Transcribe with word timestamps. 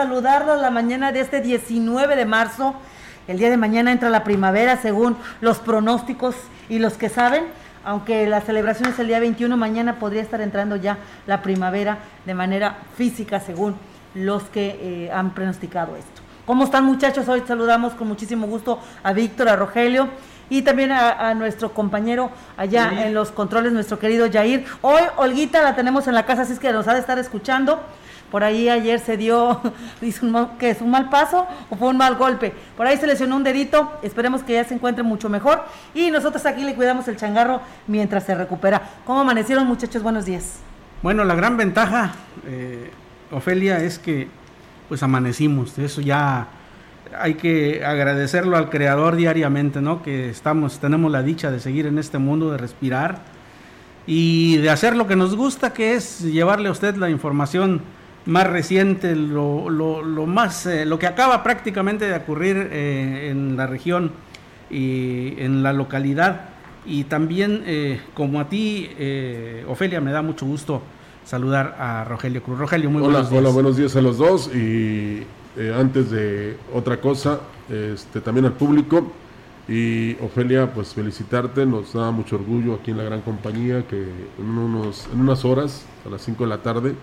Saludarlos 0.00 0.62
la 0.62 0.70
mañana 0.70 1.12
de 1.12 1.20
este 1.20 1.42
19 1.42 2.16
de 2.16 2.24
marzo. 2.24 2.74
El 3.28 3.36
día 3.36 3.50
de 3.50 3.58
mañana 3.58 3.92
entra 3.92 4.08
la 4.08 4.24
primavera 4.24 4.78
según 4.80 5.14
los 5.42 5.58
pronósticos 5.58 6.34
y 6.70 6.78
los 6.78 6.94
que 6.94 7.10
saben. 7.10 7.44
Aunque 7.84 8.26
la 8.26 8.40
celebración 8.40 8.88
es 8.88 8.98
el 8.98 9.08
día 9.08 9.20
21, 9.20 9.54
mañana 9.58 9.96
podría 9.96 10.22
estar 10.22 10.40
entrando 10.40 10.76
ya 10.76 10.96
la 11.26 11.42
primavera 11.42 11.98
de 12.24 12.32
manera 12.32 12.78
física 12.96 13.40
según 13.40 13.74
los 14.14 14.44
que 14.44 14.78
eh, 14.80 15.12
han 15.12 15.34
pronosticado 15.34 15.94
esto. 15.96 16.22
¿Cómo 16.46 16.64
están 16.64 16.86
muchachos? 16.86 17.28
Hoy 17.28 17.42
saludamos 17.46 17.92
con 17.92 18.08
muchísimo 18.08 18.46
gusto 18.46 18.80
a 19.02 19.12
Víctor, 19.12 19.50
a 19.50 19.56
Rogelio 19.56 20.08
y 20.48 20.62
también 20.62 20.92
a, 20.92 21.28
a 21.28 21.34
nuestro 21.34 21.74
compañero 21.74 22.30
allá 22.56 23.04
en 23.04 23.12
los 23.12 23.32
controles, 23.32 23.74
nuestro 23.74 23.98
querido 23.98 24.24
Yair. 24.24 24.64
Hoy 24.80 25.02
Olguita 25.18 25.62
la 25.62 25.76
tenemos 25.76 26.08
en 26.08 26.14
la 26.14 26.24
casa, 26.24 26.42
así 26.42 26.54
es 26.54 26.58
que 26.58 26.72
nos 26.72 26.88
ha 26.88 26.94
de 26.94 27.00
estar 27.00 27.18
escuchando. 27.18 27.82
Por 28.30 28.44
ahí 28.44 28.68
ayer 28.68 29.00
se 29.00 29.16
dio, 29.16 29.60
¿qué 30.58 30.70
es 30.70 30.80
un 30.80 30.90
mal 30.90 31.08
paso 31.10 31.46
o 31.68 31.76
fue 31.76 31.88
un 31.88 31.96
mal 31.96 32.16
golpe. 32.16 32.52
Por 32.76 32.86
ahí 32.86 32.96
se 32.96 33.06
lesionó 33.06 33.36
un 33.36 33.44
dedito, 33.44 33.92
esperemos 34.02 34.42
que 34.42 34.54
ya 34.54 34.64
se 34.64 34.74
encuentre 34.74 35.02
mucho 35.02 35.28
mejor. 35.28 35.64
Y 35.94 36.10
nosotros 36.10 36.44
aquí 36.46 36.64
le 36.64 36.74
cuidamos 36.74 37.08
el 37.08 37.16
changarro 37.16 37.60
mientras 37.86 38.24
se 38.24 38.34
recupera. 38.34 38.82
¿Cómo 39.04 39.20
amanecieron 39.20 39.66
muchachos? 39.66 40.02
Buenos 40.02 40.24
días. 40.24 40.60
Bueno, 41.02 41.24
la 41.24 41.34
gran 41.34 41.56
ventaja, 41.56 42.12
eh, 42.46 42.90
Ofelia, 43.30 43.78
es 43.82 43.98
que 43.98 44.28
pues 44.88 45.02
amanecimos. 45.02 45.78
Eso 45.78 46.00
ya 46.00 46.48
hay 47.18 47.34
que 47.34 47.84
agradecerlo 47.84 48.56
al 48.56 48.70
creador 48.70 49.16
diariamente, 49.16 49.80
¿no? 49.80 50.02
Que 50.02 50.30
estamos, 50.30 50.78
tenemos 50.78 51.10
la 51.10 51.22
dicha 51.22 51.50
de 51.50 51.60
seguir 51.60 51.86
en 51.86 51.98
este 51.98 52.18
mundo, 52.18 52.50
de 52.50 52.58
respirar 52.58 53.22
y 54.06 54.56
de 54.58 54.70
hacer 54.70 54.96
lo 54.96 55.06
que 55.06 55.16
nos 55.16 55.36
gusta, 55.36 55.72
que 55.72 55.94
es 55.94 56.20
llevarle 56.20 56.68
a 56.68 56.72
usted 56.72 56.96
la 56.96 57.10
información 57.10 57.82
más 58.26 58.46
reciente, 58.46 59.16
lo, 59.16 59.68
lo- 59.70 60.02
lo 60.02 60.26
más, 60.26 60.66
eh, 60.66 60.84
lo 60.84 60.98
que 60.98 61.06
acaba 61.06 61.42
prácticamente 61.42 62.06
de 62.06 62.14
ocurrir 62.16 62.68
eh, 62.70 63.28
en 63.30 63.56
la 63.56 63.66
región 63.66 64.12
y 64.70 65.34
en 65.38 65.62
la 65.62 65.72
localidad. 65.72 66.42
Y 66.86 67.04
también, 67.04 67.62
eh, 67.66 68.00
como 68.14 68.40
a 68.40 68.48
ti, 68.48 68.88
eh, 68.98 69.64
Ofelia, 69.68 70.00
me 70.00 70.12
da 70.12 70.22
mucho 70.22 70.46
gusto 70.46 70.82
saludar 71.24 71.76
a 71.78 72.04
Rogelio 72.04 72.42
Cruz. 72.42 72.58
Rogelio, 72.58 72.90
muy 72.90 73.02
Hola, 73.02 73.10
buenos 73.12 73.30
días. 73.30 73.40
hola, 73.40 73.50
buenos 73.50 73.76
días 73.76 73.96
a 73.96 74.00
los 74.00 74.18
dos 74.18 74.50
y 74.54 75.22
antes 75.76 76.10
de 76.10 76.56
otra 76.72 77.00
cosa, 77.00 77.40
este, 77.68 78.20
también 78.20 78.46
al 78.46 78.52
público 78.52 79.12
y 79.68 80.14
Ofelia, 80.22 80.72
pues 80.72 80.94
felicitarte, 80.94 81.66
nos 81.66 81.92
da 81.92 82.10
mucho 82.10 82.36
orgullo 82.36 82.74
aquí 82.74 82.90
en 82.92 82.96
la 82.96 83.04
gran 83.04 83.20
compañía 83.20 83.86
que 83.86 84.02
en, 84.38 84.46
unos, 84.48 85.06
en 85.12 85.20
unas 85.20 85.44
horas, 85.44 85.84
a 86.06 86.08
las 86.08 86.22
5 86.22 86.44
de 86.44 86.48
la 86.50 86.58
tarde, 86.58 86.94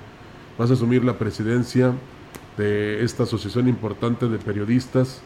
vas 0.58 0.70
a 0.70 0.74
asumir 0.74 1.04
la 1.04 1.18
presidencia 1.18 1.94
de 2.58 3.04
esta 3.04 3.24
asociación 3.24 3.68
importante 3.68 4.28
de 4.28 4.38
periodistas 4.38 5.22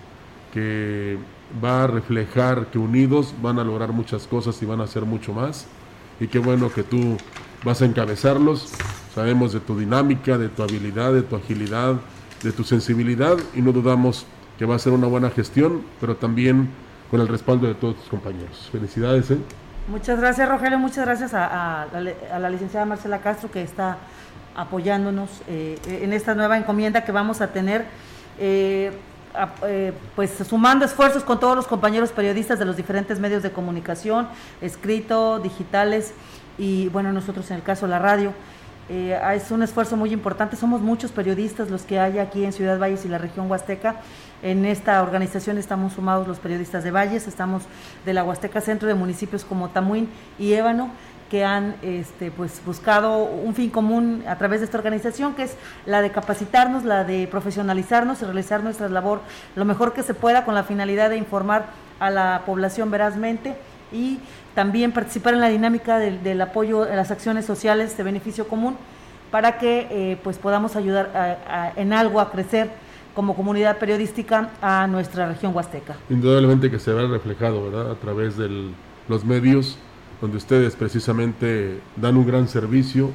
que 0.54 1.18
va 1.64 1.84
a 1.84 1.88
reflejar 1.88 2.68
que 2.68 2.78
unidos 2.78 3.34
van 3.42 3.60
a 3.60 3.64
lograr 3.64 3.92
muchas 3.92 4.28
cosas 4.28 4.62
y 4.62 4.66
van 4.66 4.82
a 4.82 4.84
hacer 4.84 5.06
mucho 5.06 5.34
más. 5.34 5.68
Y 6.20 6.28
qué 6.28 6.40
bueno 6.40 6.72
que 6.72 6.84
tú 6.84 7.18
vas 7.64 7.82
a 7.82 7.86
encabezarlos. 7.86 8.72
Sabemos 9.16 9.54
de 9.54 9.60
tu 9.60 9.78
dinámica, 9.78 10.38
de 10.38 10.50
tu 10.50 10.64
habilidad, 10.64 11.14
de 11.14 11.22
tu 11.22 11.36
agilidad, 11.36 11.96
de 12.44 12.52
tu 12.52 12.64
sensibilidad 12.64 13.38
y 13.56 13.62
no 13.62 13.72
dudamos 13.72 14.26
que 14.58 14.66
va 14.66 14.76
a 14.76 14.80
ser 14.80 14.94
una 14.94 15.08
buena 15.08 15.30
gestión, 15.30 15.82
pero 16.00 16.16
también 16.16 16.70
con 17.10 17.20
el 17.20 17.28
respaldo 17.28 17.68
de 17.68 17.76
todos 17.76 17.96
tus 17.98 18.08
compañeros. 18.08 18.70
Felicidades, 18.72 19.32
¿eh? 19.32 19.38
Muchas 19.88 20.20
gracias, 20.20 20.48
Rogelio. 20.48 20.78
Muchas 20.78 21.06
gracias 21.06 21.34
a, 21.34 21.88
la 21.92 22.50
licenciada 22.50 22.86
Marcela 22.86 23.20
Castro 23.20 23.50
que 23.50 23.62
está 23.62 23.98
apoyándonos 24.56 25.30
eh, 25.48 25.78
en 25.86 26.14
esta 26.14 26.36
nueva 26.36 26.58
encomienda 26.58 27.04
que 27.04 27.12
vamos 27.12 27.42
a 27.42 27.48
tener. 27.48 27.86
eh, 28.40 28.92
eh, 29.66 29.94
pues 30.16 30.32
sumando 30.46 30.84
esfuerzos 30.84 31.24
con 31.24 31.40
todos 31.40 31.56
los 31.56 31.66
compañeros 31.66 32.12
periodistas 32.12 32.60
de 32.60 32.66
los 32.66 32.76
diferentes 32.76 33.18
medios 33.20 33.42
de 33.44 33.52
comunicación, 33.52 34.28
escrito, 34.60 35.40
digitales 35.40 36.14
y 36.58 36.90
bueno, 36.90 37.14
nosotros 37.14 37.50
en 37.52 37.58
el 37.58 37.64
caso 37.64 37.86
de 37.86 37.92
la 37.92 38.00
radio. 38.00 38.34
Eh, 38.90 39.18
es 39.34 39.50
un 39.52 39.64
esfuerzo 39.64 39.96
muy 39.96 40.12
importante, 40.12 40.58
somos 40.58 40.82
muchos 40.82 41.12
periodistas 41.12 41.70
los 41.70 41.84
que 41.84 41.98
hay 41.98 42.20
aquí 42.20 42.44
en 42.44 42.52
Ciudad 42.52 42.78
Valles 42.78 43.06
y 43.06 43.08
la 43.08 43.20
región 43.20 43.50
Huasteca. 43.50 43.96
En 44.44 44.66
esta 44.66 45.02
organización 45.02 45.58
estamos 45.58 45.94
sumados 45.94 46.28
los 46.28 46.40
periodistas 46.40 46.84
de 46.84 46.92
Valles, 46.92 47.26
estamos 47.26 47.64
de 48.06 48.14
la 48.14 48.26
Huasteca 48.26 48.60
Centro 48.60 48.90
de 48.90 48.96
municipios 48.96 49.46
como 49.46 49.70
Tamuín 49.70 50.10
y 50.38 50.52
Ébano, 50.54 50.90
que 51.32 51.46
han 51.46 51.76
este, 51.82 52.30
pues, 52.30 52.62
buscado 52.66 53.24
un 53.24 53.56
fin 53.56 53.70
común 53.70 54.22
a 54.28 54.38
través 54.38 54.60
de 54.60 54.66
esta 54.66 54.78
organización, 54.78 55.34
que 55.34 55.44
es 55.44 55.56
la 55.86 56.02
de 56.02 56.12
capacitarnos, 56.12 56.84
la 56.84 57.06
de 57.06 57.26
profesionalizarnos 57.26 58.22
y 58.22 58.26
realizar 58.26 58.62
nuestra 58.62 58.90
labor 58.90 59.22
lo 59.56 59.64
mejor 59.64 59.94
que 59.94 60.04
se 60.04 60.14
pueda 60.14 60.44
con 60.44 60.56
la 60.56 60.64
finalidad 60.66 61.10
de 61.10 61.16
informar 61.16 61.68
a 62.02 62.10
la 62.10 62.42
población 62.46 62.92
verazmente 62.92 63.56
y 63.94 64.20
también 64.56 64.92
participar 64.92 65.34
en 65.34 65.40
la 65.40 65.48
dinámica 65.48 66.00
del, 66.00 66.42
apoyo 66.42 66.84
a 66.84 66.88
las 66.98 67.12
acciones 67.12 67.46
sociales 67.46 67.96
de 67.96 68.04
beneficio 68.04 68.50
común 68.50 68.76
para 69.32 69.58
que 69.58 69.88
eh, 69.90 70.18
pues 70.22 70.38
podamos 70.38 70.76
ayudar 70.76 71.12
a- 71.16 71.72
en 71.78 71.94
algo 71.94 72.20
a 72.20 72.30
crecer 72.30 72.70
como 73.16 73.36
comunidad 73.36 73.78
periodística 73.78 74.50
a 74.62 74.86
nuestra 74.88 75.30
región 75.30 75.56
huasteca. 75.56 75.96
Indudablemente 76.10 76.70
que 76.70 76.78
se 76.78 76.92
verá 76.92 77.08
reflejado, 77.08 77.64
¿verdad? 77.72 77.90
A 77.92 77.96
través 77.96 78.36
de 78.36 78.72
los 79.08 79.24
medios, 79.24 79.78
donde 80.22 80.38
ustedes 80.38 80.76
precisamente 80.76 81.80
dan 81.98 82.16
un 82.16 82.26
gran 82.26 82.48
servicio 82.48 83.12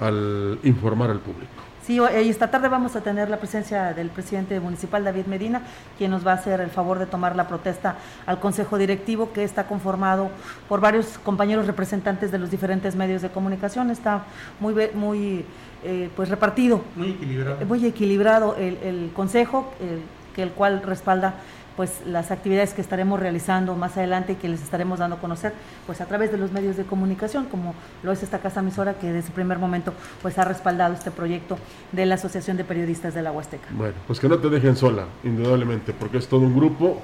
al 0.00 0.58
informar 0.62 1.10
al 1.10 1.20
público. 1.20 1.50
Sí, 1.82 1.98
hoy- 1.98 2.28
esta 2.28 2.50
tarde 2.50 2.68
vamos 2.68 2.94
a 2.94 3.00
tener 3.00 3.30
la 3.30 3.38
presencia 3.38 3.94
del 3.94 4.10
presidente 4.10 4.60
municipal 4.60 5.02
David 5.02 5.26
Medina, 5.26 5.62
quien 5.98 6.10
nos 6.10 6.24
va 6.24 6.32
a 6.32 6.34
hacer 6.34 6.60
el 6.60 6.70
favor 6.70 6.98
de 6.98 7.06
tomar 7.06 7.34
la 7.34 7.48
protesta 7.48 7.96
al 8.26 8.38
Consejo 8.38 8.76
Directivo, 8.78 9.32
que 9.32 9.42
está 9.42 9.66
conformado 9.66 10.30
por 10.68 10.80
varios 10.80 11.18
compañeros 11.24 11.66
representantes 11.66 12.30
de 12.30 12.38
los 12.38 12.50
diferentes 12.50 12.94
medios 12.94 13.22
de 13.22 13.30
comunicación. 13.30 13.90
Está 13.90 14.24
muy, 14.60 14.74
ve- 14.74 14.92
muy 14.94 15.44
eh, 15.82 16.10
pues 16.14 16.28
repartido, 16.28 16.82
Muy 16.94 17.10
equilibrado. 17.12 17.64
muy 17.66 17.84
equilibrado 17.86 18.54
el, 18.56 18.76
el 18.82 19.10
consejo, 19.14 19.72
el, 19.80 20.02
que 20.36 20.42
el 20.42 20.50
cual 20.50 20.82
respalda 20.82 21.34
pues 21.80 22.02
las 22.04 22.30
actividades 22.30 22.74
que 22.74 22.82
estaremos 22.82 23.18
realizando 23.18 23.74
más 23.74 23.96
adelante 23.96 24.32
y 24.32 24.34
que 24.34 24.50
les 24.50 24.60
estaremos 24.62 24.98
dando 24.98 25.16
a 25.16 25.18
conocer 25.18 25.54
pues 25.86 26.02
a 26.02 26.04
través 26.04 26.30
de 26.30 26.36
los 26.36 26.52
medios 26.52 26.76
de 26.76 26.84
comunicación 26.84 27.46
como 27.46 27.74
lo 28.02 28.12
es 28.12 28.22
esta 28.22 28.40
casa 28.40 28.60
emisora 28.60 28.98
que 28.98 29.10
desde 29.10 29.28
el 29.28 29.32
primer 29.32 29.58
momento 29.58 29.94
pues 30.20 30.36
ha 30.36 30.44
respaldado 30.44 30.92
este 30.92 31.10
proyecto 31.10 31.56
de 31.90 32.04
la 32.04 32.16
Asociación 32.16 32.58
de 32.58 32.64
Periodistas 32.64 33.14
de 33.14 33.22
la 33.22 33.32
Huasteca. 33.32 33.68
Bueno, 33.70 33.94
pues 34.06 34.20
que 34.20 34.28
no 34.28 34.36
te 34.36 34.50
dejen 34.50 34.76
sola, 34.76 35.06
indudablemente, 35.24 35.94
porque 35.94 36.18
es 36.18 36.28
todo 36.28 36.40
un 36.40 36.54
grupo 36.54 37.00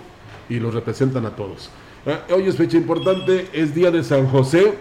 y 0.51 0.61
los 0.61 0.75
representan 0.75 1.25
a 1.25 1.31
todos. 1.31 1.71
Eh, 2.05 2.35
hoy 2.35 2.47
es 2.47 2.59
fecha 2.59 2.77
importante, 2.77 3.49
es 3.55 3.75
día 3.75 3.91
de 3.91 4.05
San 4.05 4.27
José. 4.29 4.75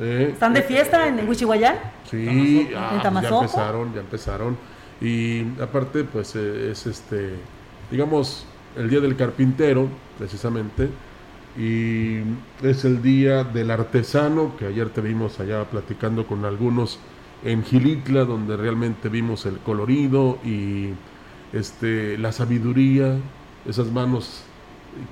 eh, 0.00 0.28
¿Están 0.32 0.54
de 0.54 0.60
eh, 0.60 0.62
fiesta 0.62 1.08
en 1.08 1.28
Huichihuayán? 1.28 1.74
Sí, 2.08 2.68
¿En 2.70 2.76
ah, 2.76 2.92
ya 2.98 3.02
Tamazopo? 3.02 3.42
empezaron, 3.42 3.94
ya 3.94 4.00
empezaron. 4.00 4.56
Y 5.00 5.42
aparte, 5.60 6.04
pues 6.04 6.36
eh, 6.36 6.70
es 6.70 6.86
este, 6.86 7.34
digamos, 7.90 8.46
el 8.78 8.88
día 8.88 9.00
del 9.00 9.16
carpintero, 9.16 9.88
precisamente, 10.18 10.88
y 11.58 12.18
es 12.62 12.84
el 12.84 13.02
día 13.02 13.42
del 13.44 13.70
artesano, 13.70 14.56
que 14.56 14.66
ayer 14.66 14.90
te 14.90 15.00
vimos 15.00 15.40
allá 15.40 15.64
platicando 15.64 16.26
con 16.26 16.44
algunos 16.44 17.00
en 17.44 17.64
Gilitla, 17.64 18.24
donde 18.24 18.56
realmente 18.56 19.08
vimos 19.08 19.46
el 19.46 19.58
colorido 19.58 20.38
y 20.44 20.90
este, 21.52 22.16
la 22.18 22.32
sabiduría, 22.32 23.16
esas 23.66 23.90
manos 23.90 24.44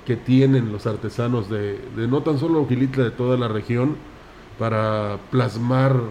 que 0.05 0.15
tienen 0.15 0.71
los 0.71 0.87
artesanos 0.87 1.49
de, 1.49 1.79
de 1.95 2.07
no 2.07 2.23
tan 2.23 2.39
solo 2.39 2.65
Gilitla, 2.67 3.03
de 3.03 3.11
toda 3.11 3.37
la 3.37 3.47
región, 3.47 3.97
para 4.57 5.19
plasmar 5.31 6.01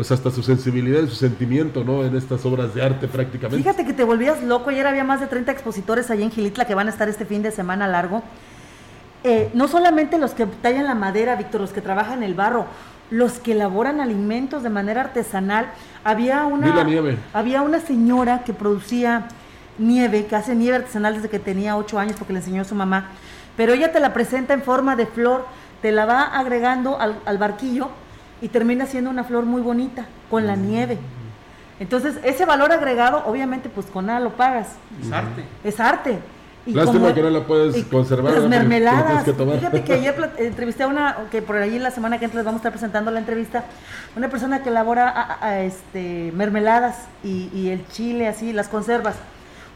pues 0.00 0.12
hasta 0.12 0.30
su 0.30 0.42
sensibilidad 0.42 1.02
y 1.02 1.08
su 1.08 1.14
sentimiento, 1.14 1.84
¿no? 1.84 2.02
En 2.02 2.16
estas 2.16 2.46
obras 2.46 2.74
de 2.74 2.82
arte 2.82 3.06
prácticamente. 3.06 3.62
Fíjate 3.62 3.84
que 3.84 3.92
te 3.92 4.02
volvías 4.02 4.42
loco. 4.42 4.70
Ayer 4.70 4.86
había 4.86 5.04
más 5.04 5.20
de 5.20 5.26
30 5.26 5.52
expositores 5.52 6.10
allí 6.10 6.22
en 6.22 6.30
Gilitla 6.30 6.64
que 6.64 6.74
van 6.74 6.86
a 6.86 6.90
estar 6.90 7.06
este 7.10 7.26
fin 7.26 7.42
de 7.42 7.50
semana 7.50 7.86
largo. 7.86 8.22
Eh, 9.24 9.50
no 9.52 9.68
solamente 9.68 10.16
los 10.16 10.30
que 10.30 10.46
tallan 10.46 10.86
la 10.86 10.94
madera, 10.94 11.36
Víctor, 11.36 11.60
los 11.60 11.72
que 11.72 11.82
trabajan 11.82 12.22
el 12.22 12.32
barro, 12.32 12.64
los 13.10 13.32
que 13.40 13.52
elaboran 13.52 14.00
alimentos 14.00 14.62
de 14.62 14.70
manera 14.70 15.02
artesanal. 15.02 15.66
Había 16.02 16.46
una, 16.46 16.82
nieve. 16.82 17.18
había 17.34 17.60
una 17.60 17.78
señora 17.78 18.42
que 18.42 18.54
producía 18.54 19.28
nieve, 19.76 20.24
que 20.24 20.34
hace 20.34 20.54
nieve 20.54 20.78
artesanal 20.78 21.16
desde 21.16 21.28
que 21.28 21.40
tenía 21.40 21.76
8 21.76 21.98
años 21.98 22.16
porque 22.16 22.32
le 22.32 22.38
enseñó 22.38 22.62
a 22.62 22.64
su 22.64 22.74
mamá. 22.74 23.08
Pero 23.54 23.74
ella 23.74 23.92
te 23.92 24.00
la 24.00 24.14
presenta 24.14 24.54
en 24.54 24.62
forma 24.62 24.96
de 24.96 25.04
flor, 25.04 25.44
te 25.82 25.92
la 25.92 26.06
va 26.06 26.22
agregando 26.22 26.98
al, 26.98 27.18
al 27.26 27.36
barquillo 27.36 27.90
y 28.40 28.48
termina 28.48 28.86
siendo 28.86 29.10
una 29.10 29.24
flor 29.24 29.44
muy 29.44 29.60
bonita 29.62 30.06
con 30.30 30.46
la 30.46 30.56
nieve. 30.56 30.98
Entonces, 31.78 32.16
ese 32.24 32.44
valor 32.44 32.72
agregado, 32.72 33.22
obviamente, 33.26 33.68
pues 33.68 33.86
con 33.86 34.06
nada 34.06 34.20
lo 34.20 34.30
pagas. 34.30 34.68
Es 35.02 35.12
arte. 35.12 35.44
Es 35.64 35.80
arte. 35.80 36.18
Y 36.66 36.72
Lástima 36.74 37.00
como- 37.04 37.14
que 37.14 37.22
no 37.22 37.30
la 37.30 37.46
puedes 37.46 37.74
y 37.76 37.84
conservar, 37.84 38.34
Las 38.34 38.42
la 38.42 38.48
mermeladas. 38.50 39.06
tienes 39.06 39.24
que 39.24 39.32
tomar. 39.32 39.56
Fíjate 39.58 39.82
que 39.82 39.92
ayer 39.94 40.30
entrevisté 40.38 40.82
a 40.82 40.88
una, 40.88 41.16
que 41.30 41.40
por 41.40 41.56
ahí 41.56 41.78
la 41.78 41.90
semana 41.90 42.18
que 42.18 42.26
entra 42.26 42.38
les 42.40 42.44
vamos 42.44 42.58
a 42.58 42.60
estar 42.60 42.72
presentando 42.72 43.10
la 43.10 43.18
entrevista, 43.18 43.64
una 44.14 44.28
persona 44.28 44.62
que 44.62 44.68
elabora 44.68 45.08
a- 45.08 45.22
a- 45.22 45.46
a, 45.46 45.60
este, 45.62 46.32
mermeladas 46.36 47.06
y, 47.24 47.48
y 47.54 47.70
el 47.70 47.86
chile, 47.88 48.28
así, 48.28 48.52
las 48.52 48.68
conservas. 48.68 49.14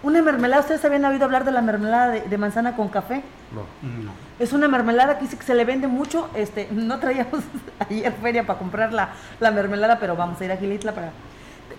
Una 0.02 0.20
mermelada, 0.20 0.60
¿ustedes 0.60 0.84
habían 0.84 1.06
oído 1.06 1.25
hablar 1.25 1.46
de 1.46 1.52
la 1.52 1.62
mermelada 1.62 2.08
de, 2.10 2.20
de 2.20 2.37
manzana 2.38 2.76
con 2.76 2.88
café? 2.88 3.22
No. 3.55 3.62
No. 4.05 4.10
Es 4.38 4.52
una 4.52 4.66
mermelada 4.69 5.16
que 5.16 5.25
dice 5.25 5.36
que 5.36 5.44
se 5.44 5.54
le 5.54 5.64
vende 5.64 5.86
mucho. 5.86 6.28
Este, 6.34 6.69
no 6.72 6.98
traíamos 6.98 7.40
ayer 7.88 8.12
feria 8.20 8.44
para 8.46 8.58
comprar 8.58 8.92
la, 8.92 9.10
la 9.40 9.50
mermelada, 9.50 9.98
pero 9.98 10.16
vamos 10.16 10.40
a 10.40 10.44
ir 10.44 10.52
a 10.52 10.56
Gilitla 10.56 10.92
para 10.92 11.12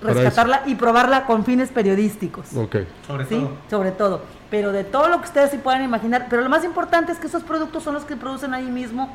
Para 0.02 0.14
rescatarla 0.14 0.62
y 0.66 0.76
probarla 0.76 1.26
con 1.26 1.44
fines 1.44 1.70
periodísticos. 1.70 2.56
Ok. 2.56 2.78
Sobre 3.06 3.26
¿sí? 3.26 3.36
todo. 3.36 3.58
Sobre 3.70 3.92
todo. 3.92 4.22
Pero 4.50 4.72
de 4.72 4.84
todo 4.84 5.10
lo 5.10 5.20
que 5.20 5.26
ustedes 5.26 5.52
se 5.52 5.58
puedan 5.58 5.84
imaginar. 5.84 6.28
Pero 6.30 6.42
lo 6.42 6.50
más 6.50 6.64
importante 6.64 7.12
es 7.12 7.18
que 7.18 7.28
esos 7.28 7.44
productos 7.44 7.84
son 7.84 7.94
los 7.94 8.06
que 8.06 8.16
producen 8.16 8.54
ahí 8.54 8.68
mismo 8.72 9.10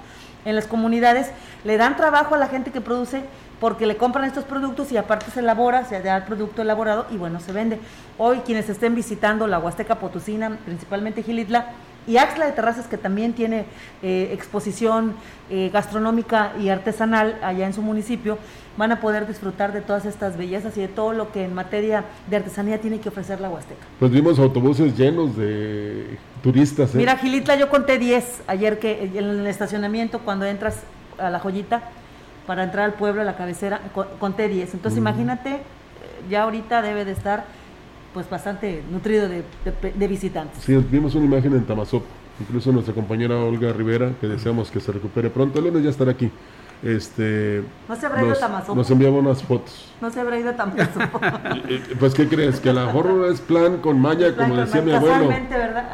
en 0.44 0.54
las 0.54 0.66
comunidades. 0.66 1.30
Le 1.64 1.76
dan 1.78 1.96
trabajo 1.96 2.34
a 2.34 2.38
la 2.38 2.48
gente 2.48 2.70
que 2.70 2.80
produce 2.80 3.24
porque 3.58 3.86
le 3.86 3.96
compran 3.96 4.24
estos 4.24 4.44
productos 4.44 4.90
y 4.90 4.96
aparte 4.96 5.30
se 5.30 5.40
elabora, 5.40 5.84
se 5.84 6.00
da 6.00 6.16
el 6.16 6.22
producto 6.24 6.62
elaborado 6.62 7.06
y 7.10 7.16
bueno, 7.16 7.40
se 7.40 7.52
vende. 7.52 7.78
Hoy 8.16 8.38
quienes 8.38 8.68
estén 8.68 8.94
visitando 8.94 9.46
la 9.46 9.58
Huasteca 9.58 9.96
Potosina, 9.96 10.58
principalmente 10.64 11.22
Gilitla, 11.22 11.66
y 12.06 12.16
Axla 12.16 12.46
de 12.46 12.52
Terrazas, 12.52 12.86
que 12.86 12.96
también 12.96 13.32
tiene 13.34 13.64
eh, 14.02 14.30
exposición 14.32 15.14
eh, 15.50 15.70
gastronómica 15.72 16.52
y 16.60 16.68
artesanal 16.68 17.36
allá 17.42 17.66
en 17.66 17.72
su 17.74 17.82
municipio, 17.82 18.38
van 18.76 18.92
a 18.92 19.00
poder 19.00 19.26
disfrutar 19.26 19.72
de 19.72 19.80
todas 19.80 20.04
estas 20.06 20.36
bellezas 20.36 20.76
y 20.76 20.80
de 20.80 20.88
todo 20.88 21.12
lo 21.12 21.32
que 21.32 21.44
en 21.44 21.54
materia 21.54 22.04
de 22.28 22.36
artesanía 22.36 22.80
tiene 22.80 23.00
que 23.00 23.08
ofrecer 23.10 23.40
la 23.40 23.50
Huasteca. 23.50 23.84
Pues 23.98 24.10
vimos 24.10 24.38
autobuses 24.38 24.96
llenos 24.96 25.36
de 25.36 26.18
turistas. 26.42 26.94
¿eh? 26.94 26.98
Mira, 26.98 27.16
Gilitla, 27.16 27.56
yo 27.56 27.68
conté 27.68 27.98
10 27.98 28.42
ayer 28.46 28.78
que 28.78 29.04
en 29.14 29.16
el 29.24 29.46
estacionamiento, 29.46 30.20
cuando 30.20 30.46
entras 30.46 30.80
a 31.18 31.28
la 31.30 31.38
joyita, 31.40 31.82
para 32.46 32.62
entrar 32.64 32.84
al 32.86 32.94
pueblo, 32.94 33.20
a 33.20 33.24
la 33.24 33.36
cabecera, 33.36 33.80
co- 33.94 34.06
conté 34.18 34.48
10. 34.48 34.74
Entonces, 34.74 34.98
imagínate, 34.98 35.58
ya 36.30 36.42
ahorita 36.44 36.80
debe 36.82 37.04
de 37.04 37.12
estar 37.12 37.44
pues 38.14 38.28
bastante 38.28 38.82
nutrido 38.90 39.28
de, 39.28 39.42
de- 39.64 39.92
de 39.92 40.08
visitantes. 40.08 40.62
Sí, 40.64 40.76
vimos 40.90 41.14
una 41.14 41.26
imagen 41.26 41.52
en 41.54 41.64
Tamazop, 41.64 42.02
incluso 42.40 42.72
nuestra 42.72 42.94
compañera 42.94 43.36
Olga 43.38 43.72
Rivera, 43.72 44.12
que 44.20 44.26
deseamos 44.26 44.70
que 44.70 44.80
se 44.80 44.90
recupere 44.92 45.30
pronto. 45.30 45.58
El 45.58 45.66
lunes 45.66 45.84
ya 45.84 45.90
estará 45.90 46.10
aquí. 46.12 46.30
Este, 46.82 47.62
No 47.90 47.94
se 47.94 48.06
habrá 48.06 48.24
ido 48.24 48.34
a 48.42 48.48
nos, 48.48 48.74
nos 48.74 48.90
enviaba 48.90 49.18
unas 49.18 49.42
fotos. 49.42 49.92
No 50.00 50.10
se 50.10 50.18
habrá 50.20 50.38
ido 50.40 50.52
tan 50.54 50.72
peso. 50.72 50.90
Eh, 51.68 51.82
Pues, 52.00 52.14
¿qué 52.14 52.26
crees? 52.26 52.58
Que 52.58 52.70
a 52.70 52.72
lo 52.72 52.86
mejor 52.86 53.26
es 53.30 53.40
plan 53.42 53.78
con 53.78 54.00
Maya, 54.00 54.34
como 54.34 54.56
decía 54.56 54.80
mi 54.80 54.92
abuelo. 54.92 55.28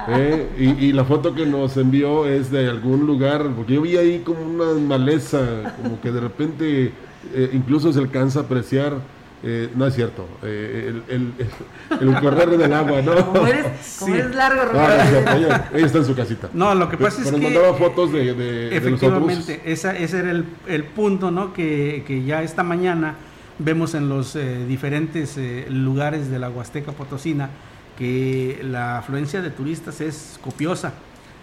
Eh, 0.09 0.49
y, 0.57 0.87
y 0.87 0.93
la 0.93 1.05
foto 1.05 1.35
que 1.35 1.45
nos 1.45 1.77
envió 1.77 2.27
es 2.27 2.53
de 2.53 2.69
algún 2.71 3.05
lugar, 3.05 3.43
porque 3.57 3.75
yo 3.75 3.83
vi 3.83 3.97
ahí 3.97 4.21
como 4.21 4.41
una 4.43 4.81
maleza, 4.81 5.75
como 5.83 6.01
que 6.01 6.13
de 6.13 6.21
repente 6.21 6.93
eh, 7.35 7.51
incluso 7.53 7.93
se 7.93 7.99
alcanza 7.99 8.41
a 8.41 8.43
apreciar, 8.45 8.95
eh, 9.48 9.70
no 9.76 9.87
es 9.87 9.94
cierto, 9.94 10.26
eh, 10.43 10.93
el, 11.08 11.32
el, 11.38 12.08
el, 12.08 12.20
correr 12.20 12.50
del 12.58 12.72
agua, 12.72 13.00
¿no? 13.00 13.14
Como 13.32 13.46
eres, 13.46 13.96
como 14.00 14.14
Sí. 14.14 14.20
eres 14.20 14.34
largo, 14.34 14.62
No, 14.64 14.72
no 14.72 14.88
es 14.88 14.96
Rogelio. 14.98 15.10
cierto, 15.10 15.37
ella, 15.37 15.70
ella 15.72 15.87
está 15.87 15.98
en 15.98 16.04
su 16.04 16.14
casita. 16.16 16.48
No, 16.52 16.75
lo 16.75 16.88
que 16.88 16.96
pasa 16.96 17.19
es 17.22 17.25
Pero 17.31 17.38
nos 17.38 17.40
que 17.48 17.54
mandaba 17.54 17.78
fotos 17.78 18.12
de, 18.12 18.19
de- 18.19 18.34
de 18.34 18.64
los 18.64 18.72
Efectivamente, 18.72 19.62
esa, 19.64 19.96
ese 19.96 20.19
era 20.19 20.31
el, 20.32 20.44
el 20.66 20.82
punto, 20.84 21.31
¿no? 21.31 21.52
Que, 21.52 22.02
que 22.06 22.25
ya 22.25 22.43
esta 22.43 22.62
mañana 22.64 23.14
vemos 23.60 23.94
en 23.94 24.08
los 24.08 24.34
eh, 24.34 24.64
diferentes 24.66 25.37
eh, 25.38 25.66
lugares 25.70 26.28
de 26.31 26.38
la 26.40 26.50
Huasteca 26.50 26.90
Potosina 26.93 27.48
que 27.96 28.60
la 28.62 28.98
afluencia 28.98 29.40
de 29.43 29.50
turistas 29.50 30.00
es 30.00 30.38
copiosa. 30.43 30.93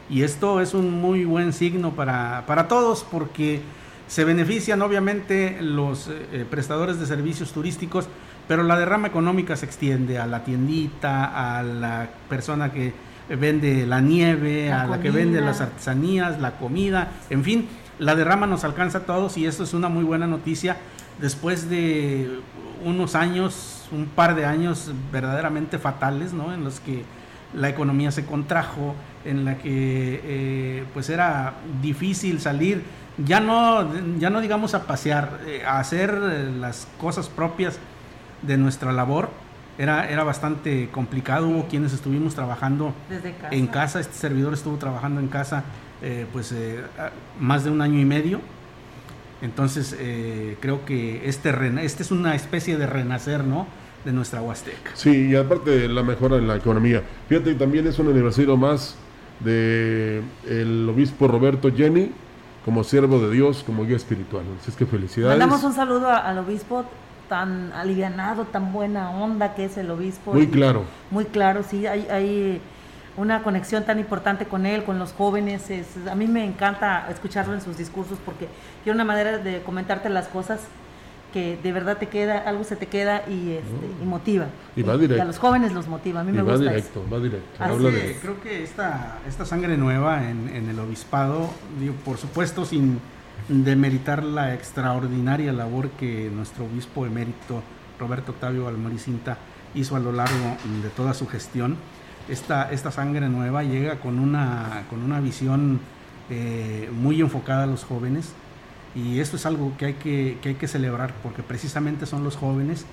Y 0.09 0.23
esto 0.23 0.59
es 0.61 0.73
un 0.73 0.91
muy 1.01 1.23
buen 1.25 1.53
signo 1.53 1.91
para, 1.91 2.43
para 2.45 2.67
todos 2.67 3.05
porque 3.09 3.61
se 4.07 4.23
benefician 4.23 4.81
obviamente 4.81 5.57
los 5.61 6.07
eh, 6.07 6.27
eh, 6.31 6.45
prestadores 6.49 6.99
de 6.99 7.05
servicios 7.05 7.51
turísticos, 7.51 8.07
pero 8.47 8.63
la 8.63 8.77
derrama 8.77 9.07
económica 9.07 9.55
se 9.55 9.65
extiende 9.65 10.19
a 10.19 10.27
la 10.27 10.43
tiendita, 10.43 11.57
a 11.57 11.63
la 11.63 12.09
persona 12.29 12.71
que 12.71 12.93
vende 13.29 13.87
la 13.87 14.01
nieve, 14.01 14.67
La 14.67 14.83
a 14.83 14.87
la 14.87 14.99
que 14.99 15.09
vende 15.09 15.39
las 15.39 15.61
artesanías, 15.61 16.41
la 16.41 16.57
comida, 16.57 17.11
en 17.29 17.43
fin, 17.43 17.67
la 17.99 18.15
derrama 18.15 18.47
nos 18.47 18.63
alcanza 18.63 18.99
a 18.99 19.01
todos 19.01 19.37
y 19.37 19.45
esto 19.45 19.63
es 19.63 19.73
una 19.73 19.87
muy 19.87 20.03
buena 20.03 20.27
noticia 20.27 20.77
después 21.21 21.69
de 21.69 22.39
unos 22.83 23.15
años, 23.15 23.85
un 23.91 24.07
par 24.07 24.35
de 24.35 24.45
años 24.45 24.91
verdaderamente 25.11 25.77
fatales, 25.79 26.33
¿no? 26.33 26.53
En 26.53 26.63
los 26.63 26.79
que 26.79 27.03
la 27.53 27.69
economía 27.69 28.11
se 28.11 28.25
contrajo, 28.25 28.95
en 29.25 29.45
la 29.45 29.57
que 29.57 30.21
eh, 30.23 30.83
pues 30.93 31.09
era 31.09 31.53
difícil 31.81 32.39
salir, 32.39 32.83
ya 33.17 33.39
no, 33.39 33.89
ya 34.17 34.29
no 34.29 34.41
digamos 34.41 34.73
a 34.73 34.85
pasear, 34.85 35.39
eh, 35.45 35.63
a 35.65 35.79
hacer 35.79 36.17
eh, 36.21 36.51
las 36.59 36.87
cosas 36.99 37.29
propias 37.29 37.79
de 38.41 38.57
nuestra 38.57 38.91
labor. 38.91 39.29
Era, 39.77 40.07
era 40.09 40.23
bastante 40.23 40.89
complicado, 40.91 41.47
hubo 41.47 41.67
quienes 41.67 41.93
estuvimos 41.93 42.35
trabajando 42.35 42.93
Desde 43.09 43.33
casa. 43.33 43.55
en 43.55 43.67
casa, 43.67 43.99
este 43.99 44.13
servidor 44.13 44.53
estuvo 44.53 44.77
trabajando 44.77 45.19
en 45.19 45.27
casa 45.29 45.63
eh, 46.05 46.25
pues 46.33 46.51
eh, 46.51 46.81
más 47.39 47.63
de 47.63 47.71
un 47.71 47.81
año 47.81 47.97
y 47.97 48.03
medio. 48.03 48.41
Entonces 49.41 49.95
eh, 49.97 50.57
creo 50.59 50.83
que 50.85 51.29
este, 51.29 51.49
este 51.81 52.03
es 52.03 52.11
una 52.11 52.35
especie 52.35 52.77
de 52.77 52.87
renacer, 52.87 53.45
¿no? 53.45 53.67
De 54.03 54.11
nuestra 54.11 54.41
Huasteca. 54.41 54.91
Sí, 54.95 55.29
y 55.29 55.35
aparte 55.37 55.87
la 55.87 56.03
mejora 56.03 56.35
en 56.35 56.47
la 56.47 56.57
economía. 56.57 57.03
Fíjate 57.29 57.55
también 57.55 57.87
es 57.87 57.99
un 57.99 58.09
aniversario 58.09 58.57
más 58.57 58.97
de 59.39 60.21
el 60.45 60.89
obispo 60.89 61.29
Roberto 61.29 61.71
Jenny 61.73 62.11
como 62.65 62.83
siervo 62.83 63.19
de 63.19 63.31
Dios, 63.31 63.63
como 63.65 63.85
guía 63.85 63.95
espiritual. 63.97 64.43
Así 64.61 64.71
es 64.71 64.77
que 64.77 64.85
felicidades. 64.85 65.37
Mandamos 65.37 65.63
un 65.63 65.73
saludo 65.73 66.07
a- 66.09 66.17
al 66.17 66.37
obispo 66.37 66.85
tan 67.29 67.71
alivianado, 67.73 68.45
tan 68.45 68.71
buena 68.71 69.09
onda 69.11 69.55
que 69.55 69.65
es 69.65 69.77
el 69.77 69.89
obispo. 69.91 70.33
Muy 70.33 70.47
claro. 70.47 70.83
Muy 71.11 71.25
claro, 71.25 71.63
sí, 71.63 71.85
hay, 71.87 72.07
hay 72.09 72.61
una 73.17 73.43
conexión 73.43 73.83
tan 73.83 73.99
importante 73.99 74.45
con 74.45 74.65
él, 74.65 74.83
con 74.83 74.97
los 74.99 75.13
jóvenes. 75.13 75.69
es- 75.69 75.97
a 76.09 76.15
mí 76.15 76.27
me 76.27 76.45
encanta 76.45 77.07
escucharlo 77.09 77.53
en 77.53 77.61
sus 77.61 77.77
discursos 77.77 78.17
porque 78.25 78.47
tiene 78.83 78.95
una 78.95 79.05
manera 79.05 79.37
de 79.37 79.61
comentarte 79.63 80.09
las 80.09 80.27
cosas 80.27 80.61
que 81.33 81.57
de 81.61 81.71
verdad 81.71 81.97
te 81.97 82.07
queda, 82.07 82.37
algo 82.37 82.63
se 82.63 82.75
te 82.75 82.85
queda 82.85 83.23
y, 83.27 83.53
este, 83.53 84.03
y 84.03 84.05
motiva. 84.05 84.45
Y 84.75 84.83
va 84.83 84.93
a 84.93 84.97
directo. 84.97 85.25
los 85.25 85.39
jóvenes 85.39 85.73
los 85.73 85.87
motiva, 85.87 86.21
a 86.21 86.23
mí 86.23 86.29
Y 86.29 86.33
me 86.33 86.43
va 86.43 86.53
gusta 86.53 86.69
directo, 86.69 87.03
va 87.11 87.19
directo. 87.19 87.87
Es. 87.87 87.93
de... 87.93 88.17
Creo 88.21 88.41
que 88.41 88.63
esta, 88.63 89.19
esta 89.27 89.45
sangre 89.45 89.75
nueva 89.75 90.29
en, 90.29 90.49
en 90.55 90.69
el 90.69 90.79
obispado, 90.79 91.49
digo, 91.79 91.95
por 92.05 92.17
supuesto 92.17 92.65
sin 92.65 92.99
demeritar 93.49 94.23
la 94.23 94.53
extraordinaria 94.53 95.51
labor 95.51 95.89
que 95.91 96.29
nuestro 96.33 96.65
obispo 96.65 97.05
emérito 97.05 97.61
Roberto 97.99 98.31
Octavio 98.31 98.67
Almoricinta 98.67 99.37
hizo 99.75 99.95
a 99.95 99.99
lo 99.99 100.11
largo 100.11 100.57
de 100.81 100.89
toda 100.89 101.13
su 101.13 101.27
gestión, 101.27 101.77
esta, 102.29 102.71
esta 102.71 102.91
sangre 102.91 103.27
nueva 103.27 103.63
llega 103.63 103.99
con 103.99 104.19
una, 104.19 104.83
con 104.89 105.01
una 105.01 105.19
visión 105.19 105.81
eh, 106.29 106.89
muy 106.93 107.19
enfocada 107.19 107.63
a 107.63 107.67
los 107.67 107.83
jóvenes 107.83 108.33
y 108.95 109.19
esto 109.19 109.37
es 109.37 109.45
algo 109.45 109.73
que 109.77 109.85
hay 109.85 109.93
que, 109.93 110.37
que 110.41 110.49
hay 110.49 110.55
que 110.55 110.67
celebrar 110.67 111.13
porque 111.23 111.43
precisamente 111.43 112.05
son 112.05 112.23
los 112.23 112.35
jóvenes 112.35 112.85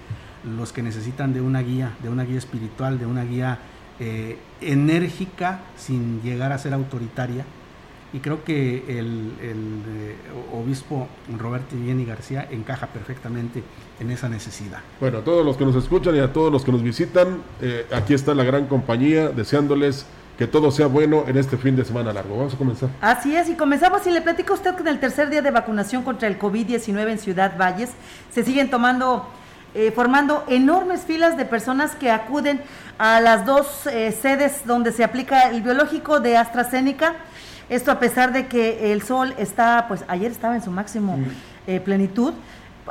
los 0.45 0.73
que 0.73 0.83
necesitan 0.83 1.33
de 1.33 1.41
una 1.41 1.61
guía, 1.61 1.93
de 2.03 2.09
una 2.09 2.25
guía 2.25 2.39
espiritual, 2.39 2.99
de 2.99 3.07
una 3.07 3.25
guía 3.25 3.59
eh, 3.99 4.39
enérgica 4.61 5.61
sin 5.77 6.23
llegar 6.23 6.53
a 6.53 6.59
ser 6.59 6.73
autoritaria 6.73 7.45
y 8.13 8.19
creo 8.19 8.43
que 8.43 8.99
el, 8.99 9.33
el 9.41 9.83
eh, 9.89 10.17
obispo 10.53 11.07
Roberto 11.39 11.77
Vieni 11.77 12.05
García 12.05 12.49
encaja 12.51 12.89
perfectamente 12.89 13.63
en 14.01 14.11
esa 14.11 14.29
necesidad. 14.29 14.81
Bueno, 14.99 15.19
a 15.19 15.25
todos 15.25 15.45
los 15.45 15.57
que 15.57 15.65
nos 15.65 15.77
escuchan 15.77 16.17
y 16.17 16.19
a 16.19 16.33
todos 16.33 16.51
los 16.51 16.65
que 16.65 16.73
nos 16.73 16.83
visitan, 16.83 17.39
eh, 17.61 17.87
aquí 17.93 18.15
está 18.15 18.35
la 18.35 18.43
gran 18.43 18.67
compañía 18.67 19.29
deseándoles 19.29 20.07
que 20.41 20.47
todo 20.47 20.71
sea 20.71 20.87
bueno 20.87 21.25
en 21.27 21.37
este 21.37 21.59
fin 21.59 21.77
de 21.77 21.85
semana 21.85 22.15
largo. 22.15 22.35
Vamos 22.35 22.55
a 22.55 22.57
comenzar. 22.57 22.89
Así 23.03 23.37
es, 23.37 23.51
y 23.51 23.57
comenzamos 23.57 24.07
y 24.07 24.11
le 24.11 24.23
platico 24.23 24.55
a 24.55 24.57
usted 24.57 24.75
que 24.75 24.81
en 24.81 24.89
el 24.89 24.99
tercer 24.99 25.29
día 25.29 25.43
de 25.43 25.51
vacunación 25.51 26.03
contra 26.03 26.29
el 26.29 26.39
COVID-19 26.39 27.11
en 27.11 27.19
Ciudad 27.19 27.59
Valles 27.59 27.91
se 28.33 28.43
siguen 28.43 28.71
tomando, 28.71 29.29
eh, 29.75 29.93
formando 29.95 30.45
enormes 30.49 31.03
filas 31.03 31.37
de 31.37 31.45
personas 31.45 31.95
que 31.95 32.11
acuden 32.11 32.63
a 32.97 33.21
las 33.21 33.45
dos 33.45 33.87
eh, 33.87 34.13
sedes 34.13 34.63
donde 34.65 34.93
se 34.93 35.05
aplica 35.05 35.51
el 35.51 35.61
biológico 35.61 36.21
de 36.21 36.39
AstraZeneca. 36.39 37.17
Esto 37.69 37.91
a 37.91 37.99
pesar 37.99 38.33
de 38.33 38.47
que 38.47 38.95
el 38.95 39.03
sol 39.03 39.35
está, 39.37 39.85
pues 39.89 40.05
ayer 40.09 40.33
estaba 40.33 40.57
en 40.57 40.63
su 40.63 40.71
máximo 40.71 41.19
eh, 41.67 41.81
plenitud, 41.81 42.33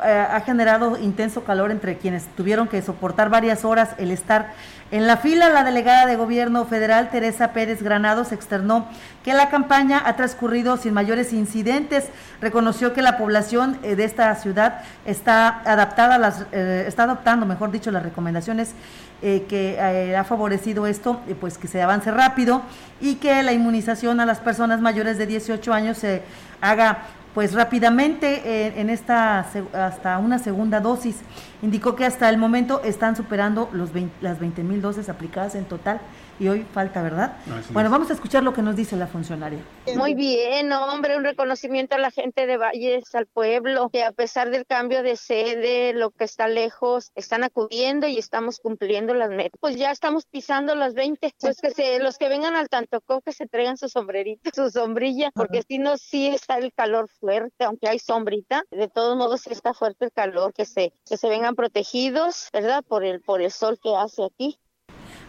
ha 0.02 0.40
generado 0.40 0.98
intenso 0.98 1.44
calor 1.44 1.70
entre 1.70 1.98
quienes 1.98 2.26
tuvieron 2.36 2.68
que 2.68 2.80
soportar 2.82 3.28
varias 3.28 3.64
horas 3.64 3.90
el 3.98 4.10
estar 4.10 4.52
en 4.90 5.06
la 5.06 5.16
fila. 5.16 5.48
La 5.50 5.64
delegada 5.64 6.06
de 6.06 6.16
gobierno 6.16 6.64
federal, 6.64 7.10
Teresa 7.10 7.52
Pérez 7.52 7.82
Granados, 7.82 8.32
externó 8.32 8.86
que 9.24 9.34
la 9.34 9.50
campaña 9.50 10.02
ha 10.04 10.16
transcurrido 10.16 10.76
sin 10.76 10.94
mayores 10.94 11.32
incidentes. 11.32 12.08
Reconoció 12.40 12.92
que 12.92 13.02
la 13.02 13.18
población 13.18 13.78
eh, 13.82 13.96
de 13.96 14.04
esta 14.04 14.34
ciudad 14.36 14.82
está 15.04 15.60
adaptada 15.64 16.16
a 16.16 16.18
las, 16.18 16.46
eh, 16.52 16.84
está 16.86 17.04
adoptando, 17.04 17.46
mejor 17.46 17.70
dicho, 17.70 17.90
las 17.90 18.02
recomendaciones 18.02 18.74
eh, 19.22 19.44
que 19.50 19.74
eh, 19.78 20.16
ha 20.16 20.24
favorecido 20.24 20.86
esto, 20.86 21.20
eh, 21.28 21.36
pues 21.38 21.58
que 21.58 21.68
se 21.68 21.82
avance 21.82 22.10
rápido 22.10 22.62
y 23.02 23.16
que 23.16 23.42
la 23.42 23.52
inmunización 23.52 24.18
a 24.18 24.24
las 24.24 24.40
personas 24.40 24.80
mayores 24.80 25.18
de 25.18 25.26
18 25.26 25.74
años 25.74 25.98
se 25.98 26.22
haga 26.62 27.02
pues 27.34 27.54
rápidamente 27.54 28.42
eh, 28.44 28.80
en 28.80 28.90
esta 28.90 29.46
hasta 29.72 30.18
una 30.18 30.38
segunda 30.38 30.80
dosis. 30.80 31.20
Indicó 31.62 31.94
que 31.94 32.04
hasta 32.04 32.28
el 32.28 32.38
momento 32.38 32.82
están 32.82 33.16
superando 33.16 33.68
los 33.72 33.92
20 33.92 34.16
las 34.20 34.40
20 34.40 34.62
mil 34.62 34.82
dosis 34.82 35.08
aplicadas 35.08 35.54
en 35.54 35.64
total 35.64 36.00
y 36.40 36.48
hoy 36.48 36.66
falta, 36.72 37.02
¿verdad? 37.02 37.36
Así 37.42 37.72
bueno, 37.72 37.88
es. 37.88 37.92
vamos 37.92 38.10
a 38.10 38.14
escuchar 38.14 38.42
lo 38.42 38.54
que 38.54 38.62
nos 38.62 38.74
dice 38.74 38.96
la 38.96 39.06
funcionaria. 39.06 39.60
Muy 39.94 40.14
bien, 40.14 40.72
hombre, 40.72 41.16
un 41.16 41.24
reconocimiento 41.24 41.94
a 41.94 41.98
la 41.98 42.10
gente 42.10 42.46
de 42.46 42.56
Valles, 42.56 43.14
al 43.14 43.26
pueblo, 43.26 43.90
que 43.90 44.02
a 44.02 44.12
pesar 44.12 44.50
del 44.50 44.64
cambio 44.66 45.02
de 45.02 45.16
sede, 45.16 45.92
lo 45.92 46.10
que 46.10 46.24
está 46.24 46.48
lejos, 46.48 47.12
están 47.14 47.44
acudiendo 47.44 48.08
y 48.08 48.18
estamos 48.18 48.58
cumpliendo 48.58 49.12
las 49.12 49.28
metas. 49.30 49.58
Pues 49.60 49.76
ya 49.76 49.90
estamos 49.90 50.24
pisando 50.24 50.74
las 50.74 50.94
20, 50.94 51.34
pues 51.38 51.60
que 51.60 51.70
se, 51.70 51.98
los 51.98 52.16
que 52.16 52.28
vengan 52.28 52.56
al 52.56 52.68
Tantocó 52.68 53.20
que 53.20 53.32
se 53.32 53.46
traigan 53.46 53.76
su 53.76 53.88
sombrerito, 53.88 54.50
su 54.54 54.70
sombrilla, 54.70 55.30
porque 55.34 55.62
si 55.62 55.78
no, 55.78 55.98
sí 55.98 56.28
está 56.28 56.56
el 56.56 56.72
calor 56.72 57.08
fuerte, 57.08 57.64
aunque 57.64 57.88
hay 57.88 57.98
sombrita, 57.98 58.64
de 58.70 58.88
todos 58.88 59.16
modos 59.16 59.42
sí 59.42 59.50
está 59.52 59.74
fuerte 59.74 60.06
el 60.06 60.12
calor, 60.12 60.54
que 60.54 60.64
se, 60.64 60.94
que 61.06 61.18
se 61.18 61.28
vengan 61.28 61.54
protegidos, 61.54 62.48
¿verdad? 62.52 62.82
Por 62.82 63.04
el, 63.04 63.20
por 63.20 63.42
el 63.42 63.50
sol 63.50 63.78
que 63.82 63.94
hace 63.94 64.24
aquí. 64.24 64.58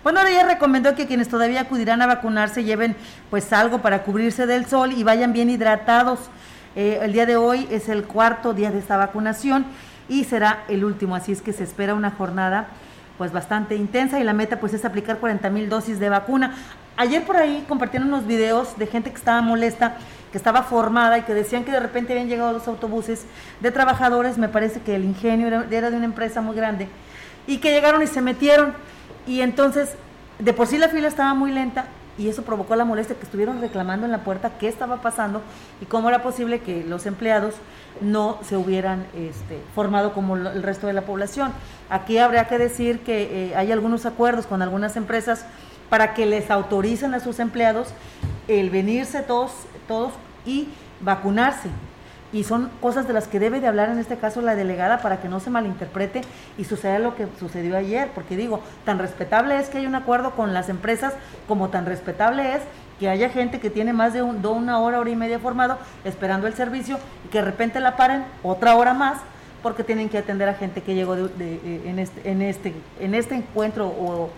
Bueno, 0.03 0.19
ahora 0.19 0.31
ya 0.31 0.47
recomendó 0.47 0.95
que 0.95 1.05
quienes 1.05 1.29
todavía 1.29 1.61
acudirán 1.61 2.01
a 2.01 2.07
vacunarse 2.07 2.63
lleven 2.63 2.95
pues 3.29 3.53
algo 3.53 3.83
para 3.83 4.01
cubrirse 4.01 4.47
del 4.47 4.65
sol 4.65 4.93
y 4.93 5.03
vayan 5.03 5.31
bien 5.31 5.51
hidratados. 5.51 6.19
Eh, 6.75 6.99
el 7.03 7.13
día 7.13 7.27
de 7.27 7.35
hoy 7.35 7.67
es 7.69 7.87
el 7.87 8.05
cuarto 8.05 8.55
día 8.55 8.71
de 8.71 8.79
esta 8.79 8.97
vacunación 8.97 9.63
y 10.09 10.23
será 10.23 10.63
el 10.69 10.83
último, 10.85 11.15
así 11.15 11.31
es 11.31 11.43
que 11.43 11.53
se 11.53 11.63
espera 11.63 11.93
una 11.93 12.09
jornada 12.09 12.67
pues 13.19 13.31
bastante 13.31 13.75
intensa 13.75 14.19
y 14.19 14.23
la 14.23 14.33
meta 14.33 14.59
pues 14.59 14.73
es 14.73 14.85
aplicar 14.85 15.19
40 15.19 15.47
mil 15.51 15.69
dosis 15.69 15.99
de 15.99 16.09
vacuna. 16.09 16.55
Ayer 16.97 17.23
por 17.23 17.37
ahí 17.37 17.63
compartieron 17.67 18.07
unos 18.07 18.25
videos 18.25 18.79
de 18.79 18.87
gente 18.87 19.11
que 19.11 19.17
estaba 19.17 19.43
molesta, 19.43 19.97
que 20.31 20.37
estaba 20.39 20.63
formada 20.63 21.19
y 21.19 21.21
que 21.21 21.35
decían 21.35 21.63
que 21.63 21.71
de 21.71 21.79
repente 21.79 22.13
habían 22.13 22.27
llegado 22.27 22.51
los 22.53 22.67
autobuses 22.67 23.27
de 23.59 23.71
trabajadores, 23.71 24.39
me 24.39 24.49
parece 24.49 24.81
que 24.81 24.95
el 24.95 25.05
ingenio 25.05 25.45
era, 25.45 25.67
era 25.69 25.91
de 25.91 25.97
una 25.97 26.05
empresa 26.05 26.41
muy 26.41 26.55
grande, 26.55 26.87
y 27.45 27.59
que 27.59 27.69
llegaron 27.69 28.01
y 28.01 28.07
se 28.07 28.21
metieron 28.21 28.73
y 29.27 29.41
entonces, 29.41 29.95
de 30.39 30.53
por 30.53 30.67
sí 30.67 30.77
la 30.77 30.89
fila 30.89 31.07
estaba 31.07 31.33
muy 31.33 31.51
lenta 31.51 31.85
y 32.17 32.27
eso 32.27 32.43
provocó 32.43 32.75
la 32.75 32.85
molestia 32.85 33.15
que 33.15 33.23
estuvieron 33.23 33.61
reclamando 33.61 34.05
en 34.05 34.11
la 34.11 34.23
puerta 34.23 34.51
qué 34.59 34.67
estaba 34.67 35.01
pasando 35.01 35.41
y 35.81 35.85
cómo 35.85 36.09
era 36.09 36.21
posible 36.21 36.59
que 36.59 36.83
los 36.83 37.05
empleados 37.05 37.55
no 38.01 38.37
se 38.43 38.57
hubieran 38.57 39.05
este, 39.15 39.59
formado 39.73 40.13
como 40.13 40.35
el 40.35 40.63
resto 40.63 40.87
de 40.87 40.93
la 40.93 41.03
población. 41.03 41.51
Aquí 41.89 42.17
habría 42.17 42.47
que 42.47 42.57
decir 42.57 42.99
que 42.99 43.49
eh, 43.49 43.55
hay 43.55 43.71
algunos 43.71 44.05
acuerdos 44.05 44.45
con 44.45 44.61
algunas 44.61 44.95
empresas 44.97 45.45
para 45.89 46.13
que 46.13 46.25
les 46.25 46.51
autoricen 46.51 47.13
a 47.13 47.19
sus 47.19 47.39
empleados 47.39 47.89
el 48.47 48.69
venirse 48.69 49.21
todos, 49.21 49.51
todos 49.87 50.13
y 50.45 50.69
vacunarse 51.01 51.69
y 52.33 52.43
son 52.45 52.69
cosas 52.81 53.07
de 53.07 53.13
las 53.13 53.27
que 53.27 53.39
debe 53.39 53.59
de 53.59 53.67
hablar 53.67 53.89
en 53.89 53.99
este 53.99 54.17
caso 54.17 54.41
la 54.41 54.55
delegada 54.55 54.99
para 55.01 55.19
que 55.21 55.27
no 55.27 55.39
se 55.39 55.49
malinterprete 55.49 56.21
y 56.57 56.63
suceda 56.63 56.97
lo 56.99 57.15
que 57.15 57.27
sucedió 57.39 57.75
ayer, 57.77 58.09
porque 58.15 58.37
digo, 58.37 58.61
tan 58.85 58.99
respetable 58.99 59.57
es 59.59 59.69
que 59.69 59.79
hay 59.79 59.85
un 59.85 59.95
acuerdo 59.95 60.31
con 60.31 60.53
las 60.53 60.69
empresas 60.69 61.13
como 61.47 61.69
tan 61.69 61.85
respetable 61.85 62.55
es 62.55 62.61
que 62.99 63.09
haya 63.09 63.29
gente 63.29 63.59
que 63.59 63.69
tiene 63.69 63.93
más 63.93 64.13
de, 64.13 64.21
un- 64.21 64.41
de 64.41 64.47
una 64.47 64.79
hora, 64.79 64.99
hora 64.99 65.09
y 65.09 65.15
media 65.15 65.39
formado 65.39 65.77
esperando 66.05 66.47
el 66.47 66.53
servicio 66.53 66.99
y 67.25 67.29
que 67.29 67.39
de 67.39 67.45
repente 67.45 67.79
la 67.79 67.95
paren 67.97 68.23
otra 68.43 68.75
hora 68.75 68.93
más 68.93 69.17
porque 69.63 69.83
tienen 69.83 70.07
que 70.09 70.17
atender 70.17 70.47
a 70.49 70.53
gente 70.53 70.81
que 70.81 70.95
llegó 70.95 71.15
de- 71.15 71.27
de- 71.29 71.55
eh, 71.65 71.81
en, 71.85 71.99
este, 71.99 72.29
en, 72.29 72.41
este, 72.41 72.73
en 72.99 73.13
este 73.15 73.35
encuentro 73.35 73.87
o, 73.87 74.29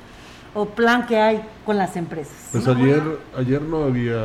o 0.56 0.66
plan 0.66 1.06
que 1.06 1.20
hay 1.20 1.42
con 1.66 1.78
las 1.78 1.96
empresas. 1.96 2.50
Pues 2.52 2.68
ayer, 2.68 3.02
ayer 3.38 3.62
no 3.62 3.84
había 3.84 4.22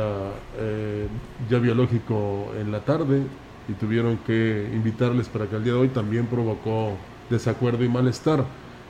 eh, 0.57 1.07
ya 1.49 1.57
biológico 1.59 2.51
en 2.59 2.71
la 2.71 2.79
tarde 2.79 3.21
y 3.69 3.73
tuvieron 3.73 4.17
que 4.25 4.69
invitarles 4.73 5.27
para 5.29 5.45
que 5.45 5.55
el 5.55 5.63
día 5.63 5.73
de 5.73 5.79
hoy 5.79 5.87
también 5.89 6.25
provocó 6.25 6.93
desacuerdo 7.29 7.83
y 7.83 7.89
malestar. 7.89 8.43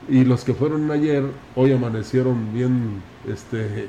Y 0.08 0.24
los 0.24 0.44
que 0.44 0.54
fueron 0.54 0.90
ayer, 0.90 1.22
hoy 1.54 1.72
amanecieron 1.72 2.52
bien 2.54 3.02
este, 3.28 3.88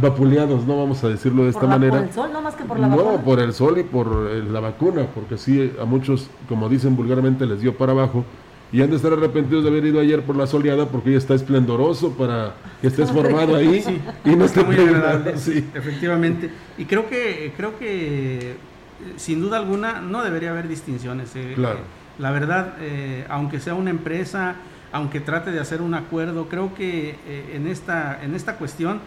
vapuleados, 0.00 0.66
no 0.66 0.78
vamos 0.78 1.02
a 1.04 1.08
decirlo 1.08 1.44
de 1.44 1.52
Por 1.52 1.62
esta 1.64 1.66
la- 1.66 1.78
manera. 1.78 1.98
por 1.98 2.06
el 2.08 2.12
sol, 2.14 2.30
no 2.32 2.40
más 2.42 2.54
que 2.54 2.64
por 2.64 2.78
la 2.78 2.86
no, 2.88 2.96
vacuna. 2.96 3.22
por 3.24 3.40
el 3.40 3.52
sol 3.52 3.78
y 3.78 3.82
por 3.82 4.28
eh, 4.30 4.42
la 4.50 4.60
vacuna, 4.60 5.06
porque 5.14 5.36
sí, 5.36 5.72
a 5.80 5.84
muchos, 5.84 6.28
como 6.48 6.68
dicen 6.68 6.94
vulgarmente, 6.94 7.44
les 7.46 7.60
dio 7.60 7.76
para 7.76 7.92
abajo. 7.92 8.24
Y 8.70 8.82
han 8.82 8.90
de 8.90 8.96
estar 8.96 9.10
arrepentidos 9.14 9.64
de 9.64 9.70
haber 9.70 9.86
ido 9.86 9.98
ayer 9.98 10.22
por 10.22 10.36
la 10.36 10.46
soleada 10.46 10.84
porque 10.86 11.12
ya 11.12 11.16
está 11.16 11.34
esplendoroso 11.34 12.12
para 12.12 12.52
que 12.82 12.88
estés 12.88 13.10
formado 13.10 13.56
ahí 13.56 13.80
Sí, 13.80 13.98
y 14.26 14.36
no 14.36 14.44
está 14.44 14.60
esté 14.60 14.64
muy 14.64 14.76
pegado, 14.76 14.96
agradable, 15.08 15.38
sí. 15.38 15.64
efectivamente. 15.74 16.50
Y 16.76 16.84
creo 16.84 17.08
que, 17.08 17.54
creo 17.56 17.78
que 17.78 18.56
sin 19.16 19.40
duda 19.40 19.56
alguna 19.58 20.00
no 20.00 20.22
debería 20.22 20.50
haber 20.50 20.68
distinciones. 20.68 21.34
eh. 21.36 21.52
Claro. 21.54 21.78
Eh, 21.78 21.82
La 22.18 22.30
verdad, 22.32 22.74
eh, 22.80 23.24
aunque 23.28 23.60
sea 23.60 23.74
una 23.74 23.90
empresa, 23.90 24.56
aunque 24.92 25.20
trate 25.20 25.52
de 25.52 25.60
hacer 25.60 25.82
un 25.82 25.94
acuerdo, 25.94 26.48
creo 26.48 26.74
que 26.74 27.16
eh, 27.26 27.52
en, 27.54 27.66
esta, 27.68 28.18
en 28.22 28.34
esta 28.34 28.56
cuestión, 28.56 29.00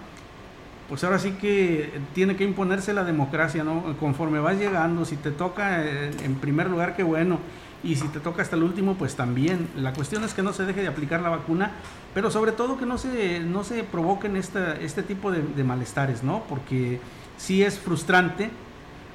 pues 0.87 1.03
ahora 1.03 1.19
sí 1.19 1.31
que 1.33 1.89
tiene 2.13 2.35
que 2.35 2.43
imponerse 2.43 2.93
la 2.93 3.03
democracia, 3.03 3.63
¿no? 3.63 3.95
Conforme 3.99 4.39
vas 4.39 4.57
llegando, 4.57 5.05
si 5.05 5.15
te 5.17 5.31
toca 5.31 5.83
en 5.85 6.35
primer 6.35 6.69
lugar, 6.69 6.95
qué 6.95 7.03
bueno. 7.03 7.39
Y 7.83 7.95
si 7.95 8.07
te 8.09 8.19
toca 8.19 8.43
hasta 8.43 8.55
el 8.55 8.63
último, 8.63 8.93
pues 8.95 9.15
también. 9.15 9.69
La 9.75 9.91
cuestión 9.93 10.23
es 10.23 10.33
que 10.35 10.43
no 10.43 10.53
se 10.53 10.65
deje 10.65 10.81
de 10.81 10.87
aplicar 10.87 11.21
la 11.21 11.29
vacuna, 11.29 11.71
pero 12.13 12.29
sobre 12.29 12.51
todo 12.51 12.77
que 12.77 12.85
no 12.85 12.97
se, 12.97 13.39
no 13.39 13.63
se 13.63 13.83
provoquen 13.83 14.35
esta, 14.35 14.75
este 14.75 15.01
tipo 15.01 15.31
de, 15.31 15.41
de 15.41 15.63
malestares, 15.63 16.23
¿no? 16.23 16.43
Porque 16.47 16.99
sí 17.37 17.63
es 17.63 17.79
frustrante, 17.79 18.51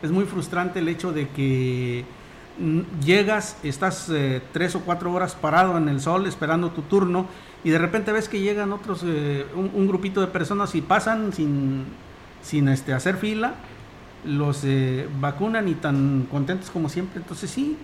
es 0.07 0.13
muy 0.13 0.25
frustrante 0.25 0.79
el 0.79 0.89
hecho 0.89 1.13
de 1.13 1.29
que 1.29 2.05
llegas, 3.05 3.59
estás 3.63 4.09
eh, 4.09 4.41
tres 4.53 4.75
o 4.75 4.81
cuatro 4.81 5.13
horas 5.13 5.35
parado 5.35 5.77
en 5.77 5.89
el 5.89 6.01
sol 6.01 6.27
esperando 6.27 6.71
tu 6.71 6.83
turno 6.83 7.27
y 7.65 7.71
de 7.71 7.79
repente 7.79 8.13
ves 8.13 8.29
que 8.29 8.41
llegan 8.41 8.73
otros, 8.73 9.03
eh, 9.05 9.45
un, 9.55 9.71
un 9.75 9.87
grupito 9.87 10.21
de 10.21 10.29
personas 10.29 10.75
y 10.75 10.81
pasan 10.81 11.33
sin, 11.33 11.85
sin 12.43 12.69
este, 12.69 12.95
hacer 12.95 13.17
fila, 13.17 13.55
los 14.25 14.63
eh, 14.65 15.09
vacunan 15.21 15.69
y 15.69 15.75
tan 15.75 16.27
contentos 16.31 16.71
como 16.71 16.89
siempre. 16.89 17.21
Entonces 17.21 17.51
sí, 17.51 17.77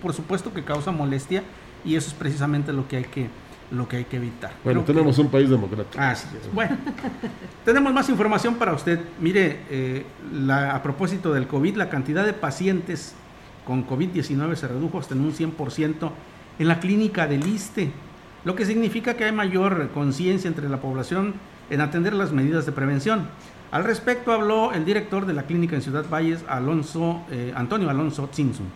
por 0.00 0.12
supuesto 0.12 0.52
que 0.52 0.62
causa 0.62 0.92
molestia 0.92 1.42
y 1.84 1.96
eso 1.96 2.08
es 2.08 2.14
precisamente 2.14 2.72
lo 2.72 2.86
que 2.86 2.98
hay 2.98 3.04
que, 3.04 3.28
lo 3.70 3.86
que, 3.88 3.98
hay 3.98 4.04
que 4.04 4.16
evitar. 4.16 4.50
Bueno, 4.64 4.80
Creo 4.80 4.86
que- 4.86 4.92
tenemos 4.92 5.18
un 5.18 5.28
país 5.28 5.48
democrático. 5.48 6.02
Así 6.02 6.26
es. 6.40 6.52
Bueno, 6.52 6.76
tenemos 7.64 7.92
más 7.92 8.08
información 8.08 8.56
para 8.56 8.72
usted. 8.72 9.00
Mire, 9.20 9.60
eh, 9.70 10.04
la- 10.32 10.74
a 10.74 10.82
propósito 10.82 11.32
del 11.32 11.46
COVID, 11.46 11.76
la 11.76 11.88
cantidad 11.88 12.24
de 12.24 12.32
pacientes 12.32 13.14
con 13.66 13.86
COVID-19 13.86 14.56
se 14.56 14.66
redujo 14.68 14.98
hasta 14.98 15.14
en 15.14 15.20
un 15.20 15.32
100% 15.32 16.12
en 16.58 16.68
la 16.68 16.80
clínica 16.80 17.26
del 17.26 17.46
ISTE, 17.46 17.90
lo 18.44 18.54
que 18.56 18.64
significa 18.66 19.14
que 19.14 19.24
hay 19.24 19.32
mayor 19.32 19.90
conciencia 19.94 20.48
entre 20.48 20.68
la 20.68 20.78
población 20.80 21.34
en 21.70 21.80
atender 21.80 22.14
las 22.14 22.32
medidas 22.32 22.66
de 22.66 22.72
prevención. 22.72 23.28
Al 23.70 23.84
respecto 23.84 24.32
habló 24.32 24.72
el 24.72 24.84
director 24.84 25.26
de 25.26 25.32
la 25.34 25.44
clínica 25.44 25.76
en 25.76 25.82
Ciudad 25.82 26.04
Valles, 26.10 26.44
Alonso, 26.48 27.22
eh, 27.30 27.52
Antonio 27.54 27.88
Alonso 27.88 28.28
Simpson. 28.32 28.66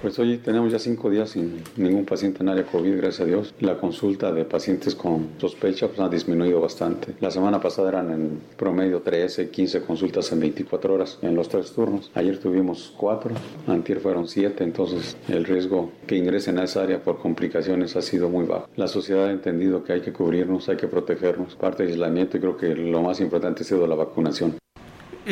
Pues 0.00 0.18
hoy 0.18 0.38
tenemos 0.38 0.72
ya 0.72 0.78
cinco 0.78 1.10
días 1.10 1.28
sin 1.28 1.62
ningún 1.76 2.06
paciente 2.06 2.42
en 2.42 2.48
área 2.48 2.64
COVID, 2.64 2.96
gracias 2.96 3.20
a 3.20 3.24
Dios. 3.26 3.54
La 3.60 3.76
consulta 3.76 4.32
de 4.32 4.46
pacientes 4.46 4.94
con 4.94 5.28
sospecha 5.36 5.88
pues, 5.88 6.00
ha 6.00 6.08
disminuido 6.08 6.58
bastante. 6.58 7.14
La 7.20 7.30
semana 7.30 7.60
pasada 7.60 7.90
eran 7.90 8.10
en 8.10 8.40
promedio 8.56 9.02
13, 9.02 9.50
15 9.50 9.82
consultas 9.82 10.32
en 10.32 10.40
24 10.40 10.94
horas 10.94 11.18
en 11.20 11.34
los 11.34 11.50
tres 11.50 11.72
turnos. 11.72 12.10
Ayer 12.14 12.38
tuvimos 12.38 12.94
cuatro, 12.96 13.34
antier 13.66 14.00
fueron 14.00 14.26
siete, 14.26 14.64
entonces 14.64 15.18
el 15.28 15.44
riesgo 15.44 15.92
que 16.06 16.16
ingresen 16.16 16.58
a 16.58 16.64
esa 16.64 16.82
área 16.82 17.02
por 17.02 17.18
complicaciones 17.18 17.94
ha 17.94 18.00
sido 18.00 18.30
muy 18.30 18.46
bajo. 18.46 18.70
La 18.76 18.88
sociedad 18.88 19.26
ha 19.26 19.32
entendido 19.32 19.84
que 19.84 19.92
hay 19.92 20.00
que 20.00 20.14
cubrirnos, 20.14 20.70
hay 20.70 20.78
que 20.78 20.88
protegernos, 20.88 21.56
parte 21.56 21.82
del 21.82 21.92
aislamiento 21.92 22.38
y 22.38 22.40
creo 22.40 22.56
que 22.56 22.74
lo 22.74 23.02
más 23.02 23.20
importante 23.20 23.64
ha 23.64 23.66
sido 23.66 23.86
la 23.86 23.96
vacunación. 23.96 24.59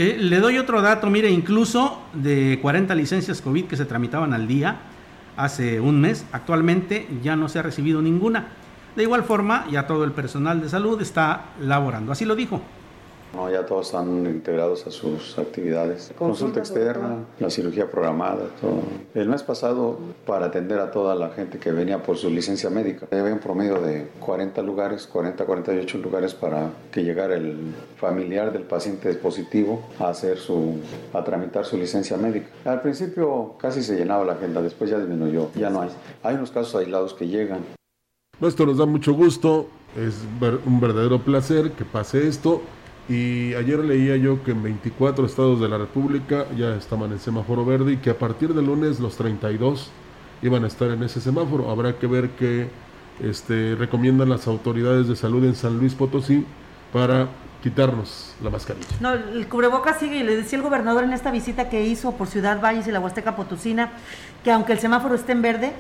Eh, 0.01 0.17
le 0.17 0.39
doy 0.39 0.59
otro 0.59 0.81
dato, 0.81 1.11
mire, 1.11 1.29
incluso 1.29 2.01
de 2.13 2.61
40 2.63 2.95
licencias 2.95 3.43
COVID 3.43 3.65
que 3.65 3.77
se 3.77 3.85
tramitaban 3.85 4.33
al 4.33 4.47
día 4.47 4.77
hace 5.37 5.81
un 5.81 6.01
mes, 6.01 6.25
actualmente 6.31 7.09
ya 7.21 7.35
no 7.35 7.49
se 7.49 7.59
ha 7.59 7.63
recibido 7.63 8.01
ninguna. 8.01 8.47
De 8.95 9.03
igual 9.03 9.25
forma, 9.25 9.67
ya 9.69 9.89
todo 9.89 10.05
el 10.05 10.13
personal 10.13 10.61
de 10.61 10.69
salud 10.69 11.03
está 11.03 11.47
laborando. 11.61 12.13
Así 12.13 12.25
lo 12.25 12.37
dijo. 12.37 12.63
No, 13.35 13.51
ya 13.51 13.67
todos 13.67 13.87
están 13.87 14.25
integrados 14.27 14.87
a 14.87 14.91
sus 14.91 15.39
actividades. 15.39 16.13
Consulta 16.19 16.61
externa, 16.61 17.25
la 17.39 17.51
cirugía 17.51 17.91
programada, 17.91 18.47
todo. 18.61 18.81
El 19.15 19.29
mes 19.29 19.43
pasado, 19.43 19.99
para 20.27 20.47
atender 20.47 20.79
a 20.81 20.91
toda 20.91 21.15
la 21.15 21.29
gente 21.31 21.59
que 21.59 21.71
venía 21.71 22.03
por 22.03 22.17
su 22.17 22.31
licencia 22.31 22.71
médica, 22.71 23.07
había 23.13 23.33
un 23.33 23.39
promedio 23.39 23.81
de 23.83 24.09
40 24.21 24.63
lugares, 24.63 25.07
40, 25.07 25.45
48 25.45 25.99
lugares 25.99 26.35
para 26.35 26.71
que 26.91 27.05
llegara 27.05 27.35
el 27.35 27.75
familiar 27.99 28.51
del 28.53 28.63
paciente 28.63 29.13
positivo 29.15 29.83
a 30.01 30.09
hacer 30.09 30.39
su, 30.39 30.77
a 31.13 31.23
tramitar 31.23 31.67
su 31.67 31.77
licencia 31.77 32.17
médica. 32.17 32.49
Al 32.65 32.81
principio 32.81 33.55
casi 33.61 33.83
se 33.83 33.95
llenaba 33.97 34.25
la 34.25 34.33
agenda, 34.33 34.63
después 34.63 34.89
ya 34.91 34.99
disminuyó, 34.99 35.51
ya 35.55 35.69
no 35.69 35.83
hay. 35.83 35.91
Hay 36.23 36.35
unos 36.37 36.51
casos 36.51 36.75
aislados 36.77 37.13
que 37.15 37.29
llegan. 37.29 37.61
Esto 38.41 38.65
nos 38.65 38.79
da 38.79 38.87
mucho 38.87 39.13
gusto, 39.13 39.67
es 39.97 40.15
ver- 40.41 40.61
un 40.65 40.81
verdadero 40.81 41.19
placer 41.21 41.73
que 41.73 41.85
pase 41.85 42.27
esto. 42.27 42.63
Y 43.09 43.55
ayer 43.55 43.79
leía 43.79 44.17
yo 44.17 44.43
que 44.45 44.51
en 44.51 44.63
24 44.63 45.25
estados 45.25 45.61
de 45.61 45.69
la 45.69 45.79
República 45.79 46.47
ya 46.57 46.75
estaban 46.75 47.11
en 47.13 47.19
semáforo 47.19 47.65
verde 47.65 47.93
y 47.93 47.97
que 47.97 48.11
a 48.11 48.19
partir 48.19 48.53
del 48.53 48.67
lunes 48.67 49.01
los 49.01 49.17
32 49.17 49.91
iban 50.43 50.65
a 50.65 50.67
estar 50.67 50.91
en 50.91 51.03
ese 51.03 51.21
semáforo. 51.21 51.71
Habrá 51.71 51.99
que 51.99 52.07
ver 52.07 52.31
qué 52.31 52.69
este, 53.23 53.75
recomiendan 53.77 54.29
las 54.29 54.47
autoridades 54.47 55.09
de 55.09 55.17
salud 55.17 55.45
en 55.45 55.55
San 55.55 55.79
Luis 55.79 55.95
Potosí 55.95 56.45
para 56.93 57.29
quitarnos 57.63 58.35
la 58.43 58.51
mascarilla. 58.51 58.87
No, 59.01 59.13
el 59.13 59.49
cubrebocas 59.49 59.99
sigue, 59.99 60.19
y 60.19 60.23
le 60.23 60.37
decía 60.37 60.59
el 60.59 60.63
gobernador 60.63 61.05
en 61.05 61.13
esta 61.13 61.31
visita 61.31 61.69
que 61.69 61.85
hizo 61.85 62.13
por 62.13 62.29
Ciudad 62.29 62.61
Valles 62.61 62.87
y 62.87 62.93
la 62.93 63.01
Huasteca 63.01 63.35
Potosina, 63.35 63.91
que 64.45 64.53
aunque 64.53 64.73
el 64.73 64.79
semáforo 64.79 65.15
esté 65.15 65.33
en 65.33 65.43
verde, 65.43 65.73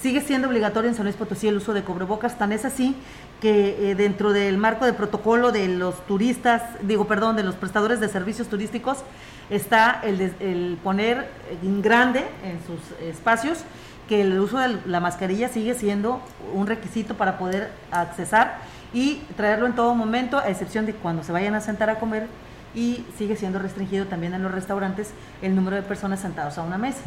sigue 0.00 0.20
siendo 0.20 0.48
obligatorio 0.48 0.88
en 0.88 0.96
San 0.96 1.04
Luis 1.04 1.16
Potosí 1.16 1.48
el 1.48 1.56
uso 1.56 1.74
de 1.74 1.82
cubrebocas, 1.82 2.38
tan 2.38 2.52
es 2.52 2.64
así 2.64 2.96
que 3.40 3.90
eh, 3.90 3.94
dentro 3.94 4.32
del 4.32 4.56
marco 4.56 4.86
de 4.86 4.92
protocolo 4.92 5.52
de 5.52 5.68
los 5.68 6.06
turistas, 6.06 6.62
digo, 6.82 7.06
perdón, 7.06 7.36
de 7.36 7.42
los 7.42 7.54
prestadores 7.54 8.00
de 8.00 8.08
servicios 8.08 8.48
turísticos, 8.48 8.98
está 9.50 10.00
el, 10.02 10.78
poner 10.82 11.28
en 11.62 11.82
grande 11.82 12.24
en 12.44 12.58
sus 12.66 12.80
espacios 13.02 13.58
que 14.08 14.22
el 14.22 14.38
uso 14.38 14.58
de 14.58 14.78
la 14.86 15.00
mascarilla 15.00 15.48
sigue 15.48 15.74
siendo 15.74 16.20
un 16.54 16.66
requisito 16.66 17.14
para 17.14 17.38
poder 17.38 17.70
accesar 17.90 18.58
y 18.92 19.16
traerlo 19.36 19.66
en 19.66 19.74
todo 19.74 19.94
momento, 19.94 20.38
a 20.38 20.48
excepción 20.48 20.86
de 20.86 20.94
cuando 20.94 21.22
se 21.22 21.32
vayan 21.32 21.54
a 21.54 21.60
sentar 21.60 21.90
a 21.90 21.98
comer 21.98 22.26
y 22.74 23.04
sigue 23.18 23.36
siendo 23.36 23.58
restringido 23.58 24.06
también 24.06 24.34
en 24.34 24.42
los 24.42 24.52
restaurantes 24.52 25.12
el 25.42 25.56
número 25.56 25.76
de 25.76 25.82
personas 25.82 26.20
sentados 26.20 26.56
a 26.58 26.62
una 26.62 26.78
mesa. 26.78 27.00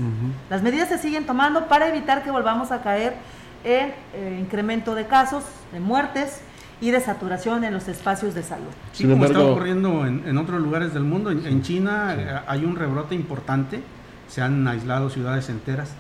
Las 0.49 0.61
medidas 0.61 0.89
se 0.89 0.97
siguen 0.97 1.25
tomando 1.25 1.67
para 1.67 1.87
evitar 1.87 2.23
que 2.23 2.31
volvamos 2.31 2.71
a 2.71 2.81
caer 2.81 3.15
en 3.63 3.93
eh, 4.13 4.37
incremento 4.39 4.93
de 4.93 5.07
casos, 5.07 5.43
de 5.71 5.79
muertes 5.79 6.41
y 6.81 6.91
de 6.91 6.99
saturación 6.99 7.63
en 7.63 7.73
los 7.73 7.87
espacios 7.87 8.35
de 8.35 8.43
salud. 8.43 8.67
Sí, 8.91 9.07
como 9.07 9.23
está 9.23 9.39
ocurriendo 9.39 10.05
en, 10.05 10.27
en 10.27 10.37
otros 10.37 10.61
lugares 10.61 10.93
del 10.93 11.03
mundo, 11.03 11.31
en, 11.31 11.45
en 11.45 11.61
China 11.61 12.13
eh, 12.17 12.41
hay 12.45 12.65
un 12.65 12.75
rebrote 12.75 13.15
importante, 13.15 13.81
se 14.27 14.41
han 14.41 14.67
aislado 14.67 15.09
ciudades 15.09 15.47
enteras 15.47 15.93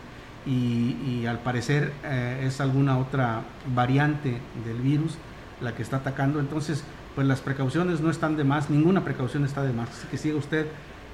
y, 0.45 0.97
y 1.05 1.25
al 1.25 1.39
parecer 1.39 1.93
eh, 2.03 2.43
es 2.45 2.59
alguna 2.59 2.97
otra 2.97 3.43
variante 3.73 4.41
del 4.65 4.81
virus 4.81 5.17
la 5.61 5.73
que 5.73 5.83
está 5.83 5.97
atacando, 5.97 6.41
entonces 6.41 6.83
pues 7.15 7.27
las 7.27 7.41
precauciones 7.41 8.01
no 8.01 8.09
están 8.09 8.35
de 8.37 8.43
más, 8.43 8.69
ninguna 8.69 9.03
precaución 9.03 9.45
está 9.45 9.61
de 9.63 9.73
más, 9.73 9.89
así 9.89 10.07
que 10.09 10.17
siga 10.17 10.37
usted 10.37 10.65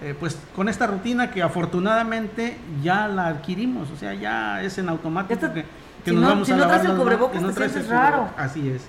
eh, 0.01 0.15
pues 0.17 0.37
con 0.55 0.69
esta 0.69 0.87
rutina 0.87 1.29
que 1.31 1.41
afortunadamente 1.41 2.57
ya 2.81 3.07
la 3.07 3.27
adquirimos, 3.27 3.89
o 3.91 3.97
sea, 3.97 4.13
ya 4.13 4.61
es 4.63 4.77
en 4.77 4.87
automático 4.89 5.39
que, 5.53 5.63
que 6.05 6.11
si 6.11 6.11
nos 6.15 6.21
no- 6.23 6.29
vamos 6.29 6.47
si 6.47 6.53
a 6.53 6.55
no 6.55 6.61
lavar 6.61 6.79
traes 6.79 6.91
el 6.91 6.97
cubrebocas, 6.97 7.35
que 7.37 7.41
no 7.41 7.49
te 7.49 7.55
traes 7.55 7.71
sientes 7.73 7.91
el 7.91 7.97
cubrebocas. 7.97 8.31
raro. 8.33 8.33
Así 8.37 8.69
es. 8.69 8.83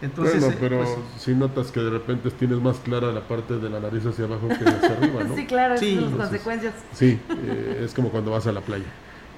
Entonces, 0.00 0.40
bueno, 0.40 0.54
eh, 0.54 0.58
pero 0.60 0.78
pues, 0.78 0.90
si 1.18 1.34
notas 1.34 1.72
que 1.72 1.80
de 1.80 1.90
repente 1.90 2.30
tienes 2.30 2.60
más 2.60 2.78
clara 2.78 3.10
la 3.12 3.20
parte 3.22 3.58
de 3.58 3.68
la 3.68 3.80
nariz 3.80 4.06
hacia 4.06 4.24
abajo 4.26 4.46
que 4.48 4.54
hacia 4.54 4.96
arriba, 4.96 5.24
¿no? 5.24 5.34
Sí, 5.36 5.44
claro, 5.46 5.76
Sí, 5.76 5.94
son 5.96 6.04
las 6.04 6.12
entonces- 6.12 6.28
consecuencias. 6.42 6.74
Sí, 6.94 7.18
eh, 7.30 7.82
es 7.84 7.92
como 7.94 8.08
cuando 8.10 8.30
vas 8.30 8.46
a 8.46 8.52
la 8.52 8.60
playa. 8.60 8.84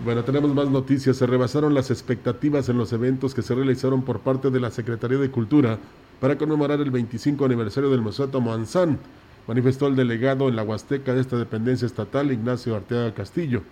Bueno, 0.04 0.22
tenemos 0.22 0.54
más 0.54 0.68
noticias. 0.68 1.16
Se 1.16 1.26
rebasaron 1.26 1.74
las 1.74 1.90
expectativas 1.90 2.68
en 2.68 2.78
los 2.78 2.92
eventos 2.92 3.34
que 3.34 3.42
se 3.42 3.54
realizaron 3.54 4.02
por 4.02 4.20
parte 4.20 4.50
de 4.50 4.60
la 4.60 4.70
Secretaría 4.70 5.18
de 5.18 5.30
Cultura 5.30 5.78
para 6.20 6.36
conmemorar 6.36 6.80
el 6.80 6.90
25 6.90 7.44
aniversario 7.44 7.90
del 7.90 8.02
Museo 8.02 8.28
Tomoanzán, 8.28 8.98
manifestó 9.46 9.86
el 9.86 9.96
delegado 9.96 10.48
en 10.48 10.56
la 10.56 10.62
Huasteca 10.62 11.14
de 11.14 11.20
esta 11.22 11.36
dependencia 11.36 11.86
estatal, 11.86 12.30
Ignacio 12.30 12.76
Arteaga 12.76 13.14
Castillo. 13.14 13.62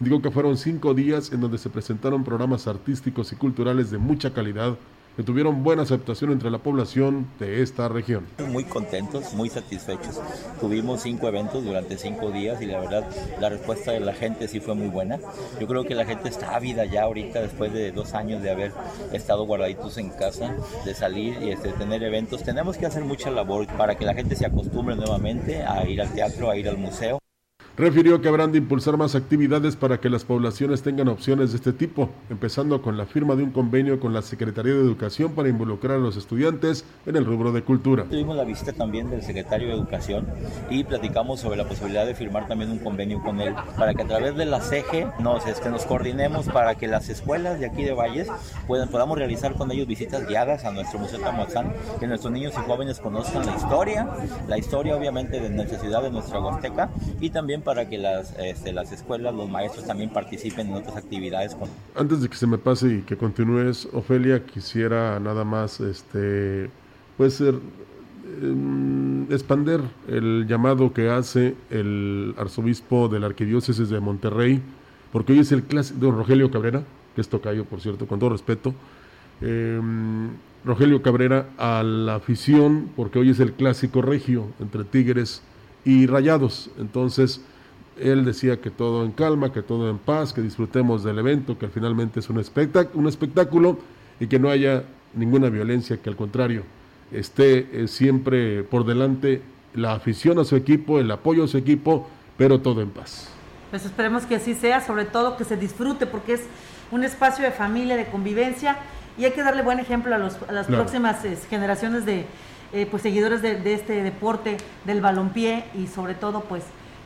Digo 0.00 0.22
que 0.22 0.30
fueron 0.30 0.56
cinco 0.56 0.94
días 0.94 1.30
en 1.30 1.42
donde 1.42 1.58
se 1.58 1.68
presentaron 1.68 2.24
programas 2.24 2.66
artísticos 2.66 3.32
y 3.32 3.36
culturales 3.36 3.90
de 3.90 3.98
mucha 3.98 4.32
calidad 4.32 4.78
que 5.16 5.22
tuvieron 5.22 5.62
buena 5.62 5.82
aceptación 5.82 6.32
entre 6.32 6.50
la 6.50 6.58
población 6.58 7.26
de 7.38 7.62
esta 7.62 7.88
región. 7.88 8.26
Muy 8.48 8.64
contentos, 8.64 9.34
muy 9.34 9.48
satisfechos. 9.48 10.20
Tuvimos 10.60 11.02
cinco 11.02 11.28
eventos 11.28 11.64
durante 11.64 11.98
cinco 11.98 12.30
días 12.30 12.60
y 12.62 12.66
la 12.66 12.80
verdad 12.80 13.08
la 13.40 13.48
respuesta 13.48 13.92
de 13.92 14.00
la 14.00 14.14
gente 14.14 14.48
sí 14.48 14.60
fue 14.60 14.74
muy 14.74 14.88
buena. 14.88 15.18
Yo 15.60 15.66
creo 15.66 15.84
que 15.84 15.94
la 15.94 16.04
gente 16.04 16.28
está 16.28 16.54
ávida 16.54 16.84
ya 16.84 17.02
ahorita 17.02 17.40
después 17.40 17.72
de 17.72 17.92
dos 17.92 18.14
años 18.14 18.42
de 18.42 18.50
haber 18.50 18.72
estado 19.12 19.44
guardaditos 19.46 19.98
en 19.98 20.10
casa, 20.10 20.54
de 20.84 20.94
salir 20.94 21.42
y 21.42 21.50
este, 21.50 21.70
tener 21.72 22.02
eventos. 22.02 22.42
Tenemos 22.42 22.76
que 22.76 22.86
hacer 22.86 23.04
mucha 23.04 23.30
labor 23.30 23.66
para 23.76 23.96
que 23.96 24.04
la 24.04 24.14
gente 24.14 24.36
se 24.36 24.46
acostumbre 24.46 24.96
nuevamente 24.96 25.62
a 25.62 25.84
ir 25.86 26.00
al 26.00 26.12
teatro, 26.12 26.50
a 26.50 26.56
ir 26.56 26.68
al 26.68 26.78
museo. 26.78 27.20
Refirió 27.80 28.20
que 28.20 28.28
habrán 28.28 28.52
de 28.52 28.58
impulsar 28.58 28.98
más 28.98 29.14
actividades 29.14 29.74
para 29.74 29.98
que 30.00 30.10
las 30.10 30.26
poblaciones 30.26 30.82
tengan 30.82 31.08
opciones 31.08 31.52
de 31.52 31.56
este 31.56 31.72
tipo, 31.72 32.10
empezando 32.28 32.82
con 32.82 32.98
la 32.98 33.06
firma 33.06 33.36
de 33.36 33.42
un 33.42 33.52
convenio 33.52 33.98
con 33.98 34.12
la 34.12 34.20
Secretaría 34.20 34.74
de 34.74 34.80
Educación 34.80 35.32
para 35.32 35.48
involucrar 35.48 35.96
a 35.96 35.98
los 35.98 36.14
estudiantes 36.18 36.84
en 37.06 37.16
el 37.16 37.24
rubro 37.24 37.52
de 37.52 37.62
cultura. 37.62 38.04
Tuvimos 38.04 38.36
la 38.36 38.44
visita 38.44 38.74
también 38.74 39.08
del 39.08 39.22
secretario 39.22 39.68
de 39.68 39.72
Educación 39.76 40.26
y 40.68 40.84
platicamos 40.84 41.40
sobre 41.40 41.56
la 41.56 41.66
posibilidad 41.66 42.04
de 42.04 42.14
firmar 42.14 42.46
también 42.46 42.70
un 42.70 42.80
convenio 42.80 43.22
con 43.22 43.40
él 43.40 43.54
para 43.78 43.94
que 43.94 44.02
a 44.02 44.06
través 44.06 44.36
de 44.36 44.44
la 44.44 44.60
CEGE 44.60 45.06
nos, 45.18 45.46
este, 45.46 45.70
nos 45.70 45.86
coordinemos 45.86 46.48
para 46.48 46.74
que 46.74 46.86
las 46.86 47.08
escuelas 47.08 47.60
de 47.60 47.64
aquí 47.64 47.82
de 47.82 47.94
Valles 47.94 48.28
puedan, 48.66 48.90
podamos 48.90 49.16
realizar 49.16 49.54
con 49.54 49.72
ellos 49.72 49.86
visitas 49.86 50.28
guiadas 50.28 50.66
a 50.66 50.70
nuestro 50.70 50.98
Museo 50.98 51.20
Tamotzán, 51.20 51.72
que 51.98 52.06
nuestros 52.06 52.30
niños 52.30 52.52
y 52.58 52.60
jóvenes 52.68 53.00
conozcan 53.00 53.46
la 53.46 53.56
historia, 53.56 54.06
la 54.48 54.58
historia 54.58 54.94
obviamente 54.94 55.40
de 55.40 55.48
nuestra 55.48 55.78
ciudad, 55.78 56.02
de 56.02 56.10
nuestra 56.10 56.40
Huasteca 56.40 56.90
y 57.22 57.30
también 57.30 57.62
para 57.62 57.69
que 57.88 57.98
las, 57.98 58.34
este, 58.38 58.72
las 58.72 58.92
escuelas, 58.92 59.34
los 59.34 59.48
maestros 59.48 59.86
también 59.86 60.10
participen 60.10 60.68
en 60.68 60.74
otras 60.74 60.96
actividades 60.96 61.54
con 61.54 61.68
Antes 61.94 62.20
de 62.20 62.28
que 62.28 62.36
se 62.36 62.46
me 62.46 62.58
pase 62.58 62.88
y 62.96 63.02
que 63.02 63.16
continúes, 63.16 63.88
Ofelia, 63.92 64.44
quisiera 64.44 65.18
nada 65.20 65.44
más, 65.44 65.80
este, 65.80 66.68
pues, 67.16 67.34
ser, 67.34 67.54
em, 68.42 69.30
expander 69.32 69.80
el 70.08 70.46
llamado 70.48 70.92
que 70.92 71.10
hace 71.10 71.54
el 71.70 72.34
arzobispo 72.36 73.08
de 73.08 73.20
la 73.20 73.26
arquidiócesis 73.26 73.88
de 73.88 74.00
Monterrey, 74.00 74.60
porque 75.12 75.32
hoy 75.32 75.38
es 75.38 75.52
el 75.52 75.62
clásico, 75.62 76.00
don 76.00 76.16
Rogelio 76.16 76.50
Cabrera, 76.50 76.82
que 77.14 77.20
es 77.20 77.28
tocayo, 77.28 77.64
por 77.64 77.80
cierto, 77.80 78.06
con 78.06 78.18
todo 78.18 78.30
respeto, 78.30 78.74
em, 79.40 80.30
Rogelio 80.64 81.00
Cabrera 81.02 81.46
a 81.56 81.82
la 81.82 82.16
afición, 82.16 82.90
porque 82.96 83.18
hoy 83.18 83.30
es 83.30 83.40
el 83.40 83.52
clásico 83.52 84.02
regio 84.02 84.48
entre 84.60 84.84
Tigres 84.84 85.42
y 85.84 86.06
Rayados. 86.06 86.70
Entonces, 86.78 87.40
él 88.00 88.24
decía 88.24 88.60
que 88.60 88.70
todo 88.70 89.04
en 89.04 89.12
calma, 89.12 89.52
que 89.52 89.62
todo 89.62 89.90
en 89.90 89.98
paz, 89.98 90.32
que 90.32 90.40
disfrutemos 90.42 91.04
del 91.04 91.18
evento, 91.18 91.58
que 91.58 91.68
finalmente 91.68 92.20
es 92.20 92.30
un, 92.30 92.36
espectac- 92.38 92.90
un 92.94 93.06
espectáculo 93.08 93.78
y 94.18 94.26
que 94.26 94.38
no 94.38 94.48
haya 94.50 94.84
ninguna 95.14 95.48
violencia, 95.50 95.96
que 95.98 96.08
al 96.08 96.16
contrario 96.16 96.62
esté 97.12 97.68
eh, 97.72 97.88
siempre 97.88 98.62
por 98.62 98.84
delante 98.86 99.42
la 99.74 99.92
afición 99.92 100.38
a 100.38 100.44
su 100.44 100.56
equipo, 100.56 100.98
el 100.98 101.10
apoyo 101.10 101.44
a 101.44 101.48
su 101.48 101.58
equipo, 101.58 102.08
pero 102.36 102.60
todo 102.60 102.80
en 102.82 102.90
paz. 102.90 103.28
Pues 103.70 103.84
esperemos 103.84 104.24
que 104.26 104.36
así 104.36 104.54
sea, 104.54 104.80
sobre 104.80 105.04
todo 105.04 105.36
que 105.36 105.44
se 105.44 105.56
disfrute, 105.56 106.06
porque 106.06 106.34
es 106.34 106.42
un 106.90 107.04
espacio 107.04 107.44
de 107.44 107.52
familia, 107.52 107.96
de 107.96 108.06
convivencia, 108.06 108.76
y 109.18 109.24
hay 109.24 109.32
que 109.32 109.42
darle 109.42 109.62
buen 109.62 109.78
ejemplo 109.78 110.14
a, 110.14 110.18
los- 110.18 110.38
a 110.48 110.52
las 110.52 110.66
Claro. 110.66 110.82
próximas 110.82 111.24
eh, 111.24 111.36
generaciones 111.48 112.04
de 112.06 112.24
eh, 112.72 112.86
pues, 112.90 113.02
seguidores 113.02 113.42
de, 113.42 113.60
de 113.60 113.74
este 113.74 114.02
deporte, 114.02 114.56
del 114.86 115.00
balompié, 115.00 115.64
y 115.74 115.86
sobre 115.88 116.14
todo, 116.14 116.40
pues, 116.42 116.62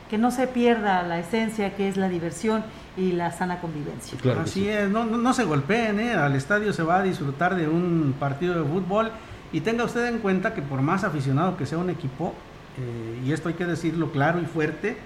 que 0.09 0.17
no 0.17 0.31
se 0.31 0.47
pierda 0.47 1.03
la 1.03 1.19
esencia 1.19 1.75
que 1.75 1.87
es 1.87 1.97
la 1.97 2.09
diversión 2.09 2.63
y 2.97 3.11
la 3.11 3.31
sana 3.31 3.59
convivencia. 3.59 4.17
Claro 4.21 4.41
Así 4.41 4.67
es, 4.67 4.89
no, 4.89 5.05
no, 5.05 5.33
se 5.33 5.43
golpeen, 5.43 5.99
¿eh? 5.99 6.13
al 6.13 6.35
estadio 6.35 6.73
se 6.73 6.83
va 6.83 6.99
a 6.99 7.03
disfrutar 7.03 7.55
de 7.55 7.67
un 7.67 8.15
partido 8.19 8.61
de 8.61 8.69
fútbol 8.69 9.11
y 9.51 9.61
tenga 9.61 9.83
usted 9.83 10.07
en 10.07 10.19
cuenta 10.19 10.53
que 10.53 10.61
por 10.61 10.81
más 10.81 11.03
aficionado 11.03 11.57
que 11.57 11.65
sea 11.65 11.77
un 11.77 11.89
equipo, 11.89 12.33
eh, 12.77 13.21
y 13.25 13.31
esto 13.31 13.49
hay 13.49 13.55
que 13.55 13.65
decirlo 13.65 14.11
claro 14.11 14.41
y 14.41 14.45
fuerte, 14.45 14.97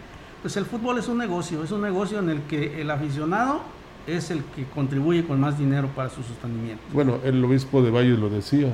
pues 0.41 0.57
el 0.57 0.65
fútbol 0.65 0.97
es 0.97 1.07
un 1.07 1.17
negocio, 1.17 1.63
es 1.63 1.71
un 1.71 1.81
negocio 1.81 2.19
en 2.19 2.29
el 2.29 2.41
que 2.43 2.81
el 2.81 2.91
aficionado 2.91 3.61
es 4.07 4.31
el 4.31 4.43
que 4.55 4.65
contribuye 4.65 5.25
con 5.25 5.39
más 5.39 5.57
dinero 5.57 5.89
para 5.95 6.09
su 6.09 6.23
sostenimiento. 6.23 6.83
Bueno, 6.93 7.19
el 7.23 7.43
obispo 7.43 7.81
de 7.81 7.91
Valles 7.91 8.17
lo 8.17 8.29
decía, 8.29 8.69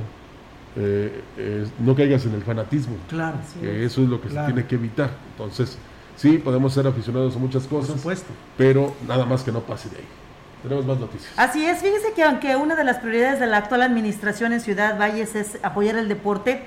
eh, 0.78 1.68
no 1.80 1.96
caigas 1.96 2.26
en 2.26 2.36
el 2.36 2.44
fanatismo. 2.44 2.96
Claro. 3.10 3.38
eso 3.62 4.04
es 4.04 4.10
lo 4.10 4.22
que 4.22 4.30
se 4.30 4.40
tiene 4.46 4.66
que 4.66 4.76
evitar. 4.76 5.12
Entonces, 5.32 5.78
sí, 6.16 6.38
podemos 6.38 6.74
ser 6.74 6.88
aficionados 6.88 7.36
a 7.36 7.40
muchas 7.40 7.64
cosas. 7.66 7.92
Por 7.92 7.98
supuesto. 7.98 8.34
Pero 8.58 8.96
nada 9.08 9.26
más 9.26 9.44
que 9.44 9.52
no 9.52 9.62
pase 9.62 9.90
de 9.90 9.98
ahí. 9.98 10.06
Tenemos 10.64 10.86
más 10.86 10.98
noticias. 11.00 11.32
Así 11.38 11.66
es, 11.66 11.80
fíjese 11.80 12.14
que 12.14 12.24
aunque 12.24 12.56
una 12.56 12.76
de 12.76 12.84
las 12.84 12.98
prioridades 12.98 13.40
de 13.40 13.46
la 13.46 13.58
actual 13.58 13.84
administración 13.84 14.52
en 14.52 14.62
Ciudad 14.62 14.98
Valles 15.00 15.36
es 15.36 15.60
apoyar 15.62 15.96
el 15.96 16.08
deporte, 16.08 16.64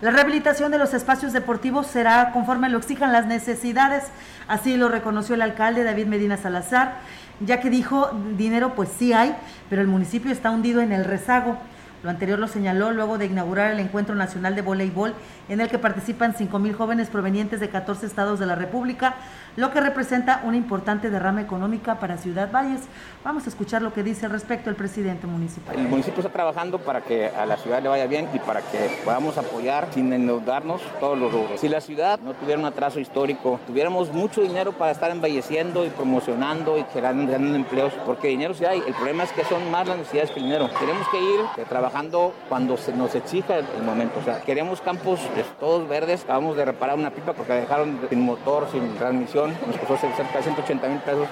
la 0.00 0.10
rehabilitación 0.10 0.72
de 0.72 0.78
los 0.78 0.94
espacios 0.94 1.32
deportivos 1.32 1.86
será 1.86 2.32
conforme 2.32 2.68
lo 2.68 2.78
exijan 2.78 3.12
las 3.12 3.26
necesidades. 3.26 4.04
Así 4.48 4.76
lo 4.76 4.88
reconoció 4.88 5.36
el 5.36 5.42
alcalde 5.42 5.84
David 5.84 6.06
Medina 6.06 6.36
Salazar, 6.36 6.94
ya 7.38 7.60
que 7.60 7.70
dijo, 7.70 8.10
dinero 8.36 8.74
pues 8.74 8.88
sí 8.98 9.12
hay, 9.12 9.36
pero 9.70 9.80
el 9.80 9.86
municipio 9.86 10.32
está 10.32 10.50
hundido 10.50 10.80
en 10.80 10.90
el 10.90 11.04
rezago. 11.04 11.56
Lo 12.02 12.10
anterior 12.10 12.38
lo 12.38 12.48
señaló 12.48 12.90
luego 12.90 13.16
de 13.16 13.26
inaugurar 13.26 13.70
el 13.70 13.78
Encuentro 13.78 14.16
Nacional 14.16 14.56
de 14.56 14.62
Voleibol, 14.62 15.14
en 15.48 15.60
el 15.60 15.68
que 15.68 15.78
participan 15.78 16.34
5.000 16.34 16.74
jóvenes 16.74 17.08
provenientes 17.08 17.60
de 17.60 17.68
14 17.68 18.06
estados 18.06 18.40
de 18.40 18.46
la 18.46 18.56
República, 18.56 19.14
lo 19.56 19.70
que 19.70 19.80
representa 19.80 20.40
una 20.44 20.56
importante 20.56 21.10
derrama 21.10 21.42
económica 21.42 21.98
para 21.98 22.16
Ciudad 22.16 22.50
Valles. 22.50 22.82
Vamos 23.24 23.46
a 23.46 23.50
escuchar 23.50 23.82
lo 23.82 23.92
que 23.92 24.02
dice 24.02 24.26
al 24.26 24.32
respecto 24.32 24.70
el 24.70 24.76
presidente 24.76 25.26
municipal. 25.26 25.78
El 25.78 25.88
municipio 25.88 26.20
está 26.20 26.32
trabajando 26.32 26.78
para 26.78 27.02
que 27.02 27.28
a 27.28 27.44
la 27.46 27.56
ciudad 27.56 27.82
le 27.82 27.88
vaya 27.88 28.06
bien 28.06 28.28
y 28.32 28.38
para 28.38 28.60
que 28.60 28.90
podamos 29.04 29.36
apoyar 29.38 29.88
sin 29.92 30.12
endeudarnos 30.12 30.80
todos 30.98 31.18
los 31.18 31.32
rubros. 31.32 31.60
Si 31.60 31.68
la 31.68 31.80
ciudad 31.80 32.18
no 32.20 32.34
tuviera 32.34 32.58
un 32.58 32.66
atraso 32.66 32.98
histórico, 32.98 33.60
tuviéramos 33.66 34.12
mucho 34.12 34.40
dinero 34.40 34.72
para 34.72 34.90
estar 34.92 35.10
embelleciendo 35.10 35.84
y 35.84 35.90
promocionando 35.90 36.78
y 36.78 36.84
generando, 36.92 37.32
empleos, 37.54 37.92
porque 38.06 38.28
dinero 38.28 38.54
sí 38.54 38.64
hay. 38.64 38.82
El 38.86 38.94
problema 38.94 39.24
es 39.24 39.32
que 39.32 39.44
son 39.44 39.70
más 39.70 39.86
las 39.86 39.98
necesidades 39.98 40.30
que 40.30 40.40
el 40.40 40.46
dinero. 40.46 40.70
Tenemos 40.78 41.06
que 41.08 41.18
ir 41.18 41.40
eh, 41.58 41.64
trabajando 41.68 42.34
cuando 42.48 42.76
se 42.76 42.92
nos 42.92 43.14
exija 43.14 43.58
el, 43.58 43.82
momento. 43.82 44.20
O 44.20 44.24
sea, 44.24 44.40
queremos 44.40 44.80
campos 44.80 45.20
todos 45.60 45.88
verdes. 45.88 46.24
Acabamos 46.24 46.56
de 46.56 46.64
reparar 46.64 46.96
una 46.96 47.10
pipa 47.10 47.32
porque 47.32 47.52
dejaron 47.52 48.00
sin 48.08 48.20
motor, 48.20 48.68
sin 48.70 48.94
transmisión 48.94 49.41
nos 49.48 49.76
costó 49.78 49.96
cerca 49.96 50.38
de 50.38 50.42
180 50.42 50.88
mil 50.88 50.98
pesos. 50.98 51.28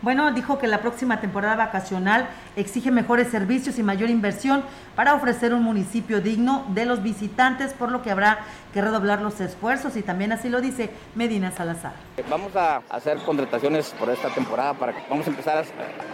Bueno, 0.00 0.30
dijo 0.30 0.58
que 0.58 0.68
la 0.68 0.80
próxima 0.80 1.20
temporada 1.20 1.56
vacacional 1.56 2.28
exige 2.54 2.92
mejores 2.92 3.28
servicios 3.28 3.80
y 3.80 3.82
mayor 3.82 4.10
inversión 4.10 4.62
para 4.94 5.14
ofrecer 5.14 5.52
un 5.52 5.64
municipio 5.64 6.20
digno 6.20 6.64
de 6.68 6.84
los 6.84 7.02
visitantes, 7.02 7.72
por 7.72 7.90
lo 7.90 8.00
que 8.00 8.12
habrá 8.12 8.38
redoblar 8.80 9.22
los 9.22 9.40
esfuerzos 9.40 9.96
y 9.96 10.02
también 10.02 10.32
así 10.32 10.48
lo 10.48 10.60
dice 10.60 10.90
Medina 11.14 11.50
Salazar. 11.50 11.92
Vamos 12.28 12.54
a 12.56 12.82
hacer 12.90 13.18
contrataciones 13.18 13.94
por 13.98 14.10
esta 14.10 14.28
temporada 14.30 14.74
para 14.74 14.92
que 14.92 15.02
vamos 15.08 15.26
a 15.26 15.30
empezar 15.30 15.64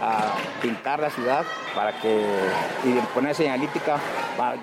a, 0.01 0.35
pintar 0.61 0.99
la 0.99 1.09
ciudad 1.09 1.45
para 1.75 1.91
que 1.99 2.25
y 2.83 2.93
poner 3.13 3.35
señalítica. 3.35 3.97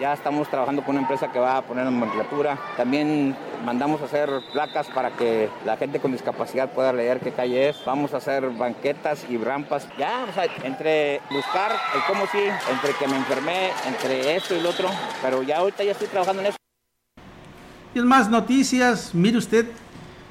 Ya 0.00 0.12
estamos 0.12 0.48
trabajando 0.48 0.82
con 0.82 0.96
una 0.96 1.02
empresa 1.02 1.30
que 1.32 1.38
va 1.38 1.58
a 1.58 1.62
poner 1.62 1.84
nomenclatura. 1.84 2.58
También 2.76 3.36
mandamos 3.64 4.02
a 4.02 4.04
hacer 4.04 4.30
placas 4.52 4.86
para 4.88 5.10
que 5.10 5.48
la 5.64 5.76
gente 5.76 6.00
con 6.00 6.12
discapacidad 6.12 6.70
pueda 6.70 6.92
leer 6.92 7.20
qué 7.20 7.32
calle 7.32 7.68
es. 7.68 7.84
Vamos 7.84 8.14
a 8.14 8.18
hacer 8.18 8.48
banquetas 8.50 9.24
y 9.28 9.38
rampas. 9.38 9.88
Ya, 9.98 10.26
o 10.28 10.32
sea, 10.32 10.46
entre 10.64 11.20
buscar 11.30 11.72
el 11.94 12.02
cómo 12.06 12.26
sí, 12.26 12.42
entre 12.70 12.92
que 12.94 13.08
me 13.08 13.16
enfermé, 13.16 13.70
entre 13.86 14.36
esto 14.36 14.54
y 14.54 14.60
lo 14.60 14.70
otro, 14.70 14.88
pero 15.22 15.42
ya 15.42 15.58
ahorita 15.58 15.84
ya 15.84 15.92
estoy 15.92 16.08
trabajando 16.08 16.42
en 16.42 16.48
eso. 16.48 16.56
Y 17.94 17.98
en 17.98 18.06
más 18.06 18.30
noticias, 18.30 19.14
mire 19.14 19.36
usted, 19.36 19.66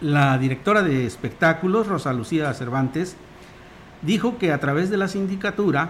la 0.02 0.36
directora 0.40 0.82
de 0.82 1.06
espectáculos, 1.06 1.86
Rosa 1.86 2.12
Lucía 2.12 2.52
Cervantes, 2.56 3.16
dijo 4.02 4.40
que 4.40 4.52
a 4.52 4.60
través 4.60 4.90
de 4.90 4.98
la 4.98 5.08
sindicatura 5.08 5.90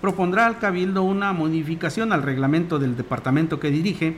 propondrá 0.00 0.46
al 0.46 0.58
Cabildo 0.58 1.04
una 1.04 1.32
modificación 1.32 2.12
al 2.12 2.24
reglamento 2.24 2.80
del 2.80 2.96
departamento 2.96 3.60
que 3.60 3.70
dirige 3.70 4.16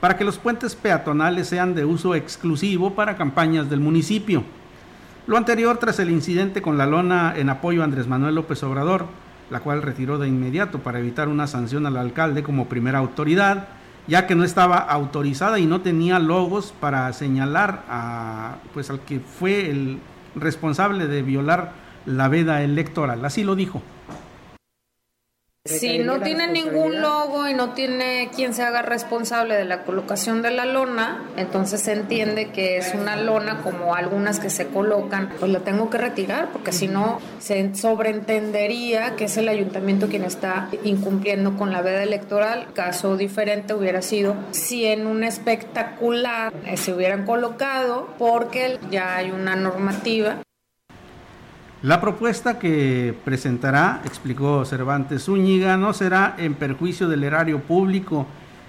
para 0.00 0.16
que 0.16 0.24
los 0.24 0.38
puentes 0.38 0.76
peatonales 0.76 1.48
sean 1.48 1.74
de 1.74 1.84
uso 1.84 2.14
exclusivo 2.14 2.94
para 2.94 3.16
campañas 3.16 3.68
del 3.68 3.80
municipio. 3.80 4.44
Lo 5.26 5.36
anterior 5.36 5.78
tras 5.78 5.98
el 5.98 6.10
incidente 6.10 6.62
con 6.62 6.78
la 6.78 6.86
lona 6.86 7.34
en 7.36 7.50
apoyo 7.50 7.80
a 7.80 7.84
Andrés 7.84 8.06
Manuel 8.06 8.36
López 8.36 8.62
Obrador, 8.62 9.06
la 9.50 9.58
cual 9.58 9.82
retiró 9.82 10.16
de 10.18 10.28
inmediato 10.28 10.78
para 10.78 11.00
evitar 11.00 11.28
una 11.28 11.48
sanción 11.48 11.86
al 11.86 11.96
alcalde 11.96 12.44
como 12.44 12.68
primera 12.68 13.00
autoridad, 13.00 13.66
ya 14.06 14.26
que 14.26 14.34
no 14.34 14.44
estaba 14.44 14.76
autorizada 14.78 15.58
y 15.58 15.66
no 15.66 15.80
tenía 15.80 16.18
logos 16.18 16.72
para 16.78 17.12
señalar 17.12 17.84
a, 17.88 18.56
pues, 18.72 18.90
al 18.90 19.00
que 19.00 19.20
fue 19.20 19.70
el 19.70 19.98
responsable 20.34 21.06
de 21.06 21.22
violar 21.22 21.72
la 22.04 22.28
veda 22.28 22.62
electoral. 22.62 23.24
Así 23.24 23.42
lo 23.42 23.56
dijo. 23.56 23.82
Si 25.66 25.98
no 25.98 26.20
tiene 26.20 26.48
ningún 26.48 27.00
logo 27.00 27.48
y 27.48 27.54
no 27.54 27.70
tiene 27.70 28.30
quien 28.34 28.54
se 28.54 28.62
haga 28.62 28.82
responsable 28.82 29.54
de 29.54 29.64
la 29.64 29.82
colocación 29.82 30.42
de 30.42 30.50
la 30.50 30.64
lona, 30.64 31.24
entonces 31.36 31.80
se 31.82 31.92
entiende 31.92 32.50
que 32.50 32.78
es 32.78 32.94
una 32.94 33.16
lona 33.16 33.62
como 33.62 33.94
algunas 33.94 34.38
que 34.40 34.50
se 34.50 34.68
colocan, 34.68 35.30
pues 35.38 35.50
la 35.50 35.60
tengo 35.60 35.90
que 35.90 35.98
retirar 35.98 36.50
porque 36.52 36.72
si 36.72 36.88
no 36.88 37.20
se 37.38 37.74
sobreentendería 37.74 39.16
que 39.16 39.24
es 39.24 39.36
el 39.36 39.48
ayuntamiento 39.48 40.08
quien 40.08 40.24
está 40.24 40.68
incumpliendo 40.84 41.56
con 41.56 41.72
la 41.72 41.82
veda 41.82 42.02
electoral. 42.02 42.68
Caso 42.74 43.16
diferente 43.16 43.74
hubiera 43.74 44.02
sido 44.02 44.36
si 44.50 44.84
en 44.84 45.06
un 45.06 45.24
espectacular 45.24 46.52
se 46.76 46.92
hubieran 46.92 47.24
colocado 47.24 48.08
porque 48.18 48.78
ya 48.90 49.16
hay 49.16 49.30
una 49.30 49.56
normativa 49.56 50.42
la 51.82 52.00
propuesta 52.00 52.58
que 52.58 53.14
presentará, 53.24 54.00
explicó 54.04 54.64
Cervantes 54.64 55.24
Zúñiga, 55.24 55.76
no 55.76 55.92
será 55.92 56.34
en 56.38 56.54
perjuicio 56.54 57.08
del 57.08 57.24
erario 57.24 57.60
público, 57.60 58.26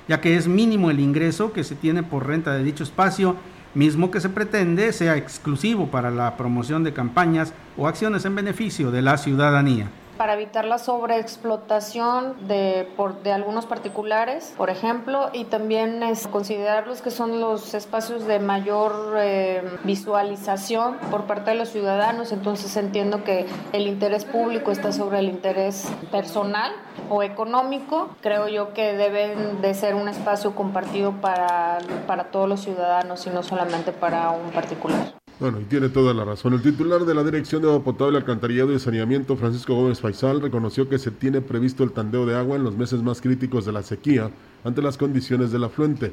ya 0.07 0.21
que 0.21 0.35
es 0.35 0.47
mínimo 0.47 0.91
el 0.91 0.99
ingreso 0.99 1.53
que 1.53 1.63
se 1.63 1.75
tiene 1.75 2.03
por 2.03 2.27
renta 2.27 2.53
de 2.53 2.63
dicho 2.63 2.83
espacio, 2.83 3.35
mismo 3.73 4.11
que 4.11 4.21
se 4.21 4.29
pretende 4.29 4.91
sea 4.91 5.17
exclusivo 5.17 5.87
para 5.87 6.11
la 6.11 6.35
promoción 6.35 6.83
de 6.83 6.93
campañas 6.93 7.53
o 7.77 7.87
acciones 7.87 8.25
en 8.25 8.35
beneficio 8.35 8.91
de 8.91 9.01
la 9.01 9.17
ciudadanía 9.17 9.89
para 10.17 10.33
evitar 10.33 10.65
la 10.65 10.77
sobreexplotación 10.77 12.47
de, 12.47 12.91
por, 12.97 13.21
de 13.23 13.31
algunos 13.31 13.65
particulares, 13.65 14.53
por 14.57 14.69
ejemplo, 14.69 15.29
y 15.33 15.45
también 15.45 16.03
es 16.03 16.27
considerar 16.27 16.87
los 16.87 17.01
que 17.01 17.11
son 17.11 17.39
los 17.39 17.73
espacios 17.73 18.25
de 18.25 18.39
mayor 18.39 19.15
eh, 19.19 19.63
visualización 19.83 20.97
por 21.11 21.25
parte 21.25 21.51
de 21.51 21.57
los 21.57 21.69
ciudadanos. 21.69 22.31
Entonces 22.31 22.75
entiendo 22.77 23.23
que 23.23 23.45
el 23.73 23.87
interés 23.87 24.25
público 24.25 24.71
está 24.71 24.91
sobre 24.91 25.19
el 25.19 25.29
interés 25.29 25.87
personal 26.11 26.73
o 27.09 27.23
económico. 27.23 28.09
Creo 28.21 28.47
yo 28.47 28.73
que 28.73 28.93
deben 28.93 29.61
de 29.61 29.73
ser 29.73 29.95
un 29.95 30.09
espacio 30.09 30.55
compartido 30.55 31.13
para, 31.21 31.79
para 32.05 32.25
todos 32.25 32.49
los 32.49 32.61
ciudadanos 32.61 33.25
y 33.27 33.29
no 33.29 33.43
solamente 33.43 33.91
para 33.91 34.31
un 34.31 34.51
particular. 34.51 35.16
Bueno, 35.39 35.61
y 35.61 35.65
tiene 35.65 35.89
toda 35.89 36.15
la 36.15 36.25
razón. 36.25 36.53
El 36.53 36.63
titular 36.63 37.05
de 37.05 37.13
la 37.13 37.23
Dirección 37.23 37.61
de 37.61 37.67
Agua 37.67 37.83
Potable, 37.83 38.17
Alcantarillado 38.17 38.73
y 38.73 38.79
Saneamiento, 38.79 39.37
Francisco 39.37 39.75
Gómez 39.75 39.99
Faisal, 39.99 40.41
reconoció 40.41 40.89
que 40.89 40.97
se 40.97 41.11
tiene 41.11 41.41
previsto 41.41 41.83
el 41.83 41.91
tandeo 41.91 42.25
de 42.25 42.35
agua 42.35 42.55
en 42.55 42.63
los 42.63 42.75
meses 42.75 43.03
más 43.03 43.21
críticos 43.21 43.63
de 43.63 43.71
la 43.71 43.83
sequía 43.83 44.31
ante 44.63 44.81
las 44.81 44.97
condiciones 44.97 45.51
del 45.51 45.65
afluente. 45.65 46.11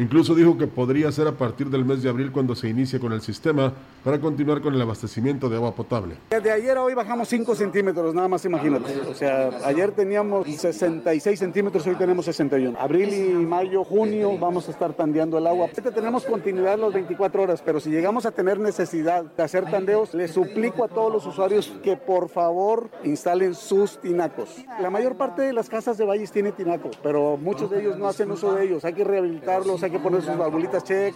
Incluso 0.00 0.34
dijo 0.34 0.56
que 0.56 0.66
podría 0.66 1.12
ser 1.12 1.28
a 1.28 1.32
partir 1.32 1.68
del 1.68 1.84
mes 1.84 2.02
de 2.02 2.08
abril 2.08 2.32
cuando 2.32 2.54
se 2.54 2.70
inicie 2.70 2.98
con 2.98 3.12
el 3.12 3.20
sistema 3.20 3.70
para 4.02 4.18
continuar 4.18 4.62
con 4.62 4.74
el 4.74 4.80
abastecimiento 4.80 5.50
de 5.50 5.56
agua 5.56 5.74
potable. 5.74 6.14
Desde 6.30 6.50
ayer 6.50 6.78
a 6.78 6.82
hoy 6.82 6.94
bajamos 6.94 7.28
5 7.28 7.54
centímetros, 7.54 8.14
nada 8.14 8.26
más 8.26 8.42
imagínate. 8.46 8.98
O 9.00 9.12
sea, 9.12 9.50
ayer 9.62 9.92
teníamos 9.92 10.46
66 10.46 11.38
centímetros, 11.38 11.86
hoy 11.86 11.96
tenemos 11.96 12.24
61. 12.24 12.78
Abril 12.80 13.12
y 13.12 13.44
mayo, 13.44 13.84
junio 13.84 14.38
vamos 14.38 14.68
a 14.68 14.70
estar 14.70 14.94
tandeando 14.94 15.36
el 15.36 15.46
agua. 15.46 15.66
Ahorita 15.66 15.90
tenemos 15.90 16.24
continuidad 16.24 16.78
las 16.78 16.94
24 16.94 17.42
horas, 17.42 17.62
pero 17.62 17.78
si 17.78 17.90
llegamos 17.90 18.24
a 18.24 18.30
tener 18.30 18.58
necesidad 18.58 19.24
de 19.24 19.42
hacer 19.42 19.70
tandeos, 19.70 20.14
les 20.14 20.30
suplico 20.30 20.82
a 20.82 20.88
todos 20.88 21.12
los 21.12 21.26
usuarios 21.26 21.74
que 21.82 21.98
por 21.98 22.30
favor 22.30 22.88
instalen 23.04 23.54
sus 23.54 23.98
tinacos. 23.98 24.64
La 24.80 24.88
mayor 24.88 25.16
parte 25.16 25.42
de 25.42 25.52
las 25.52 25.68
casas 25.68 25.98
de 25.98 26.06
Valles 26.06 26.32
tiene 26.32 26.52
tinaco, 26.52 26.90
pero 27.02 27.36
muchos 27.36 27.70
de 27.70 27.80
ellos 27.80 27.98
no 27.98 28.08
hacen 28.08 28.30
uso 28.30 28.54
de 28.54 28.64
ellos. 28.64 28.82
Hay 28.86 28.94
que 28.94 29.04
rehabilitarlos, 29.04 29.82
hay 29.82 29.89
que 29.90 29.98
poner 29.98 30.22
sus 30.22 30.36
valvulitas 30.36 30.84
check. 30.84 31.14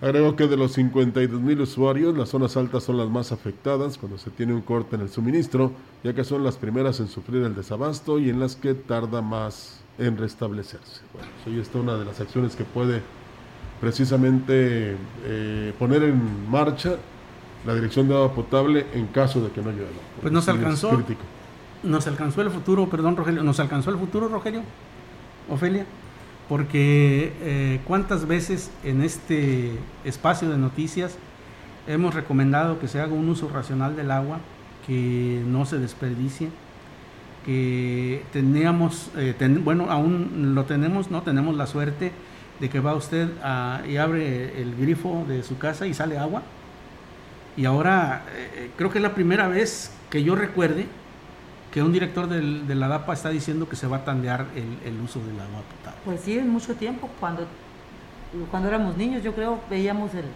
Agregó 0.00 0.34
que 0.36 0.46
de 0.48 0.56
los 0.56 0.72
52 0.72 1.40
mil 1.40 1.60
usuarios, 1.60 2.16
las 2.16 2.28
zonas 2.28 2.56
altas 2.56 2.82
son 2.82 2.98
las 2.98 3.08
más 3.08 3.32
afectadas 3.32 3.96
cuando 3.96 4.18
se 4.18 4.30
tiene 4.30 4.52
un 4.52 4.60
corte 4.60 4.96
en 4.96 5.02
el 5.02 5.08
suministro, 5.08 5.72
ya 6.02 6.12
que 6.14 6.24
son 6.24 6.42
las 6.44 6.56
primeras 6.56 7.00
en 7.00 7.08
sufrir 7.08 7.42
el 7.44 7.54
desabasto 7.54 8.18
y 8.18 8.28
en 8.28 8.40
las 8.40 8.56
que 8.56 8.74
tarda 8.74 9.22
más 9.22 9.80
en 9.98 10.18
restablecerse. 10.18 11.00
Bueno, 11.14 11.28
ahí 11.46 11.58
está 11.60 11.78
una 11.78 11.94
de 11.96 12.04
las 12.04 12.20
acciones 12.20 12.56
que 12.56 12.64
puede 12.64 13.00
precisamente 13.80 14.96
eh, 15.24 15.72
poner 15.78 16.02
en 16.02 16.50
marcha 16.50 16.96
la 17.66 17.74
dirección 17.74 18.08
de 18.08 18.14
agua 18.14 18.32
potable 18.34 18.86
en 18.94 19.06
caso 19.06 19.40
de 19.42 19.50
que 19.50 19.60
no 19.62 19.70
llueva. 19.70 19.90
Pues 20.20 20.32
no 20.32 20.40
se 20.40 20.50
Sí, 20.50 20.50
es 20.50 20.58
alcanzó. 20.58 20.90
crítico. 20.90 21.20
Nos 21.82 22.06
alcanzó 22.06 22.40
el 22.42 22.50
futuro, 22.50 22.88
perdón, 22.88 23.16
Rogelio, 23.16 23.42
nos 23.42 23.60
alcanzó 23.60 23.90
el 23.90 23.98
futuro, 23.98 24.28
Rogelio, 24.28 24.62
Ofelia, 25.50 25.84
porque 26.48 27.32
eh, 27.40 27.80
cuántas 27.86 28.26
veces 28.26 28.70
en 28.82 29.02
este 29.02 29.72
espacio 30.04 30.50
de 30.50 30.58
noticias 30.58 31.16
hemos 31.86 32.14
recomendado 32.14 32.78
que 32.78 32.88
se 32.88 33.00
haga 33.00 33.12
un 33.12 33.28
uso 33.28 33.48
racional 33.48 33.96
del 33.96 34.10
agua, 34.10 34.40
que 34.86 35.42
no 35.46 35.64
se 35.64 35.78
desperdicie, 35.78 36.50
que 37.44 38.22
teníamos, 38.32 39.10
eh, 39.16 39.34
bueno, 39.62 39.90
aún 39.90 40.54
lo 40.54 40.64
tenemos, 40.64 41.10
no 41.10 41.22
tenemos 41.22 41.56
la 41.56 41.66
suerte 41.66 42.12
de 42.60 42.68
que 42.68 42.80
va 42.80 42.94
usted 42.94 43.28
y 43.88 43.96
abre 43.96 44.60
el 44.60 44.76
grifo 44.76 45.24
de 45.28 45.42
su 45.42 45.58
casa 45.58 45.86
y 45.86 45.94
sale 45.94 46.18
agua. 46.18 46.42
Y 47.56 47.66
ahora 47.66 48.24
eh, 48.34 48.70
creo 48.76 48.90
que 48.90 48.98
es 48.98 49.02
la 49.02 49.14
primera 49.14 49.48
vez 49.48 49.92
que 50.10 50.22
yo 50.22 50.34
recuerde 50.34 50.86
que 51.74 51.82
un 51.82 51.92
director 51.92 52.28
de 52.28 52.74
la 52.76 52.86
DAPA 52.86 53.14
está 53.14 53.30
diciendo 53.30 53.68
que 53.68 53.74
se 53.74 53.88
va 53.88 53.96
a 53.96 54.04
tandear 54.04 54.46
el, 54.54 55.00
uso 55.00 55.18
del 55.18 55.40
agua 55.40 55.62
potable. 55.76 56.00
Pues 56.04 56.20
sí, 56.20 56.38
en 56.38 56.48
mucho 56.48 56.76
tiempo, 56.76 57.10
cuando, 57.18 57.48
cuando 58.52 58.68
éramos 58.68 58.96
niños, 58.96 59.24
yo 59.24 59.34
creo, 59.34 59.58
veíamos 59.68 60.14
el, 60.14 60.26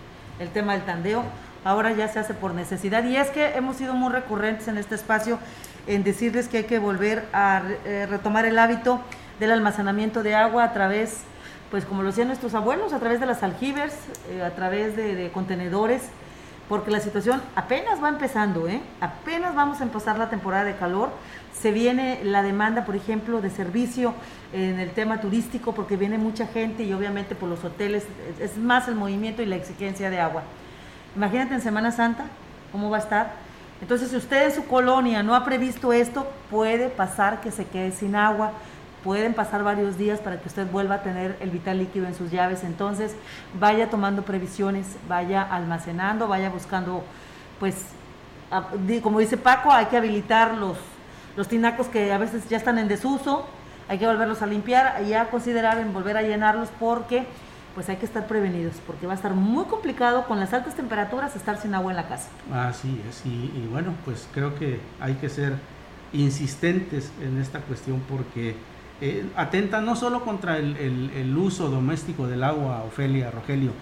el 0.40 0.48
tema 0.48 0.72
del 0.72 0.83
tandeo. 0.83 1.22
Ahora 1.62 1.92
ya 1.92 2.09
se 2.09 2.18
hace 2.18 2.35
por 2.35 2.55
necesidad. 2.55 3.05
Y 3.05 3.14
es 3.14 3.31
que 3.31 3.55
hemos 3.55 3.77
sido 3.77 3.94
muy 3.94 4.12
recurrentes 4.12 4.66
en 4.66 4.79
este 4.79 4.96
espacio 4.96 5.38
en 5.87 6.03
decirles 6.03 6.48
que 6.48 6.57
hay 6.57 6.64
que 6.64 6.81
volver 6.81 7.24
a 7.33 7.62
eh, 7.85 8.07
retomar 8.11 8.44
el 8.44 8.59
hábito 8.59 9.01
del 9.38 9.53
almacenamiento 9.53 10.24
de 10.24 10.35
agua 10.35 10.64
a 10.64 10.72
través, 10.72 11.20
pues 11.70 11.85
como 11.85 12.03
lo 12.03 12.09
hacían 12.09 12.27
nuestros 12.27 12.55
abuelos, 12.55 12.92
a 12.92 12.98
través 12.98 13.20
de 13.20 13.27
las 13.27 13.44
aljibes, 13.44 13.94
eh, 14.29 14.42
a 14.42 14.57
través 14.57 14.96
de 14.96 15.31
contenedores, 15.33 16.03
porque 16.69 16.91
la 16.91 17.01
situación 17.01 17.41
apenas 17.57 18.03
va 18.03 18.09
empezando, 18.09 18.69
¿eh? 18.69 18.81
apenas 19.01 19.55
vamos 19.55 19.81
a 19.81 19.85
empezar 19.85 20.19
la 20.19 20.29
temporada 20.29 20.65
de 20.65 20.77
calor, 20.77 21.11
se 21.59 21.71
viene 21.73 22.21
la 22.25 22.43
demanda, 22.43 22.85
por 22.85 22.95
ejemplo, 22.95 23.41
de 23.41 23.51
servicio 23.51 24.15
en 24.53 24.79
el 24.79 24.91
tema 24.91 25.21
turístico, 25.21 25.75
porque 25.75 25.97
viene 25.97 26.19
mucha 26.19 26.47
gente 26.47 26.83
y 26.85 26.93
obviamente 26.93 27.35
por 27.35 27.49
los 27.49 27.65
hoteles 27.65 28.05
es- 28.39 28.53
es 28.53 28.59
más 28.59 28.87
el 28.89 28.95
movimiento 28.95 29.43
y 29.43 29.47
la 29.47 29.57
exigencia 29.57 30.11
de 30.11 30.21
agua. 30.21 30.43
Imagínate 31.17 31.55
en 31.55 31.61
Semana 31.61 31.91
Santa, 31.91 32.27
cómo 32.71 32.91
va 32.91 32.99
a 32.99 33.01
estar. 33.01 33.33
Entonces, 33.81 34.11
si 34.11 34.17
usted 34.17 34.47
en 34.47 34.53
su 34.55 34.67
colonia 34.67 35.23
no 35.23 35.35
ha 35.35 35.45
previsto 35.45 35.93
esto, 35.93 36.31
puede 36.51 36.89
pasar 36.89 37.41
que 37.41 37.51
se 37.51 37.65
quede 37.65 37.93
sin 37.93 38.15
agua, 38.15 38.53
pueden 39.09 39.33
pasar 39.33 39.64
varios 39.64 39.97
días 39.97 40.21
para 40.21 40.38
que 40.38 40.49
usted 40.49 40.71
vuelva 40.71 40.97
a 40.97 41.03
tener 41.03 41.38
el 41.40 41.49
vital 41.49 41.79
líquido 41.79 42.07
en 42.07 42.14
sus 42.14 42.31
llaves. 42.31 42.62
Entonces, 42.62 43.16
vaya 43.59 43.88
tomando 43.88 44.21
previsiones, 44.21 44.85
vaya 45.09 45.40
almacenando, 45.40 46.29
vaya 46.29 46.51
buscando, 46.51 47.03
pues, 47.59 47.87
como 49.03 49.18
dice 49.21 49.38
Paco, 49.38 49.73
hay 49.73 49.87
que 49.87 49.97
habilitar 49.97 50.53
los, 50.59 50.77
los 51.38 51.49
tinacos 51.49 51.87
que 51.87 52.12
a 52.12 52.18
veces 52.18 52.47
ya 52.51 52.59
están 52.59 52.77
en 52.77 52.87
desuso, 52.87 53.49
hay 53.88 53.99
que 53.99 54.07
volverlos 54.07 54.42
a 54.42 54.47
limpiar 54.47 55.03
y 55.03 55.14
a 55.14 55.31
considerar 55.31 55.79
en 55.79 55.94
volver 55.94 56.18
a 56.18 56.21
llenarlos 56.21 56.68
porque 56.79 57.25
pues 57.75 57.88
hay 57.88 57.97
que 57.97 58.05
estar 58.05 58.27
prevenidos, 58.27 58.75
porque 58.87 59.07
va 59.07 59.14
a 59.14 59.16
estar 59.16 59.33
muy 59.33 59.64
complicado 59.64 60.27
con 60.27 60.38
las 60.38 60.53
altas 60.53 60.75
temperaturas 60.75 61.35
estar 61.35 61.59
sin 61.59 61.75
agua 61.75 61.92
en 61.92 61.97
la 61.97 62.09
casa. 62.09 62.29
Así 62.53 63.01
es, 63.09 63.25
y, 63.25 63.31
y 63.57 63.68
bueno, 63.73 63.94
pues 64.05 64.29
creo 64.35 64.55
que 64.55 64.81
hay 65.01 65.14
que 65.14 65.31
ser 65.31 65.55
insistentes 66.12 67.11
en 67.23 67.38
esta 67.40 67.61
cuestión 67.61 68.03
porque 68.07 68.57
eh, 69.01 69.27
atenta 69.37 69.81
no 69.81 69.95
solo 69.97 70.25
contra 70.25 70.59
el, 70.59 70.77
el- 70.77 71.11
el 71.17 71.37
uso 71.37 71.71
doméstico 71.71 72.27
del 72.27 72.43
agua, 72.45 72.83
Ofelia, 72.87 73.31
Rogelio, 73.31 73.73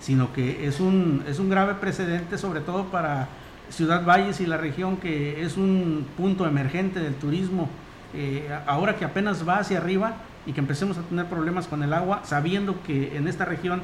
sino 0.00 0.32
que 0.32 0.66
es 0.66 0.80
un, 0.80 1.22
es 1.28 1.38
un 1.38 1.48
grave 1.48 1.74
precedente 1.74 2.38
sobre 2.38 2.60
todo 2.60 2.84
para 2.86 3.28
Ciudad 3.70 4.04
Valles 4.04 4.40
y 4.40 4.46
la 4.46 4.56
región 4.56 4.96
que 4.98 5.42
es 5.42 5.56
un 5.56 6.06
punto 6.16 6.46
emergente 6.46 7.00
del 7.00 7.14
turismo, 7.14 7.68
eh, 8.14 8.48
ahora 8.66 8.96
que 8.96 9.04
apenas 9.04 9.48
va 9.48 9.58
hacia 9.58 9.78
arriba 9.78 10.16
y 10.46 10.52
que 10.52 10.60
empecemos 10.60 10.98
a 10.98 11.02
tener 11.02 11.26
problemas 11.26 11.66
con 11.66 11.82
el 11.82 11.92
agua, 11.94 12.20
sabiendo 12.24 12.82
que 12.82 13.16
en 13.16 13.26
esta 13.28 13.44
región 13.46 13.80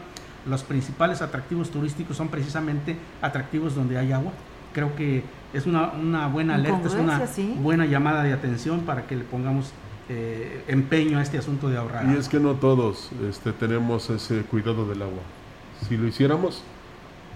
los 0.46 0.62
principales 0.62 1.22
atractivos 1.22 1.70
turísticos 1.70 2.16
son 2.16 2.28
precisamente 2.28 2.96
atractivos 3.22 3.74
donde 3.74 3.96
hay 3.98 4.12
agua. 4.12 4.32
Creo 4.74 4.94
que 4.94 5.22
es 5.52 5.66
una, 5.66 5.90
una 5.92 6.28
buena 6.28 6.54
alerta, 6.56 6.86
es 6.86 6.94
una 6.94 7.26
sí. 7.26 7.56
buena 7.58 7.86
llamada 7.86 8.22
de 8.22 8.32
atención 8.32 8.80
para 8.80 9.06
que 9.06 9.16
le 9.16 9.24
pongamos 9.24 9.72
eh, 10.12 10.64
empeño 10.66 11.18
a 11.18 11.22
este 11.22 11.38
asunto 11.38 11.68
de 11.68 11.76
ahorrar. 11.76 12.04
Y 12.12 12.18
es 12.18 12.28
que 12.28 12.40
no 12.40 12.54
todos 12.54 13.10
este, 13.28 13.52
tenemos 13.52 14.10
ese 14.10 14.40
cuidado 14.42 14.88
del 14.88 15.02
agua. 15.02 15.22
Si 15.88 15.96
lo 15.96 16.08
hiciéramos, 16.08 16.62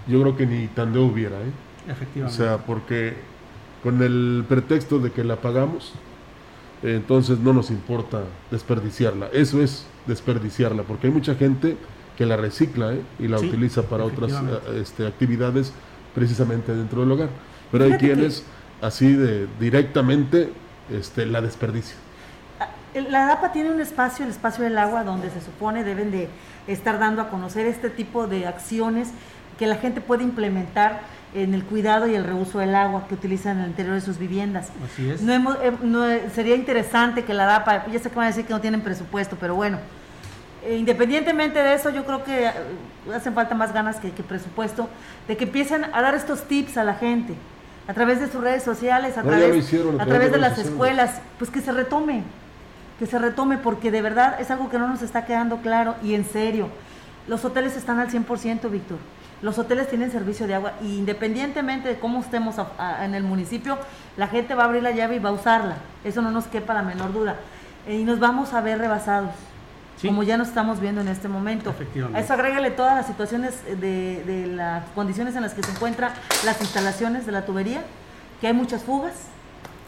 yo 0.07 0.21
creo 0.21 0.35
que 0.35 0.45
ni 0.45 0.67
tandeo 0.67 1.05
hubiera, 1.05 1.37
¿eh? 1.37 1.51
O 1.87 1.91
Efectivamente. 1.91 2.37
sea, 2.37 2.57
porque 2.57 3.13
con 3.81 4.03
el 4.03 4.43
pretexto 4.49 4.99
de 4.99 5.11
que 5.11 5.23
la 5.23 5.37
pagamos, 5.37 5.93
eh, 6.83 6.95
entonces 6.95 7.39
no 7.39 7.53
nos 7.53 7.71
importa 7.71 8.23
desperdiciarla. 8.51 9.29
Eso 9.31 9.61
es 9.61 9.87
desperdiciarla, 10.05 10.83
porque 10.83 11.07
hay 11.07 11.13
mucha 11.13 11.35
gente 11.35 11.77
que 12.17 12.25
la 12.25 12.35
recicla 12.35 12.93
¿eh? 12.93 13.01
y 13.19 13.29
la 13.29 13.37
Sí, 13.37 13.47
utiliza 13.47 13.83
para 13.83 14.03
otras 14.03 14.33
eh, 14.33 14.81
este, 14.81 15.07
actividades 15.07 15.71
precisamente 16.13 16.75
dentro 16.75 17.01
del 17.01 17.11
hogar. 17.11 17.29
Pero 17.71 17.85
hay 17.85 17.93
quienes 17.93 18.43
así 18.81 19.13
de 19.13 19.47
directamente 19.61 20.49
este, 20.91 21.25
la 21.25 21.39
desperdician. 21.39 22.04
La 23.01 23.25
DAPA 23.27 23.51
tiene 23.51 23.71
un 23.71 23.81
espacio, 23.81 24.23
el 24.25 24.31
espacio 24.31 24.63
del 24.63 24.77
agua, 24.77 25.03
donde 25.03 25.29
se 25.29 25.41
supone 25.41 25.83
deben 25.83 26.11
de 26.11 26.29
estar 26.67 26.97
dando 26.99 27.21
a 27.21 27.29
conocer 27.29 27.65
este 27.67 27.89
tipo 27.89 28.27
de 28.27 28.47
acciones 28.47 29.09
que 29.59 29.67
la 29.67 29.75
gente 29.75 30.01
puede 30.01 30.23
implementar 30.23 30.99
en 31.33 31.53
el 31.53 31.63
cuidado 31.65 32.07
y 32.07 32.15
el 32.15 32.23
reuso 32.23 32.59
del 32.59 32.73
agua 32.75 33.05
que 33.07 33.13
utilizan 33.15 33.57
en 33.57 33.63
el 33.65 33.69
interior 33.71 33.95
de 33.95 34.01
sus 34.01 34.17
viviendas. 34.17 34.69
Así 34.85 35.09
es. 35.09 35.21
No 35.21 35.33
hemos- 35.33 35.57
eh, 35.61 35.71
no, 35.81 36.05
eh, 36.09 36.29
sería 36.33 36.55
interesante 36.55 37.23
que 37.25 37.33
la 37.33 37.45
DAPA, 37.45 37.87
ya 37.87 37.99
sé 37.99 38.09
que 38.09 38.15
van 38.15 38.25
a 38.25 38.29
decir 38.29 38.45
que 38.45 38.53
no 38.53 38.61
tienen 38.61 38.81
presupuesto, 38.81 39.35
pero 39.39 39.55
bueno, 39.55 39.77
eh, 40.63 40.77
independientemente 40.77 41.59
de 41.61 41.73
eso, 41.73 41.89
yo 41.89 42.05
creo 42.05 42.23
que 42.23 42.49
hacen 43.13 43.33
falta 43.33 43.53
más 43.55 43.73
ganas 43.73 43.97
que, 43.97 44.11
que 44.11 44.23
presupuesto, 44.23 44.87
de 45.27 45.35
que 45.37 45.43
empiecen 45.43 45.85
a 45.93 46.01
dar 46.01 46.15
estos 46.15 46.43
tips 46.43 46.77
a 46.77 46.83
la 46.85 46.95
gente, 46.95 47.35
a 47.87 47.93
través 47.93 48.19
de 48.21 48.29
sus 48.31 48.41
redes 48.41 48.63
sociales, 48.63 49.17
a 49.17 49.23
No, 49.23 49.29
través, 49.29 49.55
hicieron, 49.57 49.99
a 49.99 50.05
través 50.05 50.31
de 50.31 50.37
las 50.37 50.57
escuelas, 50.57 51.19
pues 51.37 51.51
que 51.51 51.59
se 51.61 51.71
retome, 51.73 52.23
que 52.99 53.05
se 53.05 53.19
retome, 53.19 53.57
porque 53.57 53.91
de 53.91 54.01
verdad 54.01 54.39
es 54.39 54.51
algo 54.51 54.69
que 54.69 54.77
no 54.79 54.87
nos 54.87 55.01
está 55.01 55.25
quedando 55.25 55.57
claro 55.57 55.95
y 56.03 56.13
en 56.15 56.25
serio. 56.25 56.69
Los 57.27 57.43
hoteles 57.43 57.75
están 57.75 57.99
al 57.99 58.09
100%, 58.09 58.69
Víctor. 58.69 58.97
Los 59.41 59.57
hoteles 59.59 59.89
tienen 59.89 60.11
servicio 60.11 60.47
de 60.47 60.55
agua 60.55 60.73
y 60.81 60.97
independientemente 60.97 61.89
de 61.89 61.99
cómo 61.99 62.21
estemos 62.21 62.57
a- 62.57 62.67
a- 62.77 63.05
en 63.05 63.13
el 63.15 63.23
municipio, 63.23 63.77
la 64.15 64.27
gente 64.27 64.55
va 64.55 64.63
a 64.63 64.65
abrir 64.67 64.81
la 64.83 64.91
llave 64.91 65.17
y 65.17 65.19
va 65.19 65.29
a 65.29 65.33
usarla. 65.33 65.75
Eso 66.03 66.21
no 66.21 66.31
nos 66.31 66.45
quepa 66.47 66.73
la 66.73 66.83
menor 66.83 67.11
duda. 67.13 67.35
Eh, 67.87 67.97
y 67.97 68.03
nos 68.05 68.19
vamos 68.19 68.53
a 68.53 68.61
ver 68.61 68.77
rebasados, 68.79 69.31
Sí. 69.97 70.07
como 70.07 70.23
ya 70.23 70.37
nos 70.37 70.47
estamos 70.47 70.79
viendo 70.79 71.01
en 71.01 71.07
este 71.09 71.27
momento. 71.27 71.75
A 72.13 72.19
eso 72.19 72.33
agrégale 72.33 72.71
todas 72.71 72.95
las 72.95 73.05
situaciones 73.07 73.63
de, 73.65 74.23
de 74.25 74.47
las 74.47 74.83
condiciones 74.95 75.35
en 75.35 75.41
las 75.41 75.53
que 75.53 75.63
se 75.63 75.71
encuentran 75.71 76.11
las 76.45 76.59
instalaciones 76.61 77.25
de 77.25 77.31
la 77.33 77.45
tubería, 77.45 77.81
que 78.39 78.47
hay 78.47 78.53
muchas 78.53 78.83
fugas. 78.83 79.13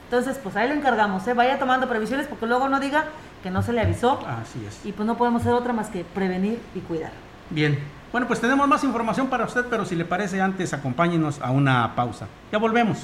Entonces, 0.10 0.40
pues 0.42 0.56
ahí 0.56 0.70
le 0.70 0.76
encargamos, 0.76 1.28
¿eh? 1.28 1.34
vaya 1.34 1.60
tomando 1.60 1.90
previsiones 1.90 2.28
porque 2.28 2.46
luego 2.46 2.70
no 2.70 2.80
diga 2.80 3.06
que 3.44 3.52
no 3.52 3.62
se 3.62 3.74
le 3.74 3.82
avisó 3.82 4.26
Así 4.26 4.66
es. 4.66 4.86
y 4.86 4.94
pues 4.94 5.06
no 5.06 5.18
podemos 5.18 5.42
hacer 5.42 5.52
otra 5.54 5.74
más 5.74 5.90
que 5.90 6.06
prevenir 6.06 6.62
y 6.74 6.80
cuidar. 6.80 7.12
Bien. 7.50 7.78
Bueno, 8.14 8.26
pues 8.26 8.40
tenemos 8.40 8.66
más 8.70 8.86
información 8.86 9.28
para 9.28 9.44
usted, 9.44 9.66
pero 9.70 9.84
si 9.84 9.96
le 9.96 10.06
parece 10.06 10.40
antes, 10.40 10.74
acompáñenos 10.74 11.42
a 11.42 11.52
una 11.52 11.94
pausa. 11.94 12.28
Ya 12.54 12.58
volvemos. 12.58 13.00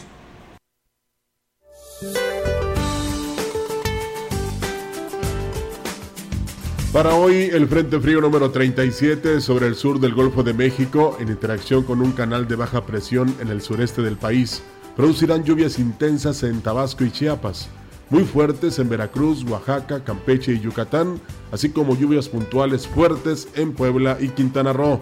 Para 6.94 7.16
hoy, 7.16 7.50
el 7.52 7.68
Frente 7.68 8.00
Frío 8.00 8.22
número 8.22 8.52
37 8.52 9.42
sobre 9.42 9.68
el 9.68 9.76
sur 9.76 10.00
del 10.00 10.14
Golfo 10.14 10.44
de 10.44 10.54
México, 10.54 11.18
en 11.20 11.30
interacción 11.30 11.84
con 11.84 12.02
un 12.02 12.12
canal 12.12 12.48
de 12.48 12.56
baja 12.56 12.86
presión 12.86 13.36
en 13.42 13.48
el 13.50 13.62
sureste 13.62 14.04
del 14.04 14.16
país, 14.16 14.64
producirán 14.96 15.44
lluvias 15.44 15.80
intensas 15.80 16.44
en 16.44 16.62
Tabasco 16.62 17.04
y 17.04 17.12
Chiapas, 17.12 17.70
muy 18.10 18.24
fuertes 18.24 18.78
en 18.80 18.90
Veracruz, 18.90 19.44
Oaxaca, 19.44 20.04
Campeche 20.04 20.54
y 20.54 20.60
Yucatán, 20.60 21.20
así 21.52 21.70
como 21.70 21.98
lluvias 21.98 22.30
puntuales 22.30 22.88
fuertes 22.88 23.48
en 23.56 23.74
Puebla 23.74 24.18
y 24.20 24.30
Quintana 24.30 24.74
Roo. 24.74 25.00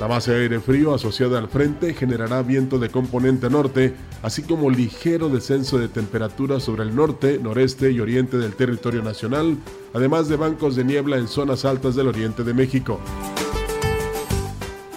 La 0.00 0.06
base 0.06 0.30
de 0.30 0.42
aire 0.42 0.60
frío 0.60 0.94
asociada 0.94 1.38
al 1.38 1.48
frente 1.48 1.94
generará 1.94 2.42
viento 2.42 2.78
de 2.78 2.90
componente 2.90 3.48
norte, 3.48 3.94
así 4.22 4.42
como 4.42 4.68
ligero 4.68 5.30
descenso 5.30 5.78
de 5.78 5.88
temperatura 5.88 6.60
sobre 6.60 6.82
el 6.82 6.94
norte, 6.94 7.38
noreste 7.42 7.90
y 7.92 8.00
oriente 8.00 8.36
del 8.36 8.54
territorio 8.54 9.02
nacional, 9.02 9.56
además 9.94 10.28
de 10.28 10.36
bancos 10.36 10.76
de 10.76 10.84
niebla 10.84 11.16
en 11.16 11.28
zonas 11.28 11.64
altas 11.64 11.94
del 11.94 12.08
oriente 12.08 12.44
de 12.44 12.52
México. 12.52 13.00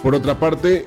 Por 0.02 0.14
otra 0.14 0.40
parte, 0.40 0.86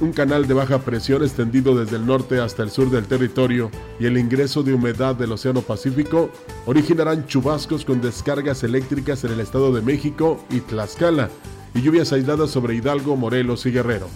un 0.00 0.12
canal 0.12 0.46
de 0.46 0.54
baja 0.54 0.78
presión 0.78 1.24
extendido 1.24 1.76
desde 1.76 1.96
el 1.96 2.06
norte 2.06 2.38
hasta 2.38 2.62
el 2.62 2.70
sur 2.70 2.90
del 2.90 3.06
territorio 3.06 3.72
y 3.98 4.06
el 4.06 4.16
ingreso 4.16 4.62
de 4.62 4.72
humedad 4.72 5.16
del 5.16 5.32
Océano 5.32 5.62
Pacífico 5.62 6.30
originarán 6.66 7.26
chubascos 7.26 7.84
con 7.84 8.00
descargas 8.00 8.62
eléctricas 8.62 9.24
en 9.24 9.32
el 9.32 9.40
Estado 9.40 9.72
de 9.72 9.82
México 9.82 10.44
y 10.48 10.60
Tlaxcala 10.60 11.28
y 11.74 11.82
lluvias 11.82 12.12
aisladas 12.12 12.50
sobre 12.50 12.76
Hidalgo, 12.76 13.16
Morelos 13.16 13.66
y 13.66 13.72
Guerrero. 13.72 14.06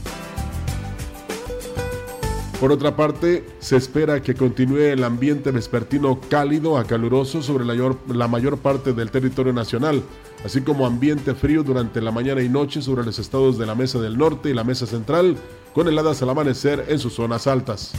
Por 2.61 2.71
otra 2.71 2.95
parte, 2.95 3.45
se 3.59 3.77
espera 3.77 4.23
que 4.23 4.35
continúe 4.35 4.79
el 4.79 5.03
ambiente 5.03 5.51
vespertino 5.51 6.21
cálido 6.31 6.79
a 6.79 6.85
caluroso 6.85 7.43
sobre 7.43 7.65
la 7.65 8.29
mayor 8.29 8.59
parte 8.59 8.93
del 8.93 9.11
territorio 9.11 9.53
nacional, 9.53 10.03
así 10.45 10.61
como 10.61 10.87
ambiente 10.87 11.35
frío 11.35 11.63
durante 11.63 12.01
la 12.01 12.13
mañana 12.13 12.43
y 12.43 12.49
noche 12.49 12.83
sobre 12.83 13.05
los 13.05 13.19
estados 13.19 13.59
de 13.59 13.67
la 13.67 13.75
Mesa 13.75 14.01
del 14.01 14.19
Norte 14.19 14.51
y 14.51 14.55
la 14.55 14.65
Mesa 14.65 14.87
Central, 14.87 15.37
con 15.73 15.89
heladas 15.89 16.23
al 16.23 16.31
amanecer 16.31 16.87
en 16.89 16.99
sus 16.99 17.15
zonas 17.15 17.47
altas. 17.47 17.93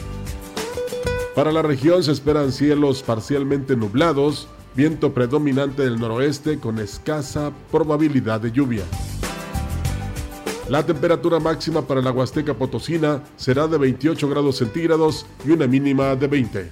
Para 1.35 1.51
la 1.51 1.61
región 1.61 2.03
se 2.03 2.11
esperan 2.11 2.51
cielos 2.51 3.03
parcialmente 3.03 3.75
nublados, 3.75 4.47
viento 4.75 5.13
predominante 5.13 5.83
del 5.83 5.99
noroeste 5.99 6.59
con 6.59 6.79
escasa 6.79 7.51
probabilidad 7.71 8.41
de 8.41 8.51
lluvia. 8.51 8.83
La 10.69 10.85
temperatura 10.85 11.39
máxima 11.39 11.83
para 11.83 12.01
la 12.01 12.11
Huasteca 12.11 12.53
Potosina 12.53 13.23
será 13.37 13.67
de 13.67 13.77
28 13.77 14.27
grados 14.27 14.57
centígrados 14.57 15.25
y 15.45 15.51
una 15.51 15.65
mínima 15.65 16.15
de 16.15 16.27
20. 16.27 16.71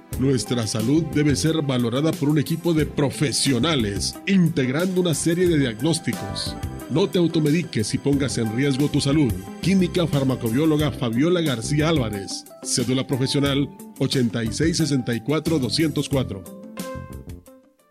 nuestra 0.19 0.67
salud 0.67 1.03
debe 1.13 1.35
ser 1.35 1.61
valorada 1.61 2.11
por 2.11 2.29
un 2.29 2.39
equipo 2.39 2.73
de 2.73 2.85
profesionales, 2.85 4.15
integrando 4.27 5.01
una 5.01 5.13
serie 5.13 5.47
de 5.47 5.57
diagnósticos. 5.57 6.55
No 6.89 7.09
te 7.09 7.19
automediques 7.19 7.93
y 7.93 7.97
pongas 7.97 8.37
en 8.37 8.53
riesgo 8.55 8.89
tu 8.89 8.99
salud. 8.99 9.31
Química 9.61 10.05
farmacobióloga 10.07 10.91
Fabiola 10.91 11.39
García 11.39 11.87
Álvarez. 11.89 12.43
Cédula 12.63 13.07
profesional 13.07 13.69
8664-204. 13.99 16.43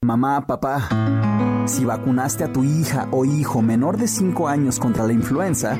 Mamá, 0.02 0.46
papá, 0.46 1.64
si 1.66 1.84
vacunaste 1.84 2.44
a 2.44 2.52
tu 2.52 2.64
hija 2.64 3.08
o 3.10 3.24
hijo 3.24 3.62
menor 3.62 3.96
de 3.96 4.08
5 4.08 4.48
años 4.48 4.78
contra 4.78 5.06
la 5.06 5.12
influenza, 5.12 5.78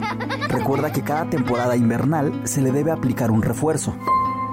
recuerda 0.48 0.92
que 0.92 1.03
cada 1.03 1.29
temporada 1.29 1.76
invernal 1.76 2.40
se 2.44 2.62
le 2.62 2.70
debe 2.70 2.90
aplicar 2.90 3.31
un 3.31 3.42
refuerzo. 3.42 3.94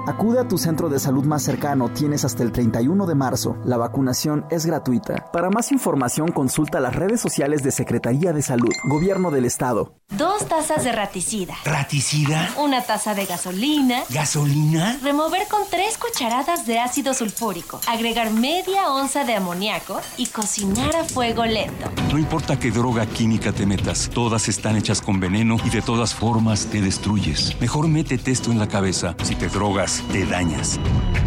Acude 0.08 0.40
a 0.40 0.48
tu 0.48 0.56
centro 0.56 0.88
de 0.88 0.98
salud 0.98 1.26
más 1.26 1.42
cercano, 1.42 1.90
tienes 1.90 2.24
hasta 2.24 2.42
el 2.42 2.50
31 2.50 3.04
de 3.04 3.14
marzo. 3.14 3.58
La 3.66 3.76
vacunación 3.76 4.46
es 4.48 4.64
gratuita. 4.64 5.26
Para 5.34 5.50
más 5.50 5.70
información 5.70 6.32
consulta 6.32 6.80
las 6.80 6.96
redes 6.96 7.20
sociales 7.20 7.62
de 7.62 7.72
Secretaría 7.72 8.32
de 8.32 8.40
Salud, 8.40 8.72
Gobierno 8.88 9.30
del 9.30 9.44
Estado. 9.44 9.98
Dos 10.16 10.46
tazas 10.48 10.84
de 10.84 10.92
raticida. 10.92 11.54
¿Raticida? 11.66 12.48
Una 12.56 12.82
taza 12.82 13.14
de 13.14 13.26
gasolina. 13.26 14.00
¿Gasolina? 14.08 14.98
Remover 15.02 15.46
con 15.48 15.60
tres 15.70 15.98
cucharadas 15.98 16.66
de 16.66 16.78
ácido 16.78 17.12
sulfúrico. 17.12 17.78
Agregar 17.86 18.30
media 18.30 18.90
onza 18.90 19.24
de 19.24 19.34
amoníaco 19.34 20.00
y 20.16 20.24
cocinar 20.28 20.96
a 20.96 21.04
fuego 21.04 21.44
lento. 21.44 21.90
No 22.10 22.18
importa 22.18 22.58
qué 22.58 22.70
droga 22.70 23.04
química 23.04 23.52
te 23.52 23.66
metas, 23.66 24.08
todas 24.08 24.48
están 24.48 24.76
hechas 24.76 25.02
con 25.02 25.20
veneno 25.20 25.58
y 25.62 25.68
de 25.68 25.82
todas 25.82 26.14
formas 26.14 26.64
te 26.66 26.80
destruyes. 26.80 27.60
Mejor 27.60 27.86
métete 27.86 28.30
esto 28.30 28.50
en 28.50 28.58
la 28.58 28.68
cabeza. 28.68 29.14
Si 29.22 29.34
te 29.34 29.48
drogas, 29.48 29.97
te 30.12 30.26
dañas. 30.26 30.78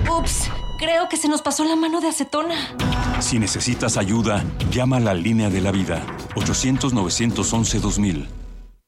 Ups, 0.10 0.50
creo 0.78 1.10
que 1.10 1.18
se 1.18 1.28
nos 1.28 1.42
pasó 1.42 1.64
la 1.64 1.76
mano 1.76 2.02
de 2.02 2.10
acetona. 2.10 2.56
Si 3.20 3.40
necesitas 3.40 3.98
ayuda, 3.98 4.44
llama 4.72 4.98
a 4.98 5.00
la 5.00 5.14
línea 5.14 5.50
de 5.50 5.62
la 5.62 5.72
vida. 5.72 6.06
800-911-2000. 6.36 8.41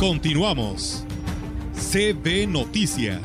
Continuamos. 0.00 1.04
CB 1.74 2.46
Noticias. 2.48 3.20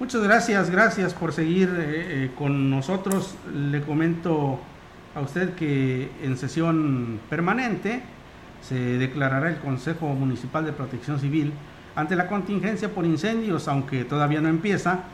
Muchas 0.00 0.20
gracias, 0.24 0.68
gracias 0.68 1.14
por 1.14 1.32
seguir 1.32 1.68
eh, 1.78 2.24
eh, 2.24 2.30
con 2.36 2.70
nosotros. 2.70 3.36
Le 3.54 3.82
comento 3.82 4.58
a 5.14 5.20
usted 5.20 5.54
que 5.54 6.10
en 6.24 6.36
sesión 6.36 7.20
permanente 7.30 8.02
se 8.60 8.74
declarará 8.74 9.48
el 9.48 9.58
Consejo 9.58 10.08
Municipal 10.08 10.64
de 10.64 10.72
Protección 10.72 11.20
Civil 11.20 11.52
ante 11.94 12.16
la 12.16 12.26
contingencia 12.26 12.92
por 12.92 13.06
incendios, 13.06 13.68
aunque 13.68 14.04
todavía 14.04 14.40
no 14.40 14.48
empieza, 14.48 15.04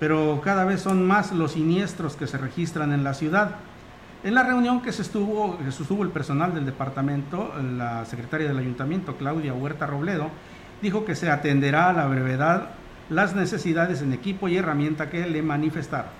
pero 0.00 0.40
cada 0.42 0.64
vez 0.64 0.80
son 0.80 1.06
más 1.06 1.30
los 1.30 1.52
siniestros 1.52 2.16
que 2.16 2.26
se 2.26 2.36
registran 2.36 2.92
en 2.92 3.04
la 3.04 3.14
ciudad. 3.14 3.69
En 4.22 4.34
la 4.34 4.42
reunión 4.42 4.82
que 4.82 4.92
se 4.92 5.00
estuvo, 5.00 5.56
que 5.56 5.72
sostuvo 5.72 6.02
el 6.02 6.10
personal 6.10 6.54
del 6.54 6.66
departamento, 6.66 7.54
la 7.58 8.04
secretaria 8.04 8.48
del 8.48 8.58
ayuntamiento, 8.58 9.16
Claudia 9.16 9.54
Huerta 9.54 9.86
Robledo, 9.86 10.28
dijo 10.82 11.06
que 11.06 11.14
se 11.14 11.30
atenderá 11.30 11.88
a 11.88 11.94
la 11.94 12.06
brevedad 12.06 12.68
las 13.08 13.34
necesidades 13.34 14.02
en 14.02 14.12
equipo 14.12 14.46
y 14.48 14.58
herramienta 14.58 15.08
que 15.08 15.26
le 15.26 15.40
manifestaron. 15.40 16.10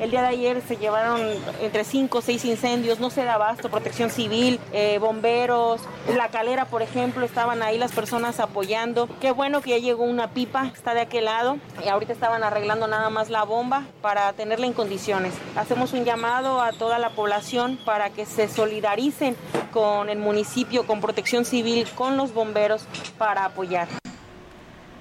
El 0.00 0.10
día 0.10 0.22
de 0.22 0.28
ayer 0.28 0.62
se 0.66 0.76
llevaron 0.76 1.20
entre 1.60 1.84
5 1.84 2.18
o 2.18 2.20
6 2.20 2.44
incendios, 2.44 2.98
no 2.98 3.10
se 3.10 3.24
da 3.24 3.34
abasto, 3.34 3.68
protección 3.70 4.10
civil, 4.10 4.58
eh, 4.72 4.98
bomberos, 4.98 5.80
la 6.16 6.28
calera, 6.28 6.64
por 6.64 6.82
ejemplo, 6.82 7.24
estaban 7.24 7.62
ahí 7.62 7.78
las 7.78 7.92
personas 7.92 8.40
apoyando. 8.40 9.08
Qué 9.20 9.30
bueno 9.30 9.60
que 9.60 9.70
ya 9.70 9.78
llegó 9.78 10.04
una 10.04 10.30
pipa, 10.30 10.66
está 10.74 10.94
de 10.94 11.02
aquel 11.02 11.26
lado, 11.26 11.58
y 11.84 11.88
ahorita 11.88 12.12
estaban 12.12 12.42
arreglando 12.42 12.86
nada 12.86 13.10
más 13.10 13.30
la 13.30 13.44
bomba 13.44 13.84
para 14.00 14.32
tenerla 14.32 14.66
en 14.66 14.72
condiciones. 14.72 15.34
Hacemos 15.56 15.92
un 15.92 16.04
llamado 16.04 16.60
a 16.60 16.72
toda 16.72 16.98
la 16.98 17.10
población 17.10 17.78
para 17.84 18.10
que 18.10 18.26
se 18.26 18.48
solidaricen 18.48 19.36
con 19.72 20.08
el 20.08 20.18
municipio, 20.18 20.86
con 20.86 21.00
protección 21.00 21.44
civil, 21.44 21.86
con 21.94 22.16
los 22.16 22.34
bomberos 22.34 22.84
para 23.18 23.44
apoyar. 23.44 23.88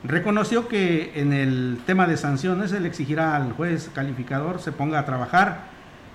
Reconoció 0.04 0.68
que 0.68 1.12
en 1.16 1.32
el 1.32 1.80
tema 1.86 2.08
de 2.08 2.18
sanciones 2.18 2.72
él 2.72 2.88
exigirá 2.88 3.36
al 3.36 3.54
juez 3.54 3.92
calificador 3.94 4.60
se 4.60 4.72
ponga 4.72 4.98
a 4.98 5.06
trabajar 5.06 5.66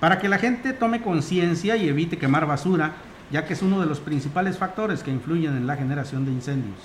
para 0.00 0.18
que 0.18 0.28
la 0.28 0.38
gente 0.38 0.72
tome 0.72 1.02
conciencia 1.02 1.76
y 1.76 1.88
evite 1.88 2.18
quemar 2.18 2.46
basura, 2.46 2.96
ya 3.30 3.46
que 3.46 3.52
es 3.52 3.62
uno 3.62 3.80
de 3.80 3.86
los 3.86 4.00
principales 4.00 4.58
factores 4.58 5.04
que 5.04 5.12
influyen 5.12 5.56
en 5.56 5.68
la 5.68 5.76
generación 5.76 6.24
de 6.24 6.32
incendios. 6.32 6.78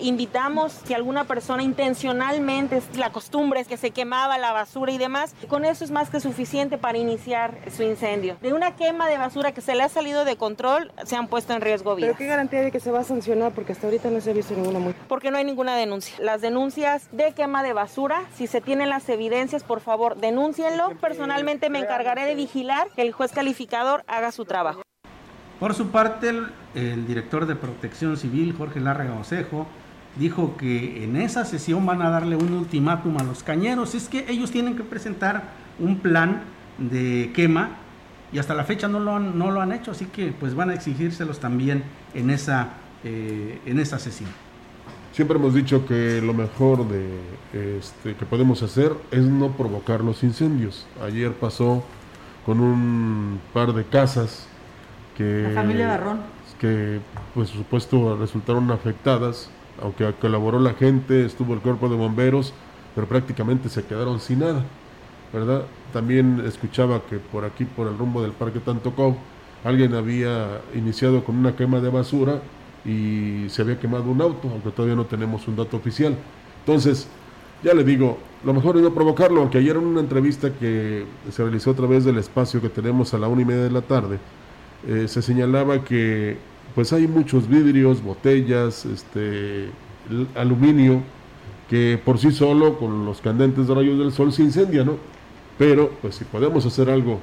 Invitamos 0.00 0.72
si 0.72 0.94
alguna 0.94 1.24
persona 1.24 1.62
intencionalmente, 1.62 2.78
es 2.78 2.96
la 2.96 3.12
costumbre 3.12 3.60
es 3.60 3.68
que 3.68 3.76
se 3.76 3.90
quemaba 3.90 4.38
la 4.38 4.50
basura 4.50 4.90
y 4.92 4.96
demás, 4.96 5.34
con 5.46 5.66
eso 5.66 5.84
es 5.84 5.90
más 5.90 6.08
que 6.08 6.20
suficiente 6.20 6.78
para 6.78 6.96
iniciar 6.96 7.58
su 7.70 7.82
incendio. 7.82 8.38
De 8.40 8.54
una 8.54 8.76
quema 8.76 9.10
de 9.10 9.18
basura 9.18 9.52
que 9.52 9.60
se 9.60 9.74
le 9.74 9.82
ha 9.82 9.90
salido 9.90 10.24
de 10.24 10.36
control, 10.36 10.90
se 11.04 11.16
han 11.16 11.28
puesto 11.28 11.52
en 11.52 11.60
riesgo 11.60 11.96
vidas. 11.96 12.12
¿Pero 12.12 12.18
qué 12.18 12.26
garantía 12.26 12.62
de 12.62 12.72
que 12.72 12.80
se 12.80 12.90
va 12.90 13.00
a 13.00 13.04
sancionar? 13.04 13.52
Porque 13.52 13.72
hasta 13.72 13.86
ahorita 13.86 14.08
no 14.08 14.22
se 14.22 14.30
ha 14.30 14.32
visto 14.32 14.54
ninguna 14.54 14.78
multa. 14.78 14.98
Porque 15.06 15.30
no 15.30 15.36
hay 15.36 15.44
ninguna 15.44 15.76
denuncia. 15.76 16.16
Las 16.18 16.40
denuncias 16.40 17.06
de 17.12 17.32
quema 17.32 17.62
de 17.62 17.74
basura, 17.74 18.24
si 18.34 18.46
se 18.46 18.62
tienen 18.62 18.88
las 18.88 19.06
evidencias, 19.10 19.64
por 19.64 19.80
favor, 19.80 20.16
denúncienlo. 20.16 20.96
Personalmente 20.98 21.68
me 21.68 21.80
encargaré 21.80 22.24
de 22.24 22.34
vigilar 22.34 22.88
que 22.96 23.02
el 23.02 23.12
juez 23.12 23.32
calificador 23.32 24.02
haga 24.06 24.32
su 24.32 24.46
trabajo. 24.46 24.80
Por 25.60 25.74
su 25.74 25.88
parte, 25.88 26.32
el, 26.74 27.06
director 27.06 27.46
de 27.46 27.54
Protección 27.54 28.16
Civil, 28.16 28.54
Jorge 28.56 28.80
Larraga 28.80 29.14
Osejo, 29.14 29.66
dijo 30.16 30.56
que 30.56 31.04
en 31.04 31.16
esa 31.16 31.44
sesión 31.44 31.86
van 31.86 32.02
a 32.02 32.10
darle 32.10 32.36
un 32.36 32.52
ultimátum 32.52 33.16
a 33.18 33.22
los 33.22 33.42
cañeros. 33.42 33.94
Es 33.94 34.08
que 34.08 34.26
ellos 34.28 34.50
tienen 34.50 34.76
que 34.76 34.82
presentar 34.82 35.44
un 35.78 35.98
plan 35.98 36.42
de 36.78 37.30
quema 37.34 37.70
y 38.32 38.38
hasta 38.38 38.54
la 38.54 38.64
fecha 38.64 38.88
no 38.88 38.98
lo 38.98 39.16
han, 39.16 39.38
no 39.38 39.50
lo 39.52 39.60
han 39.60 39.72
hecho, 39.72 39.92
así 39.92 40.06
que 40.06 40.32
pues 40.32 40.54
van 40.54 40.70
a 40.70 40.74
exigírselos 40.74 41.38
también 41.38 41.84
en 42.14 42.30
esa, 42.30 42.70
eh, 43.04 43.60
en 43.64 43.78
esa 43.78 43.98
sesión. 43.98 44.30
Siempre 45.12 45.38
hemos 45.38 45.54
dicho 45.54 45.86
que 45.86 46.20
lo 46.20 46.34
mejor 46.34 46.88
de, 46.88 47.78
este, 47.78 48.16
que 48.16 48.26
podemos 48.26 48.60
hacer 48.64 48.92
es 49.12 49.22
no 49.22 49.52
provocar 49.52 50.00
los 50.00 50.24
incendios. 50.24 50.88
Ayer 51.00 51.32
pasó 51.32 51.84
con 52.44 52.58
un 52.58 53.38
par 53.52 53.72
de 53.72 53.84
casas 53.84 54.48
que, 55.16 55.48
La 55.48 55.62
familia 55.62 55.88
Barrón. 55.88 56.18
que 56.60 57.00
pues 57.34 57.50
por 57.50 57.58
supuesto 57.58 58.16
resultaron 58.16 58.70
afectadas, 58.70 59.50
aunque 59.82 60.12
colaboró 60.20 60.58
la 60.58 60.74
gente, 60.74 61.24
estuvo 61.24 61.54
el 61.54 61.60
cuerpo 61.60 61.88
de 61.88 61.96
bomberos, 61.96 62.52
pero 62.94 63.06
prácticamente 63.06 63.68
se 63.68 63.84
quedaron 63.84 64.20
sin 64.20 64.40
nada, 64.40 64.64
¿verdad? 65.32 65.62
También 65.92 66.42
escuchaba 66.46 67.02
que 67.08 67.18
por 67.18 67.44
aquí, 67.44 67.64
por 67.64 67.88
el 67.88 67.98
rumbo 67.98 68.22
del 68.22 68.32
Parque 68.32 68.60
Tantocó, 68.60 69.16
alguien 69.64 69.94
había 69.94 70.60
iniciado 70.74 71.24
con 71.24 71.36
una 71.36 71.56
quema 71.56 71.80
de 71.80 71.88
basura 71.88 72.40
y 72.84 73.46
se 73.48 73.62
había 73.62 73.80
quemado 73.80 74.04
un 74.10 74.20
auto, 74.20 74.48
aunque 74.50 74.70
todavía 74.70 74.96
no 74.96 75.06
tenemos 75.06 75.48
un 75.48 75.56
dato 75.56 75.76
oficial. 75.76 76.16
Entonces, 76.60 77.08
ya 77.62 77.72
le 77.72 77.82
digo, 77.82 78.18
lo 78.44 78.52
mejor 78.52 78.76
es 78.76 78.82
no 78.82 78.92
provocarlo, 78.92 79.40
aunque 79.40 79.58
ayer 79.58 79.76
en 79.76 79.84
una 79.84 80.00
entrevista 80.00 80.52
que 80.52 81.06
se 81.30 81.42
realizó 81.42 81.70
a 81.70 81.74
través 81.74 82.04
del 82.04 82.18
espacio 82.18 82.60
que 82.60 82.68
tenemos 82.68 83.14
a 83.14 83.18
la 83.18 83.26
una 83.26 83.42
y 83.42 83.44
media 83.46 83.62
de 83.62 83.70
la 83.70 83.80
tarde, 83.80 84.18
eh, 84.88 85.08
se 85.08 85.22
señalaba 85.22 85.84
que 85.84 86.36
pues 86.74 86.92
hay 86.92 87.06
muchos 87.06 87.48
vidrios, 87.48 88.02
botellas, 88.02 88.84
este, 88.84 89.68
aluminio, 90.34 91.02
que 91.70 92.00
por 92.04 92.18
sí 92.18 92.32
solo 92.32 92.78
con 92.78 93.04
los 93.04 93.20
candentes 93.20 93.68
de 93.68 93.74
rayos 93.74 93.98
del 93.98 94.12
sol 94.12 94.32
se 94.32 94.42
incendia, 94.42 94.84
¿no? 94.84 94.96
Pero 95.58 95.90
pues 96.02 96.16
si 96.16 96.24
podemos 96.24 96.66
hacer 96.66 96.90
algo 96.90 97.20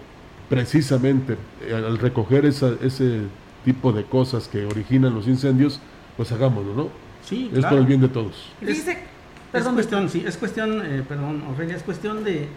precisamente 0.49 1.37
eh, 1.67 1.73
al 1.73 1.97
recoger 1.97 2.45
esa, 2.45 2.73
ese 2.81 3.21
tipo 3.65 3.91
de 3.91 4.03
cosas 4.03 4.47
que 4.47 4.65
originan 4.65 5.13
los 5.13 5.27
incendios, 5.27 5.79
pues 6.17 6.31
hagámoslo, 6.31 6.73
¿no? 6.73 6.87
Sí, 7.23 7.49
es 7.53 7.59
claro. 7.59 7.69
por 7.75 7.79
el 7.79 7.85
bien 7.85 8.01
de 8.01 8.07
todos. 8.09 8.51
Es, 8.61 8.87
es 8.87 9.63
cuestión, 9.63 10.09
sí, 10.09 10.23
es 10.25 10.37
cuestión, 10.37 10.81
eh, 10.83 11.03
perdón, 11.07 11.43
Ofelia, 11.51 11.75
es 11.75 11.83
cuestión 11.83 12.23
de, 12.23 12.47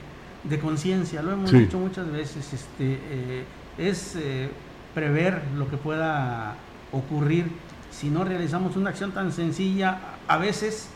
de 0.45 0.59
conciencia, 0.59 1.23
lo 1.23 1.33
hemos 1.33 1.51
Sí. 1.51 1.59
dicho 1.59 1.79
muchas 1.79 2.11
veces, 2.11 2.53
este, 2.53 2.95
eh, 3.11 3.45
es 3.79 4.17
eh, 4.17 4.49
prever 4.95 5.43
lo 5.57 5.69
que 5.69 5.77
pueda 5.77 6.55
ocurrir 6.93 7.51
si 7.91 8.11
no 8.11 8.25
realizamos 8.25 8.77
una 8.77 8.91
acción 8.91 9.13
tan 9.13 9.33
sencilla, 9.33 9.99
a 10.29 10.37
veces 10.37 10.89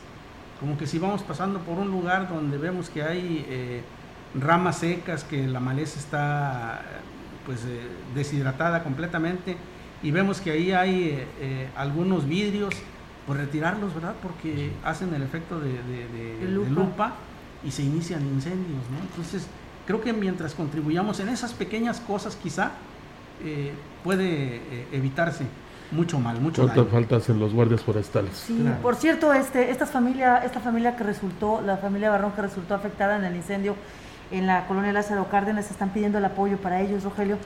como 0.61 0.77
que 0.77 0.87
si 0.87 0.99
vamos 0.99 1.23
pasando 1.23 1.61
por 1.61 1.79
un 1.79 1.89
lugar 1.91 2.29
donde 2.29 2.59
vemos 2.59 2.91
que 2.91 3.03
hay 3.03 3.47
eh, 3.49 3.83
ramas 4.35 4.79
secas, 4.79 5.23
que 5.25 5.47
la 5.47 5.61
maleza 5.61 5.99
está 6.01 6.83
pues 7.47 7.65
eh, 7.67 7.81
deshidratada 8.15 8.83
completamente 8.83 9.57
y 10.03 10.11
vemos 10.11 10.41
que 10.41 10.51
ahí 10.51 10.73
hay 10.73 11.25
eh, 11.41 11.69
algunos 11.77 12.29
vidrios, 12.29 12.75
pues 13.27 13.39
retirarlos, 13.39 13.95
¿verdad? 13.95 14.15
Porque 14.23 14.73
hacen 14.85 15.15
el 15.15 15.23
efecto 15.23 15.61
de, 15.61 15.71
de- 15.71 16.39
de- 16.41 16.51
lupa. 16.51 16.71
lupa 16.71 17.13
y 17.65 17.71
se 17.71 17.83
inician 17.83 18.23
incendios, 18.27 18.83
¿no? 18.91 18.99
Entonces, 19.11 19.47
creo 19.87 20.01
que 20.01 20.13
mientras 20.13 20.55
contribuyamos 20.55 21.21
en 21.21 21.29
esas 21.29 21.53
pequeñas 21.53 22.01
cosas, 22.01 22.37
quizá 22.37 22.73
eh, 23.45 23.73
puede 24.05 24.57
eh, 24.57 24.89
evitarse 24.93 25.45
mucho 25.91 26.19
mal, 26.21 26.41
mucho 26.41 26.63
Falta, 26.67 26.83
daño. 26.83 26.91
faltas 26.93 27.29
en 27.31 27.39
los 27.41 27.55
guardias 27.55 27.81
forestales. 27.83 28.37
Sí, 28.37 28.59
Claro. 28.61 28.77
por 28.83 28.95
cierto, 28.97 29.33
este, 29.33 29.71
esta 29.71 29.87
familia, 29.87 30.39
esta 30.45 30.61
familia 30.61 30.97
que 30.97 31.05
resultó, 31.05 31.63
la 31.65 31.79
familia 31.79 32.11
Barrón 32.11 32.33
que 32.33 32.43
resultó 32.43 32.75
afectada 32.75 33.17
en 33.17 33.25
el 33.25 33.35
incendio 33.37 33.75
en 34.31 34.47
la 34.47 34.67
colonia 34.67 34.93
Lázaro 34.93 35.29
Cárdenas, 35.31 35.71
están 35.71 35.89
pidiendo 35.91 36.19
el 36.19 36.25
apoyo 36.27 36.59
para 36.59 36.81
ellos, 36.83 37.05
Rogelio. 37.05 37.39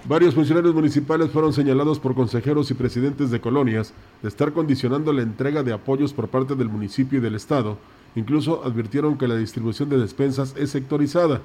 Varios 0.07 0.35
funcionarios 0.35 0.73
municipales 0.75 1.31
fueron 1.31 1.51
señalados 1.51 1.99
por 1.99 2.13
consejeros 2.13 2.69
y 2.69 2.75
presidentes 2.75 3.31
de 3.31 3.41
colonias 3.41 3.91
de 4.21 4.29
estar 4.29 4.53
condicionando 4.53 5.11
la 5.11 5.23
entrega 5.23 5.63
de 5.63 5.73
apoyos 5.73 6.13
por 6.13 6.27
parte 6.27 6.53
del 6.55 6.69
municipio 6.69 7.17
y 7.19 7.21
del 7.21 7.33
Estado. 7.35 7.77
Incluso 8.15 8.63
advirtieron 8.63 9.17
que 9.17 9.27
la 9.27 9.35
distribución 9.35 9.89
de 9.89 9.97
despensas 9.97 10.53
es 10.57 10.69
sectorizada. 10.69 11.41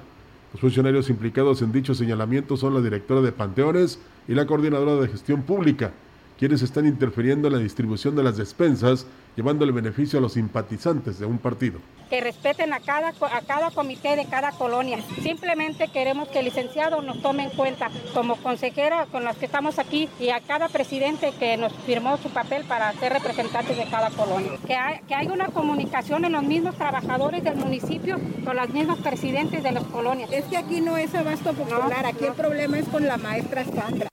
Los 0.53 0.61
funcionarios 0.61 1.09
implicados 1.09 1.61
en 1.61 1.71
dicho 1.71 1.95
señalamiento 1.95 2.57
son 2.57 2.73
la 2.73 2.81
directora 2.81 3.21
de 3.21 3.31
Panteones 3.31 3.99
y 4.27 4.33
la 4.33 4.45
coordinadora 4.45 4.95
de 4.95 5.07
gestión 5.07 5.43
pública, 5.43 5.93
quienes 6.41 6.63
están 6.63 6.87
interfiriendo 6.87 7.47
en 7.47 7.53
la 7.53 7.59
distribución 7.59 8.15
de 8.15 8.23
las 8.23 8.35
despensas, 8.35 9.05
llevándole 9.35 9.71
beneficio 9.71 10.17
a 10.17 10.21
los 10.23 10.33
simpatizantes 10.33 11.19
de 11.19 11.27
un 11.27 11.37
partido. 11.37 11.79
que 12.09 12.19
respeten 12.19 12.73
a 12.73 12.79
cada, 12.79 13.09
a 13.09 13.41
cada 13.45 13.69
comité 13.69 14.15
de 14.15 14.25
cada 14.25 14.51
colonia. 14.51 14.97
Simplemente 15.21 15.87
queremos 15.89 16.27
que 16.29 16.39
el 16.39 16.45
licenciado 16.45 17.03
nos 17.03 17.21
tome 17.21 17.43
en 17.43 17.51
cuenta 17.51 17.91
como 18.15 18.37
consejera 18.37 19.05
con 19.05 19.23
los 19.23 19.37
que 19.37 19.45
estamos 19.45 19.77
aquí 19.77 20.09
y 20.19 20.29
a 20.29 20.41
cada 20.41 20.67
presidente 20.67 21.31
que 21.39 21.57
nos 21.57 21.71
firmó 21.85 22.17
su 22.17 22.29
papel 22.29 22.65
para 22.65 22.91
ser 22.93 23.13
representantes 23.13 23.77
de 23.77 23.85
cada 23.85 24.09
colonia. 24.09 24.53
Que, 24.65 24.73
hay, 24.73 25.01
que 25.07 25.13
haya 25.13 25.31
una 25.31 25.49
comunicación 25.49 26.25
en 26.25 26.31
los 26.31 26.43
mismos 26.43 26.75
trabajadores 26.75 27.43
del 27.43 27.55
municipio 27.55 28.19
con 28.43 28.57
los 28.57 28.69
mismos 28.71 28.97
presidentes 28.99 29.61
de 29.61 29.71
las 29.71 29.83
colonias. 29.83 30.31
Es 30.33 30.45
que 30.45 30.57
aquí 30.57 30.81
no 30.81 30.97
es 30.97 31.13
abasto 31.13 31.53
popular, 31.53 32.07
aquí 32.07 32.25
el 32.25 32.33
problema 32.33 32.79
es 32.79 32.87
con 32.89 33.05
la 33.05 33.17
maestra 33.17 33.63
Sandra. 33.63 34.11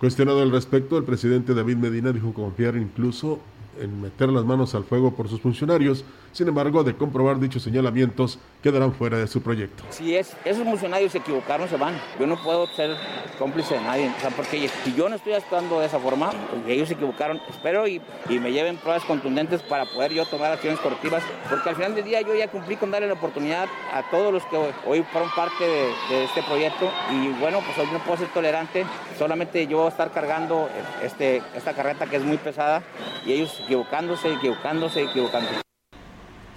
Cuestionado 0.00 0.40
al 0.40 0.50
respecto, 0.50 0.96
el 0.96 1.04
presidente 1.04 1.52
David 1.52 1.76
Medina 1.76 2.10
dijo 2.10 2.32
confiar 2.32 2.74
incluso 2.74 3.38
en 3.78 4.00
meter 4.00 4.30
las 4.30 4.46
manos 4.46 4.74
al 4.74 4.84
fuego 4.84 5.14
por 5.14 5.28
sus 5.28 5.42
funcionarios. 5.42 6.06
Sin 6.32 6.46
embargo, 6.46 6.84
de 6.84 6.94
comprobar 6.94 7.40
dichos 7.40 7.62
señalamientos, 7.62 8.38
quedarán 8.62 8.92
fuera 8.92 9.18
de 9.18 9.26
su 9.26 9.42
proyecto. 9.42 9.82
Si 9.90 10.14
es, 10.14 10.36
esos 10.44 10.62
funcionarios 10.64 11.12
se 11.12 11.18
equivocaron, 11.18 11.68
se 11.68 11.76
van. 11.76 12.00
Yo 12.20 12.26
no 12.26 12.40
puedo 12.40 12.66
ser 12.68 12.96
cómplice 13.38 13.74
de 13.74 13.80
nadie. 13.80 14.12
O 14.16 14.20
sea, 14.20 14.30
porque 14.30 14.68
si 14.84 14.94
yo 14.94 15.08
no 15.08 15.16
estoy 15.16 15.32
actuando 15.32 15.80
de 15.80 15.86
esa 15.86 15.98
forma, 15.98 16.30
pues 16.30 16.62
ellos 16.68 16.88
se 16.88 16.94
equivocaron. 16.94 17.40
Espero 17.48 17.88
y, 17.88 18.00
me 18.28 18.52
lleven 18.52 18.76
pruebas 18.76 19.04
contundentes 19.04 19.62
para 19.62 19.84
poder 19.86 20.12
yo 20.12 20.24
tomar 20.26 20.52
acciones 20.52 20.78
correctivas. 20.80 21.22
Porque 21.48 21.68
al 21.68 21.76
final 21.76 21.94
del 21.94 22.04
día 22.04 22.20
yo 22.20 22.34
ya 22.34 22.48
cumplí 22.48 22.76
con 22.76 22.90
darle 22.90 23.08
la 23.08 23.14
oportunidad 23.14 23.68
a 23.92 24.08
todos 24.10 24.32
los 24.32 24.44
que 24.44 24.56
hoy 24.86 25.02
fueron 25.10 25.30
parte 25.34 25.64
de, 25.64 26.14
de 26.14 26.24
este 26.24 26.42
proyecto. 26.44 26.90
Y 27.12 27.28
bueno, 27.40 27.60
pues 27.64 27.76
hoy 27.78 27.92
no 27.92 27.98
puedo 28.00 28.18
ser 28.18 28.28
tolerante. 28.28 28.86
Solamente 29.18 29.66
yo 29.66 29.88
estar 29.88 30.12
cargando 30.12 30.68
este, 31.02 31.42
esta 31.56 31.74
carreta 31.74 32.06
que 32.06 32.16
es 32.16 32.22
muy 32.22 32.36
pesada 32.36 32.82
y 33.26 33.32
ellos 33.32 33.60
equivocándose, 33.64 34.32
equivocándose, 34.32 35.02
equivocándose. 35.02 35.69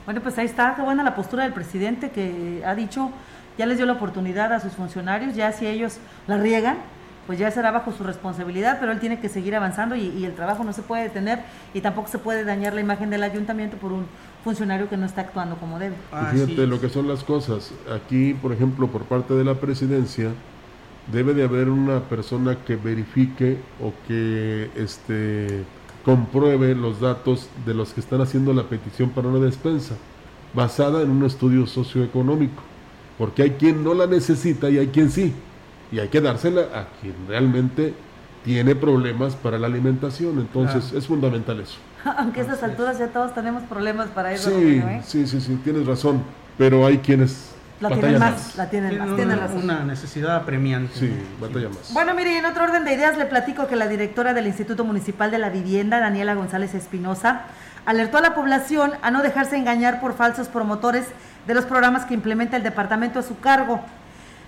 Bueno, 0.05 0.21
pues 0.21 0.37
ahí 0.37 0.45
está, 0.45 0.75
qué 0.75 0.81
buena 0.81 1.03
la 1.03 1.15
postura 1.15 1.43
del 1.43 1.53
presidente 1.53 2.11
que 2.11 2.63
ha 2.65 2.75
dicho, 2.75 3.09
ya 3.57 3.65
les 3.65 3.77
dio 3.77 3.85
la 3.85 3.93
oportunidad 3.93 4.51
a 4.51 4.59
sus 4.59 4.73
funcionarios, 4.73 5.35
ya 5.35 5.51
si 5.51 5.65
ellos 5.65 5.97
la 6.27 6.37
riegan, 6.37 6.77
pues 7.25 7.39
ya 7.39 7.49
será 7.51 7.71
bajo 7.71 7.93
su 7.93 8.03
responsabilidad, 8.03 8.77
pero 8.81 8.91
él 8.91 8.99
tiene 8.99 9.19
que 9.19 9.29
seguir 9.29 9.55
avanzando 9.55 9.95
y, 9.95 10.07
y, 10.07 10.25
el 10.25 10.33
trabajo 10.33 10.65
no 10.65 10.73
se 10.73 10.81
puede 10.81 11.03
detener 11.03 11.39
y 11.73 11.79
tampoco 11.79 12.09
se 12.09 12.17
puede 12.17 12.43
dañar 12.43 12.73
la 12.73 12.81
imagen 12.81 13.09
del 13.09 13.23
ayuntamiento 13.23 13.77
por 13.77 13.93
un 13.93 14.05
funcionario 14.43 14.89
que 14.89 14.97
no 14.97 15.05
está 15.05 15.21
actuando 15.21 15.55
como 15.55 15.79
debe. 15.79 15.95
Ah, 16.11 16.29
fíjate 16.33 16.55
sí. 16.55 16.65
lo 16.65 16.81
que 16.81 16.89
son 16.89 17.07
las 17.07 17.23
cosas. 17.23 17.71
Aquí, 17.93 18.33
por 18.33 18.51
ejemplo, 18.51 18.87
por 18.87 19.03
parte 19.03 19.33
de 19.35 19.45
la 19.45 19.55
presidencia, 19.55 20.31
debe 21.11 21.33
de 21.33 21.43
haber 21.43 21.69
una 21.69 22.01
persona 22.01 22.57
que 22.65 22.75
verifique 22.75 23.57
o 23.81 23.93
que 24.07 24.69
este 24.75 25.63
compruebe 26.03 26.75
los 26.75 26.99
datos 26.99 27.47
de 27.65 27.73
los 27.73 27.93
que 27.93 28.01
están 28.01 28.21
haciendo 28.21 28.53
la 28.53 28.63
petición 28.63 29.09
para 29.09 29.29
una 29.29 29.39
despensa, 29.39 29.95
basada 30.53 31.01
en 31.01 31.09
un 31.09 31.23
estudio 31.25 31.65
socioeconómico, 31.65 32.61
porque 33.17 33.43
hay 33.43 33.51
quien 33.51 33.83
no 33.83 33.93
la 33.93 34.07
necesita 34.07 34.69
y 34.69 34.77
hay 34.77 34.87
quien 34.87 35.09
sí, 35.09 35.33
y 35.91 35.99
hay 35.99 36.09
que 36.09 36.21
dársela 36.21 36.61
a 36.73 36.87
quien 37.01 37.15
realmente 37.27 37.93
tiene 38.43 38.75
problemas 38.75 39.35
para 39.35 39.57
la 39.57 39.67
alimentación, 39.67 40.39
entonces 40.39 40.83
claro. 40.85 40.97
es 40.97 41.07
fundamental 41.07 41.59
eso. 41.61 41.77
Aunque 42.17 42.41
a 42.41 42.43
estas 42.43 42.63
alturas 42.63 42.99
ya 42.99 43.07
todos 43.07 43.33
tenemos 43.33 43.63
problemas 43.63 44.09
para 44.09 44.33
eso. 44.33 44.49
Sí, 44.49 44.81
¿eh? 44.83 45.01
sí, 45.05 45.25
sí, 45.25 45.39
sí, 45.39 45.57
tienes 45.63 45.87
razón, 45.87 46.21
pero 46.57 46.85
hay 46.85 46.97
quienes 46.97 47.52
la 47.79 47.89
tienen 47.89 48.19
más, 48.19 48.55
la 48.55 48.69
tienen 48.69 48.97
más, 48.97 49.15
tienen 49.15 49.39
una, 49.39 49.53
una 49.53 49.83
necesidad 49.83 50.35
apremiante. 50.35 50.93
Sí, 50.97 51.13
batalla 51.39 51.69
más. 51.69 51.93
Bueno, 51.93 52.13
mire, 52.13 52.37
en 52.37 52.45
otro 52.45 52.63
orden 52.63 52.85
de 52.85 52.93
ideas 52.93 53.17
le 53.17 53.25
platico 53.25 53.67
que 53.67 53.75
la 53.75 53.87
directora 53.87 54.33
del 54.33 54.47
Instituto 54.47 54.83
Municipal 54.85 55.31
de 55.31 55.39
la 55.39 55.49
Vivienda, 55.49 55.99
Daniela 55.99 56.33
González 56.33 56.73
Espinosa, 56.73 57.41
alertó 57.85 58.17
a 58.17 58.21
la 58.21 58.33
población 58.33 58.93
a 59.01 59.11
no 59.11 59.21
dejarse 59.21 59.57
engañar 59.57 59.99
por 59.99 60.15
falsos 60.15 60.47
promotores 60.47 61.07
de 61.47 61.53
los 61.53 61.65
programas 61.65 62.05
que 62.05 62.13
implementa 62.13 62.57
el 62.57 62.63
departamento 62.63 63.19
a 63.19 63.23
su 63.23 63.39
cargo. 63.39 63.81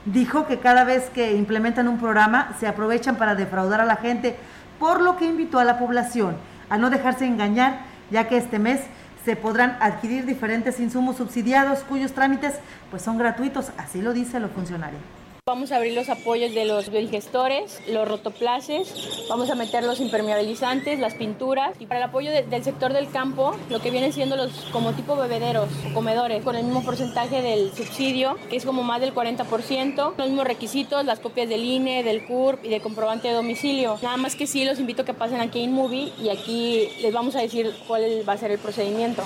Dijo 0.06 0.48
que 0.48 0.60
cada 0.60 0.84
vez 0.84 1.10
que 1.10 1.36
implementan 1.36 1.88
un 1.88 2.00
programa 2.00 2.54
se 2.60 2.68
aprovechan 2.68 3.16
para 3.16 3.36
defraudar 3.36 3.82
a 3.82 3.86
la 3.86 3.98
gente, 3.98 4.38
por 4.80 5.02
lo 5.02 5.18
que 5.18 5.26
invitó 5.26 5.60
a 5.60 5.64
la 5.64 5.80
población 5.80 6.38
a 6.70 6.78
no 6.78 6.90
dejarse 6.90 7.26
engañar, 7.26 7.80
ya 8.12 8.28
que 8.28 8.38
este 8.38 8.60
mes 8.60 8.82
se 9.26 9.36
podrán 9.36 9.76
adquirir 9.82 10.26
diferentes 10.26 10.80
insumos 10.80 11.18
subsidiados 11.18 11.80
cuyos 11.80 12.14
trámites 12.14 12.54
pues 12.92 13.02
son 13.02 13.18
gratuitos, 13.18 13.72
así 13.78 14.02
lo 14.02 14.14
dice 14.14 14.40
lo 14.40 14.50
funcionario. 14.50 15.00
Vamos 15.48 15.72
a 15.72 15.76
abrir 15.76 15.94
los 15.94 16.10
apoyos 16.10 16.56
de 16.56 16.66
los 16.66 16.90
biodigestores, 16.90 17.80
los 17.88 18.08
rotoplaces, 18.08 19.28
vamos 19.30 19.52
a 19.52 19.54
meter 19.54 19.84
los 19.84 20.00
impermeabilizantes, 20.00 20.98
las 20.98 21.14
pinturas 21.14 21.80
y 21.80 21.86
para 21.86 22.00
el 22.00 22.10
apoyo 22.10 22.32
de, 22.32 22.42
del 22.42 22.64
sector 22.64 22.94
del 22.94 23.12
campo, 23.12 23.56
lo 23.70 23.80
que 23.80 23.92
vienen 23.92 24.12
siendo 24.12 24.38
los 24.38 24.52
como 24.72 24.94
tipo 24.94 25.16
bebederos, 25.16 25.70
comedores, 25.94 26.44
con 26.44 26.56
el 26.56 26.64
mismo 26.64 26.84
porcentaje 26.84 27.44
del 27.44 27.72
subsidio, 27.76 28.38
que 28.50 28.56
es 28.56 28.66
como 28.66 28.82
más 28.82 29.02
del 29.02 29.14
40%, 29.14 30.16
los 30.18 30.28
mismos 30.28 30.48
requisitos, 30.48 31.06
las 31.06 31.20
copias 31.20 31.48
del 31.48 31.64
INE, 31.64 32.02
del 32.02 32.26
CURP 32.26 32.66
y 32.66 32.70
de 32.70 32.82
comprobante 32.82 33.28
de 33.28 33.36
domicilio. 33.36 34.00
Nada 34.02 34.18
más 34.18 34.36
que 34.36 34.48
sí 34.48 34.66
los 34.66 34.80
invito 34.80 35.04
a 35.04 35.06
que 35.06 35.14
pasen 35.14 35.42
aquí 35.42 35.62
en 35.62 35.74
Movie 35.74 36.12
y 36.20 36.30
aquí 36.30 36.90
les 37.04 37.14
vamos 37.14 37.36
a 37.36 37.42
decir 37.42 37.72
cuál 37.88 38.28
va 38.28 38.34
a 38.34 38.38
ser 38.38 38.50
el 38.50 38.58
procedimiento. 38.58 39.22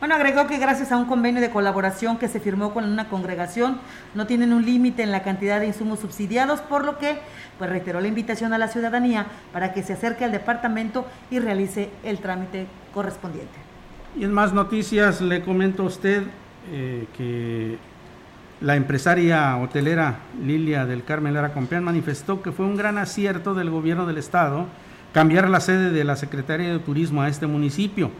Bueno, 0.00 0.14
agregó 0.14 0.46
que 0.46 0.56
gracias 0.56 0.92
a 0.92 0.96
un 0.96 1.04
convenio 1.04 1.42
de 1.42 1.50
colaboración 1.50 2.16
que 2.16 2.26
se 2.26 2.40
firmó 2.40 2.72
con 2.72 2.84
una 2.86 3.10
congregación, 3.10 3.78
no 4.14 4.26
tienen 4.26 4.54
un 4.54 4.64
límite 4.64 5.02
en 5.02 5.12
la 5.12 5.22
cantidad 5.22 5.60
de 5.60 5.66
insumos 5.66 6.00
subsidiados, 6.00 6.60
por 6.62 6.86
lo 6.86 6.96
que 6.96 7.18
pues 7.58 7.68
reiteró 7.68 8.00
la 8.00 8.08
invitación 8.08 8.54
a 8.54 8.58
la 8.58 8.68
ciudadanía 8.68 9.26
para 9.52 9.74
que 9.74 9.82
se 9.82 9.92
acerque 9.92 10.24
al 10.24 10.32
departamento 10.32 11.06
y 11.30 11.38
realice 11.38 11.90
el 12.02 12.18
trámite 12.18 12.66
correspondiente. 12.94 13.52
Y 14.16 14.24
en 14.24 14.32
más 14.32 14.54
noticias 14.54 15.20
le 15.20 15.42
comento 15.42 15.82
a 15.82 15.86
usted 15.86 16.22
eh, 16.72 17.06
que 17.14 17.76
la 18.62 18.76
empresaria 18.76 19.54
hotelera 19.58 20.20
Lilia 20.42 20.86
del 20.86 21.04
Carmen 21.04 21.34
Lara 21.34 21.52
Compeán 21.52 21.84
manifestó 21.84 22.40
que 22.40 22.52
fue 22.52 22.64
un 22.64 22.76
gran 22.76 22.96
acierto 22.96 23.52
del 23.52 23.68
gobierno 23.68 24.06
del 24.06 24.16
estado 24.16 24.64
cambiar 25.12 25.50
la 25.50 25.60
sede 25.60 25.90
de 25.90 26.04
la 26.04 26.16
Secretaría 26.16 26.72
de 26.72 26.78
Turismo 26.78 27.20
a 27.20 27.28
este 27.28 27.46
municipio. 27.46 28.10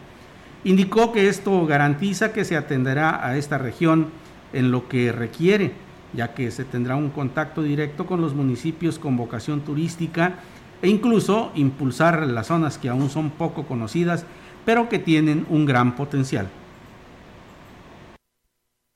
Indicó 0.63 1.11
que 1.11 1.27
esto 1.27 1.65
garantiza 1.65 2.33
que 2.33 2.45
se 2.45 2.55
atenderá 2.55 3.25
a 3.25 3.35
esta 3.37 3.57
región 3.57 4.07
en 4.53 4.71
lo 4.71 4.87
que 4.87 5.11
requiere, 5.11 5.71
ya 6.13 6.33
que 6.33 6.51
se 6.51 6.65
tendrá 6.65 6.95
un 6.95 7.09
contacto 7.09 7.63
directo 7.63 8.05
con 8.05 8.21
los 8.21 8.35
municipios 8.35 8.99
con 8.99 9.17
vocación 9.17 9.61
turística 9.61 10.35
e 10.81 10.89
incluso 10.89 11.51
impulsar 11.55 12.27
las 12.27 12.47
zonas 12.47 12.77
que 12.77 12.89
aún 12.89 13.09
son 13.09 13.31
poco 13.31 13.65
conocidas, 13.65 14.25
pero 14.65 14.89
que 14.89 14.99
tienen 14.99 15.45
un 15.49 15.65
gran 15.65 15.95
potencial 15.95 16.47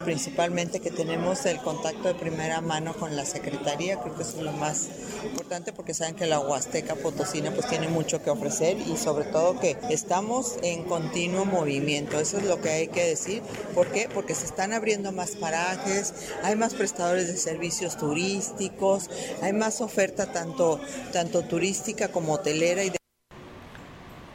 principalmente 0.06 0.80
que 0.80 0.92
tenemos 0.92 1.46
el 1.48 1.58
contacto 1.58 2.08
de 2.08 2.14
primera 2.14 2.62
mano 2.62 2.94
con 2.94 3.16
la 3.16 3.26
Secretaría, 3.26 4.00
creo 4.00 4.16
que 4.16 4.22
eso 4.22 4.38
es 4.38 4.44
lo 4.44 4.52
más 4.54 4.88
importante 5.24 5.74
porque 5.74 5.96
saben 5.96 6.16
que 6.16 6.28
la 6.28 6.40
Huasteca 6.40 6.96
Potosina 6.96 7.52
pues 7.52 7.68
tiene 7.68 7.88
mucho 7.88 8.24
que 8.24 8.30
ofrecer 8.30 8.78
y 8.78 8.96
sobre 8.98 9.26
todo 9.26 9.60
que 9.60 9.76
estamos 9.90 10.58
en 10.62 10.84
continuo 10.84 11.46
movimiento, 11.46 12.20
eso 12.20 12.38
es 12.38 12.46
lo 12.46 12.62
que 12.62 12.70
hay 12.70 12.88
que 12.88 13.04
decir, 13.04 13.42
¿por 13.74 13.88
qué? 13.88 14.08
Porque 14.14 14.36
se 14.36 14.46
están 14.46 14.74
abriendo 14.74 15.12
más 15.12 15.32
parajes, 15.32 16.14
hay 16.44 16.56
más 16.56 16.76
prestadores 16.76 17.28
de 17.28 17.38
servicios 17.38 17.98
turísticos, 17.98 19.10
hay 19.42 19.54
más 19.54 19.82
oferta 19.82 20.32
tanto, 20.32 20.80
tanto 21.12 21.42
turística 21.42 22.10
como 22.10 22.34
hotelera 22.34 22.84
y 22.84 22.92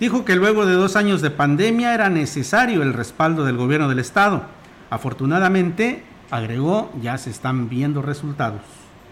Dijo 0.00 0.24
que 0.24 0.34
luego 0.34 0.64
de 0.64 0.72
dos 0.72 0.96
años 0.96 1.20
de 1.20 1.30
pandemia 1.30 1.92
era 1.92 2.08
necesario 2.08 2.82
el 2.82 2.94
respaldo 2.94 3.44
del 3.44 3.58
gobierno 3.58 3.88
del 3.88 3.98
Estado 3.98 4.59
Afortunadamente, 4.90 6.02
agregó, 6.30 6.90
ya 7.00 7.16
se 7.16 7.30
están 7.30 7.68
viendo 7.68 8.02
resultados. 8.02 8.60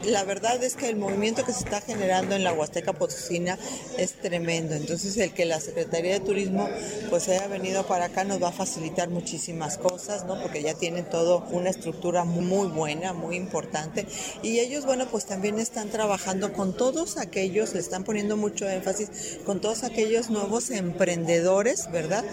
La 0.04 0.22
verdad 0.22 0.62
es 0.62 0.76
que 0.76 0.88
el 0.88 0.96
movimiento 0.96 1.44
que 1.44 1.52
se 1.52 1.64
está 1.64 1.80
generando 1.80 2.36
en 2.36 2.44
la 2.44 2.52
Huasteca 2.52 2.92
Potosina 2.92 3.58
es 3.98 4.14
tremendo. 4.14 4.76
Entonces, 4.76 5.16
el 5.16 5.32
que 5.32 5.44
la 5.44 5.58
Secretaría 5.58 6.12
de 6.12 6.20
Turismo 6.20 6.68
pues 7.10 7.28
haya 7.28 7.48
venido 7.48 7.84
para 7.84 8.04
acá 8.04 8.22
nos 8.22 8.40
va 8.40 8.48
a 8.48 8.52
facilitar 8.52 9.08
muchísimas 9.08 9.76
cosas, 9.76 10.24
¿no? 10.24 10.40
Porque 10.40 10.62
ya 10.62 10.74
tienen 10.74 11.04
todo 11.10 11.44
una 11.50 11.70
estructura 11.70 12.22
muy 12.24 12.68
buena, 12.68 13.12
muy 13.12 13.34
importante. 13.34 14.06
Y 14.42 14.60
ellos, 14.60 14.86
bueno, 14.86 15.06
pues 15.10 15.26
también 15.26 15.58
están 15.58 15.88
trabajando 15.88 16.52
con 16.52 16.76
todos 16.76 17.16
aquellos, 17.18 17.74
le 17.74 17.80
están 17.80 18.04
poniendo 18.04 18.36
mucho 18.36 18.68
énfasis 18.68 19.40
con 19.44 19.60
todos 19.60 19.82
aquellos 19.82 20.30
nuevos 20.30 20.70
emprendedores, 20.70 21.90
¿verdad? 21.90 22.24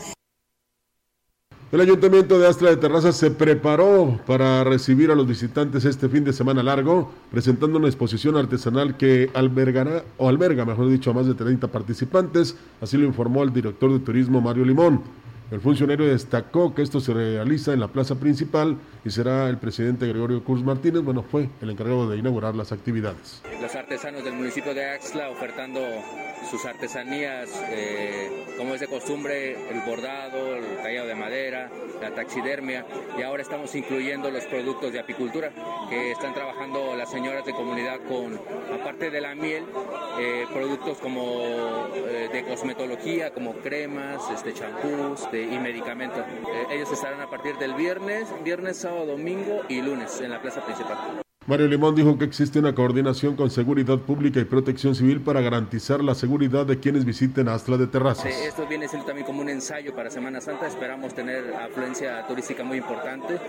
El 1.75 1.81
Ayuntamiento 1.81 2.39
de 2.39 2.47
Astra 2.47 2.69
de 2.69 2.77
Terrazas 2.77 3.17
se 3.17 3.31
preparó 3.31 4.17
para 4.25 4.63
recibir 4.63 5.11
a 5.11 5.15
los 5.15 5.27
visitantes 5.27 5.83
este 5.83 6.07
fin 6.07 6.23
de 6.23 6.31
semana 6.31 6.63
largo, 6.63 7.11
presentando 7.29 7.77
una 7.77 7.87
exposición 7.87 8.37
artesanal 8.37 8.95
que 8.95 9.29
albergará, 9.33 10.05
o 10.17 10.29
alberga, 10.29 10.63
mejor 10.63 10.87
dicho, 10.87 11.11
a 11.11 11.13
más 11.13 11.25
de 11.25 11.33
30 11.33 11.67
participantes, 11.67 12.55
así 12.79 12.95
lo 12.95 13.03
informó 13.03 13.43
el 13.43 13.51
director 13.51 13.91
de 13.91 13.99
turismo 13.99 14.39
Mario 14.39 14.63
Limón. 14.63 15.01
El 15.51 15.61
funcionario 15.61 16.07
destacó 16.07 16.73
que 16.73 16.81
esto 16.81 16.99
se 16.99 17.13
realiza 17.13 17.71
en 17.71 17.79
la 17.79 17.87
plaza 17.87 18.15
principal 18.15 18.77
y 19.03 19.11
será 19.11 19.47
el 19.47 19.57
presidente 19.57 20.07
Gregorio 20.07 20.43
Cruz 20.43 20.63
Martínez, 20.63 21.03
bueno, 21.03 21.21
fue 21.21 21.49
el 21.61 21.69
encargado 21.69 22.09
de 22.09 22.17
inaugurar 22.17 22.55
las 22.55 22.71
actividades. 22.71 23.43
Los 23.61 23.75
artesanos 23.75 24.23
del 24.23 24.33
municipio 24.33 24.73
de 24.73 24.85
Axla 24.85 25.29
ofertando 25.29 25.81
sus 26.49 26.65
artesanías, 26.65 27.49
eh, 27.69 28.45
como 28.57 28.73
es 28.73 28.79
de 28.79 28.87
costumbre, 28.87 29.69
el 29.69 29.81
bordado, 29.81 30.55
el 30.55 30.77
tallado 30.77 31.07
de 31.07 31.15
madera, 31.15 31.69
la 32.01 32.11
taxidermia, 32.11 32.85
y 33.17 33.21
ahora 33.21 33.43
estamos 33.43 33.73
incluyendo 33.75 34.31
los 34.31 34.45
productos 34.45 34.91
de 34.93 34.99
apicultura 34.99 35.51
que 35.89 36.11
están 36.11 36.33
trabajando 36.33 36.95
las 36.95 37.11
señoras 37.11 37.45
de 37.45 37.53
comunidad 37.53 37.99
con, 38.07 38.39
aparte 38.79 39.11
de 39.11 39.21
la 39.21 39.35
miel, 39.35 39.63
eh, 40.19 40.45
productos 40.51 40.97
como 40.97 41.87
eh, 41.95 42.29
de 42.31 42.43
cosmetología, 42.45 43.31
como 43.31 43.53
cremas, 43.53 44.21
este, 44.33 44.53
champús 44.53 45.31
de, 45.35 45.43
y 45.53 45.59
medicamentos. 45.59 46.25
ellos 46.71 46.91
estarán 46.91 47.21
a 47.21 47.29
partir 47.29 47.57
del 47.57 47.73
viernes, 47.73 48.27
viernes, 48.43 48.77
sábado, 48.77 49.05
domingo 49.05 49.61
y 49.67 49.81
lunes 49.81 50.21
en 50.21 50.31
la 50.31 50.41
plaza 50.41 50.63
principal. 50.63 51.24
Mario 51.47 51.67
Limón 51.67 51.93
dijo 51.93 52.17
que 52.17 52.25
existe 52.25 52.57
una 52.57 52.73
coordinación 52.73 53.35
con 53.35 53.51
Seguridad 53.51 53.99
Pública 53.99 54.39
y 54.39 54.45
Protección 54.45 54.95
Civil 54.95 55.21
para 55.21 55.41
garantizar 55.41 56.03
la 56.03 56.15
seguridad 56.15 56.65
de 56.65 56.79
quienes 56.79 57.05
visiten 57.05 57.49
Astla 57.49 57.77
de 57.77 57.85
Terrazas. 57.85 58.25
Esto 58.25 58.65
viene 58.65 58.87
siendo 58.87 59.05
también 59.05 59.27
como 59.27 59.41
un 59.41 59.49
ensayo 59.49 59.93
para 59.93 60.09
Semana 60.09 60.41
Santa. 60.41 60.65
Esperamos 60.65 61.13
tener 61.13 61.53
afluencia 61.53 62.25
turística 62.25 62.63
muy 62.63 62.79
importante. 62.79 63.39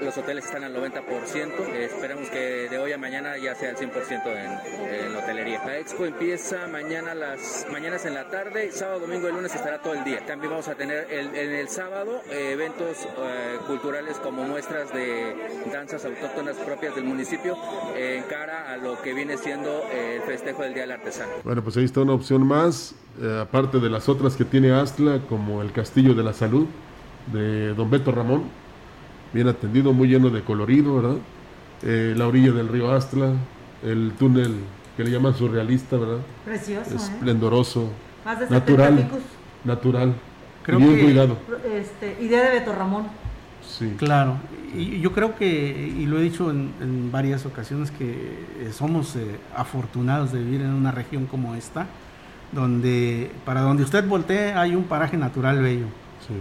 Los 0.00 0.16
hoteles 0.16 0.46
están 0.46 0.64
al 0.64 0.74
90%. 0.74 1.74
esperamos 1.78 2.30
que 2.30 2.68
de 2.70 2.78
hoy 2.78 2.92
a 2.92 2.96
mañana 2.96 3.36
ya 3.36 3.54
sea 3.54 3.68
al 3.68 3.76
100% 3.76 4.22
en, 4.24 5.04
en, 5.04 5.12
la 5.12 5.18
hotelería. 5.18 5.62
La 5.66 5.76
expo 5.76 6.06
empieza 6.06 6.66
mañana 6.68 7.14
las 7.14 7.66
mañanas 7.70 8.06
en 8.06 8.14
la 8.14 8.30
tarde, 8.30 8.72
sábado, 8.72 9.00
domingo 9.00 9.28
y 9.28 9.32
lunes 9.32 9.54
estará 9.54 9.82
todo 9.82 9.92
el 9.92 10.04
día. 10.04 10.24
También 10.24 10.52
vamos 10.52 10.68
a 10.68 10.74
tener 10.74 11.06
el, 11.10 11.34
en 11.34 11.52
el 11.52 11.68
sábado 11.68 12.22
eh, 12.30 12.52
eventos 12.52 12.96
eh, 13.02 13.58
culturales 13.66 14.16
como 14.20 14.44
muestras 14.44 14.90
de 14.94 15.36
danzas 15.70 16.06
autóctonas 16.06 16.56
propias 16.56 16.93
del 16.94 17.04
municipio 17.04 17.56
en 17.96 18.22
cara 18.24 18.72
a 18.72 18.76
lo 18.76 19.00
que 19.02 19.12
viene 19.14 19.36
siendo 19.36 19.82
el 19.92 20.22
festejo 20.22 20.62
del 20.62 20.74
Día 20.74 20.82
del 20.82 20.92
Artesano. 20.92 21.32
Bueno, 21.44 21.62
pues 21.62 21.76
ahí 21.76 21.84
está 21.84 22.00
una 22.00 22.12
opción 22.12 22.46
más, 22.46 22.94
eh, 23.20 23.40
aparte 23.42 23.78
de 23.80 23.90
las 23.90 24.08
otras 24.08 24.36
que 24.36 24.44
tiene 24.44 24.72
Astla, 24.72 25.20
como 25.28 25.62
el 25.62 25.72
Castillo 25.72 26.14
de 26.14 26.22
la 26.22 26.32
Salud 26.32 26.66
de 27.32 27.74
Don 27.74 27.90
Beto 27.90 28.12
Ramón, 28.12 28.44
bien 29.32 29.48
atendido, 29.48 29.92
muy 29.92 30.08
lleno 30.08 30.30
de 30.30 30.42
colorido, 30.42 30.96
¿verdad? 30.96 31.16
Eh, 31.82 32.14
la 32.16 32.26
orilla 32.28 32.52
del 32.52 32.68
río 32.68 32.90
Astla, 32.92 33.32
el 33.82 34.12
túnel 34.18 34.54
que 34.96 35.04
le 35.04 35.10
llaman 35.10 35.34
surrealista, 35.34 35.96
¿verdad? 35.96 36.18
Precioso. 36.44 36.90
¿eh? 36.92 36.96
Esplendoroso. 36.96 37.88
Más 38.24 38.40
de 38.40 38.48
natural. 38.48 39.08
Natural. 39.64 40.14
Creo 40.62 40.78
bien 40.78 40.96
que- 40.96 41.02
cuidado. 41.02 41.36
Este, 41.74 42.16
idea 42.22 42.42
de 42.44 42.58
Beto 42.60 42.72
Ramón. 42.74 43.06
Sí. 43.66 43.94
Claro, 43.98 44.36
y 44.76 45.00
yo 45.00 45.12
creo 45.12 45.34
que, 45.34 45.94
y 45.96 46.06
lo 46.06 46.18
he 46.18 46.22
dicho 46.22 46.50
en, 46.50 46.72
en 46.80 47.12
varias 47.12 47.46
ocasiones, 47.46 47.90
que 47.90 48.10
eh, 48.60 48.70
somos 48.72 49.16
eh, 49.16 49.38
afortunados 49.56 50.32
de 50.32 50.42
vivir 50.42 50.62
en 50.62 50.72
una 50.74 50.90
región 50.90 51.26
como 51.26 51.54
esta, 51.54 51.86
donde 52.52 53.30
para 53.44 53.62
donde 53.62 53.82
usted 53.82 54.06
voltee 54.06 54.52
hay 54.52 54.74
un 54.74 54.84
paraje 54.84 55.16
natural 55.16 55.60
bello. 55.60 55.86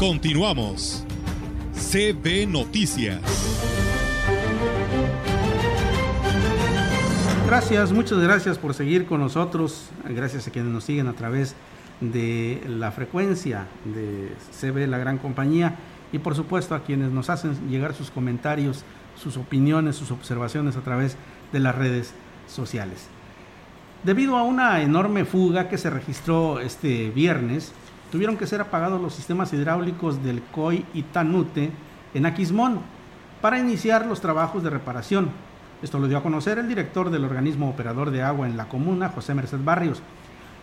Continuamos. 0.00 1.04
CB 1.74 2.46
Noticias. 2.48 3.20
Gracias, 7.46 7.92
muchas 7.92 8.18
gracias 8.18 8.56
por 8.56 8.72
seguir 8.72 9.04
con 9.04 9.20
nosotros. 9.20 9.90
Gracias 10.08 10.48
a 10.48 10.50
quienes 10.52 10.72
nos 10.72 10.84
siguen 10.84 11.06
a 11.06 11.12
través 11.12 11.54
de 12.00 12.62
la 12.66 12.92
frecuencia 12.92 13.66
de 13.84 14.32
CB 14.58 14.88
La 14.88 14.96
Gran 14.96 15.18
Compañía 15.18 15.76
y 16.12 16.18
por 16.18 16.34
supuesto 16.34 16.74
a 16.74 16.82
quienes 16.82 17.10
nos 17.10 17.28
hacen 17.28 17.68
llegar 17.68 17.92
sus 17.92 18.10
comentarios, 18.10 18.84
sus 19.22 19.36
opiniones, 19.36 19.96
sus 19.96 20.12
observaciones 20.12 20.78
a 20.78 20.80
través 20.80 21.18
de 21.52 21.60
las 21.60 21.74
redes 21.74 22.14
sociales. 22.48 23.08
Debido 24.02 24.38
a 24.38 24.44
una 24.44 24.80
enorme 24.80 25.26
fuga 25.26 25.68
que 25.68 25.76
se 25.76 25.90
registró 25.90 26.58
este 26.58 27.10
viernes, 27.10 27.74
tuvieron 28.10 28.36
que 28.36 28.46
ser 28.46 28.60
apagados 28.60 29.00
los 29.00 29.14
sistemas 29.14 29.52
hidráulicos 29.52 30.22
del 30.22 30.42
COI 30.42 30.84
y 30.94 31.02
Tanute 31.02 31.70
en 32.14 32.26
Aquismón 32.26 32.80
para 33.40 33.58
iniciar 33.58 34.06
los 34.06 34.20
trabajos 34.20 34.62
de 34.62 34.70
reparación. 34.70 35.30
Esto 35.82 35.98
lo 35.98 36.08
dio 36.08 36.18
a 36.18 36.22
conocer 36.22 36.58
el 36.58 36.68
director 36.68 37.10
del 37.10 37.24
organismo 37.24 37.70
operador 37.70 38.10
de 38.10 38.22
agua 38.22 38.46
en 38.46 38.56
la 38.56 38.68
comuna, 38.68 39.08
José 39.08 39.34
Merced 39.34 39.60
Barrios. 39.64 40.02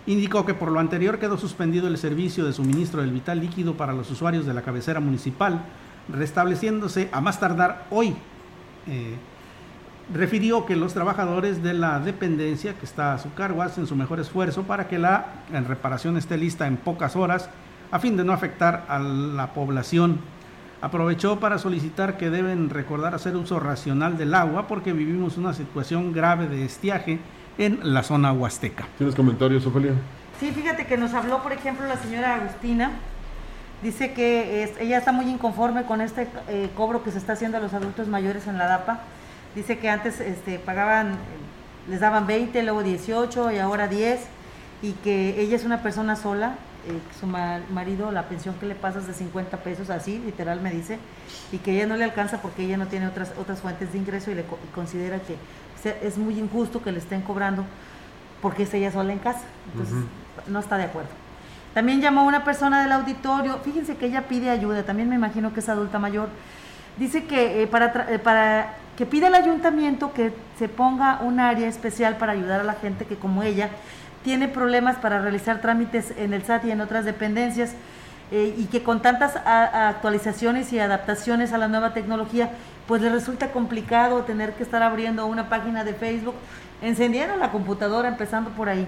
Indicó 0.05 0.45
que 0.45 0.53
por 0.53 0.71
lo 0.71 0.79
anterior 0.79 1.19
quedó 1.19 1.37
suspendido 1.37 1.87
el 1.87 1.97
servicio 1.97 2.45
de 2.45 2.53
suministro 2.53 3.01
del 3.01 3.11
vital 3.11 3.39
líquido 3.39 3.75
para 3.75 3.93
los 3.93 4.11
usuarios 4.11 4.45
de 4.45 4.53
la 4.53 4.61
cabecera 4.61 4.99
municipal, 4.99 5.65
restableciéndose 6.07 7.09
a 7.11 7.19
más 7.19 7.39
tardar 7.39 7.87
hoy. 7.89 8.15
Eh, 8.87 9.15
refirió 10.13 10.65
que 10.65 10.75
los 10.75 10.93
trabajadores 10.93 11.61
de 11.61 11.73
la 11.73 11.99
dependencia 11.99 12.73
que 12.73 12.85
está 12.85 13.13
a 13.13 13.19
su 13.19 13.33
cargo 13.33 13.61
hacen 13.61 13.87
su 13.87 13.95
mejor 13.95 14.19
esfuerzo 14.19 14.63
para 14.63 14.87
que 14.87 14.97
la 14.99 15.25
reparación 15.67 16.17
esté 16.17 16.37
lista 16.37 16.67
en 16.67 16.77
pocas 16.77 17.15
horas 17.15 17.49
a 17.91 17.99
fin 17.99 18.17
de 18.17 18.23
no 18.23 18.33
afectar 18.33 18.85
a 18.87 18.99
la 18.99 19.53
población. 19.53 20.19
Aprovechó 20.81 21.39
para 21.39 21.57
solicitar 21.57 22.17
que 22.17 22.29
deben 22.29 22.69
recordar 22.69 23.15
hacer 23.15 23.35
uso 23.35 23.59
racional 23.59 24.17
del 24.17 24.33
agua 24.35 24.67
porque 24.67 24.93
vivimos 24.93 25.37
una 25.37 25.53
situación 25.53 26.13
grave 26.13 26.47
de 26.47 26.65
estiaje 26.65 27.19
en 27.57 27.79
la 27.81 28.03
zona 28.03 28.31
huasteca. 28.31 28.85
¿Tienes 28.97 29.15
comentarios, 29.15 29.65
Ofelia? 29.65 29.93
Sí, 30.39 30.51
fíjate 30.51 30.85
que 30.85 30.97
nos 30.97 31.13
habló, 31.15 31.41
por 31.41 31.51
ejemplo, 31.51 31.87
la 31.87 31.97
señora 31.97 32.35
Agustina. 32.35 32.91
Dice 33.81 34.13
que 34.13 34.71
ella 34.79 34.99
está 34.99 35.11
muy 35.11 35.25
inconforme 35.29 35.83
con 35.83 36.01
este 36.01 36.27
eh, 36.47 36.69
cobro 36.75 37.03
que 37.03 37.11
se 37.11 37.17
está 37.17 37.33
haciendo 37.33 37.57
a 37.57 37.59
los 37.59 37.73
adultos 37.73 38.07
mayores 38.07 38.47
en 38.47 38.57
la 38.57 38.67
DAPA. 38.67 39.01
Dice 39.57 39.79
que 39.79 39.89
antes 39.89 40.19
este, 40.19 40.59
pagaban, 40.59 41.17
les 41.89 41.99
daban 41.99 42.27
20, 42.27 42.61
luego 42.61 42.83
18 42.83 43.53
y 43.53 43.57
ahora 43.57 43.87
10 43.87 44.19
y 44.83 44.91
que 44.91 45.41
ella 45.41 45.55
es 45.55 45.63
una 45.63 45.81
persona 45.81 46.15
sola, 46.15 46.57
eh, 46.87 46.99
su 47.19 47.25
marido 47.25 48.11
la 48.11 48.29
pensión 48.29 48.53
que 48.59 48.67
le 48.67 48.75
pasa 48.75 48.99
es 48.99 49.07
de 49.07 49.15
50 49.15 49.57
pesos, 49.63 49.89
así 49.89 50.19
literal 50.19 50.61
me 50.61 50.69
dice, 50.69 50.99
y 51.51 51.57
que 51.57 51.71
ella 51.71 51.87
no 51.87 51.97
le 51.97 52.03
alcanza 52.03 52.39
porque 52.39 52.65
ella 52.65 52.77
no 52.77 52.85
tiene 52.85 53.07
otras, 53.07 53.33
otras 53.35 53.59
fuentes 53.61 53.93
de 53.93 53.97
ingreso 53.97 54.29
y 54.29 54.35
le 54.35 54.45
considera 54.75 55.17
que 55.21 55.37
es 56.03 56.19
muy 56.19 56.37
injusto 56.37 56.83
que 56.83 56.91
le 56.91 56.99
estén 56.99 57.23
cobrando 57.23 57.65
porque 58.43 58.61
es 58.61 58.73
ella 58.75 58.91
sola 58.91 59.11
en 59.11 59.17
casa. 59.17 59.41
Entonces, 59.71 59.97
no 60.45 60.59
está 60.59 60.77
de 60.77 60.83
acuerdo. 60.83 61.09
También 61.73 61.99
llamó 61.99 62.25
una 62.27 62.43
persona 62.43 62.83
del 62.83 62.91
auditorio, 62.91 63.57
fíjense 63.63 63.97
que 63.97 64.05
ella 64.05 64.27
pide 64.27 64.51
ayuda, 64.51 64.83
también 64.83 65.09
me 65.09 65.15
imagino 65.15 65.51
que 65.51 65.61
es 65.61 65.69
adulta 65.69 65.97
mayor. 65.97 66.29
Dice 66.99 67.25
que 67.25 67.63
eh, 67.63 67.65
para, 67.65 68.13
eh, 68.13 68.19
para 68.19 68.75
que 68.97 69.05
pide 69.05 69.27
al 69.27 69.35
ayuntamiento 69.35 70.11
que 70.11 70.33
se 70.57 70.67
ponga 70.67 71.19
un 71.21 71.39
área 71.39 71.67
especial 71.67 72.17
para 72.17 72.33
ayudar 72.33 72.61
a 72.61 72.63
la 72.63 72.73
gente 72.73 73.05
que 73.05 73.15
como 73.15 73.43
ella 73.43 73.69
tiene 74.23 74.47
problemas 74.47 74.97
para 74.97 75.21
realizar 75.21 75.61
trámites 75.61 76.13
en 76.17 76.33
el 76.33 76.43
SAT 76.43 76.65
y 76.65 76.71
en 76.71 76.81
otras 76.81 77.05
dependencias 77.05 77.75
eh, 78.31 78.53
y 78.57 78.65
que 78.65 78.83
con 78.83 79.01
tantas 79.01 79.37
actualizaciones 79.37 80.73
y 80.73 80.79
adaptaciones 80.79 81.53
a 81.53 81.59
la 81.59 81.67
nueva 81.67 81.93
tecnología, 81.93 82.49
pues 82.87 83.01
le 83.01 83.09
resulta 83.09 83.51
complicado 83.51 84.23
tener 84.23 84.53
que 84.53 84.63
estar 84.63 84.81
abriendo 84.81 85.27
una 85.27 85.47
página 85.47 85.83
de 85.83 85.93
Facebook, 85.93 86.35
encendiendo 86.81 87.37
la 87.37 87.51
computadora, 87.51 88.09
empezando 88.09 88.49
por 88.49 88.67
ahí. 88.67 88.85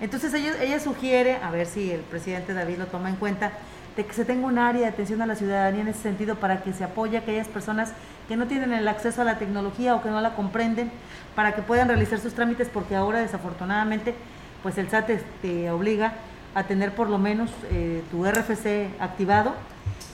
Entonces 0.00 0.34
ella, 0.34 0.60
ella 0.60 0.80
sugiere, 0.80 1.36
a 1.36 1.50
ver 1.50 1.66
si 1.66 1.90
el 1.90 2.00
presidente 2.00 2.52
David 2.52 2.78
lo 2.78 2.86
toma 2.86 3.08
en 3.08 3.16
cuenta, 3.16 3.52
de 3.96 4.04
que 4.04 4.12
se 4.12 4.24
tenga 4.24 4.46
un 4.46 4.58
área 4.58 4.82
de 4.82 4.88
atención 4.88 5.22
a 5.22 5.26
la 5.26 5.36
ciudadanía 5.36 5.80
en 5.80 5.88
ese 5.88 6.02
sentido 6.02 6.36
para 6.36 6.62
que 6.62 6.72
se 6.72 6.84
apoye 6.84 7.16
a 7.16 7.20
aquellas 7.20 7.48
personas 7.48 7.92
que 8.28 8.36
no 8.36 8.46
tienen 8.46 8.72
el 8.72 8.86
acceso 8.88 9.22
a 9.22 9.24
la 9.24 9.38
tecnología 9.38 9.94
o 9.94 10.02
que 10.02 10.10
no 10.10 10.20
la 10.20 10.34
comprenden, 10.34 10.90
para 11.34 11.54
que 11.54 11.62
puedan 11.62 11.88
realizar 11.88 12.18
sus 12.18 12.34
trámites, 12.34 12.68
porque 12.68 12.94
ahora 12.94 13.20
desafortunadamente 13.20 14.14
pues 14.62 14.78
el 14.78 14.88
SAT 14.88 15.10
te 15.42 15.70
obliga 15.70 16.14
a 16.54 16.64
tener 16.64 16.94
por 16.94 17.08
lo 17.08 17.18
menos 17.18 17.50
eh, 17.70 18.02
tu 18.10 18.24
RFC 18.24 18.90
activado 18.98 19.54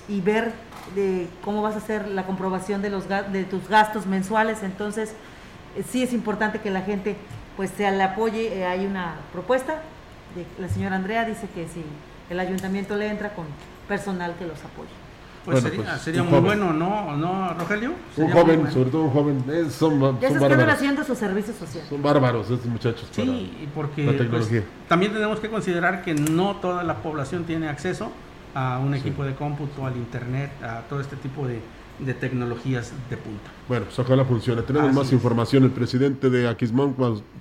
y 0.08 0.20
ver 0.20 0.52
de 0.94 1.28
cómo 1.44 1.62
vas 1.62 1.74
a 1.74 1.78
hacer 1.78 2.08
la 2.08 2.24
comprobación 2.24 2.82
de, 2.82 2.90
los, 2.90 3.08
de 3.08 3.44
tus 3.44 3.68
gastos 3.68 4.06
mensuales. 4.06 4.62
Entonces, 4.62 5.14
eh, 5.76 5.84
sí 5.88 6.02
es 6.02 6.12
importante 6.12 6.60
que 6.60 6.70
la 6.70 6.82
gente 6.82 7.16
pues 7.56 7.70
se 7.70 7.90
le 7.90 8.02
apoye. 8.02 8.58
Eh, 8.58 8.66
hay 8.66 8.84
una 8.84 9.14
propuesta, 9.32 9.82
la 10.58 10.68
señora 10.68 10.96
Andrea 10.96 11.24
dice 11.24 11.46
que 11.54 11.68
si 11.68 11.84
el 12.28 12.40
ayuntamiento 12.40 12.96
le 12.96 13.08
entra 13.08 13.34
con 13.34 13.46
personal 13.92 14.34
que 14.38 14.46
los 14.46 14.58
apoye. 14.64 14.88
Pues 15.44 15.60
sería, 15.60 16.22
pues, 16.22 16.30
muy 16.30 16.40
bueno, 16.40 16.72
¿no, 16.72 17.16
¿no 17.16 17.52
Rogelio? 17.54 17.92
Un 18.16 18.30
joven, 18.30 18.72
sobre 18.72 18.90
todo 18.90 19.02
un 19.02 19.10
joven. 19.10 19.44
son, 19.70 20.20
ya 20.20 20.28
se 20.28 20.34
están 20.34 20.70
haciendo 20.70 21.04
su 21.04 21.14
servicio 21.16 21.52
social. 21.52 21.84
Son 21.88 22.00
bárbaros 22.00 22.48
estos 22.48 22.66
muchachos. 22.66 23.08
Sí, 23.10 23.68
porque 23.74 24.04
pues, 24.30 24.48
también 24.88 25.12
tenemos 25.12 25.40
que 25.40 25.50
considerar 25.50 26.02
que 26.02 26.14
no 26.14 26.56
toda 26.56 26.84
la 26.84 27.02
población 27.02 27.44
tiene 27.44 27.68
acceso 27.68 28.12
a 28.54 28.78
un 28.78 28.94
equipo 28.94 29.24
de 29.24 29.34
cómputo, 29.34 29.84
al 29.84 29.96
internet, 29.96 30.52
a 30.62 30.82
todo 30.88 31.00
este 31.00 31.16
tipo 31.16 31.46
de, 31.46 31.60
de 31.98 32.14
tecnologías 32.14 32.92
de 33.10 33.16
punta. 33.16 33.50
Bueno, 33.68 33.86
pues 33.86 33.98
ojalá 33.98 34.24
funcione. 34.24 34.62
Tenemos 34.62 34.94
más 34.94 35.12
información. 35.12 35.64
El 35.64 35.70
presidente 35.70 36.30
de 36.30 36.48
Aquismón, 36.48 36.94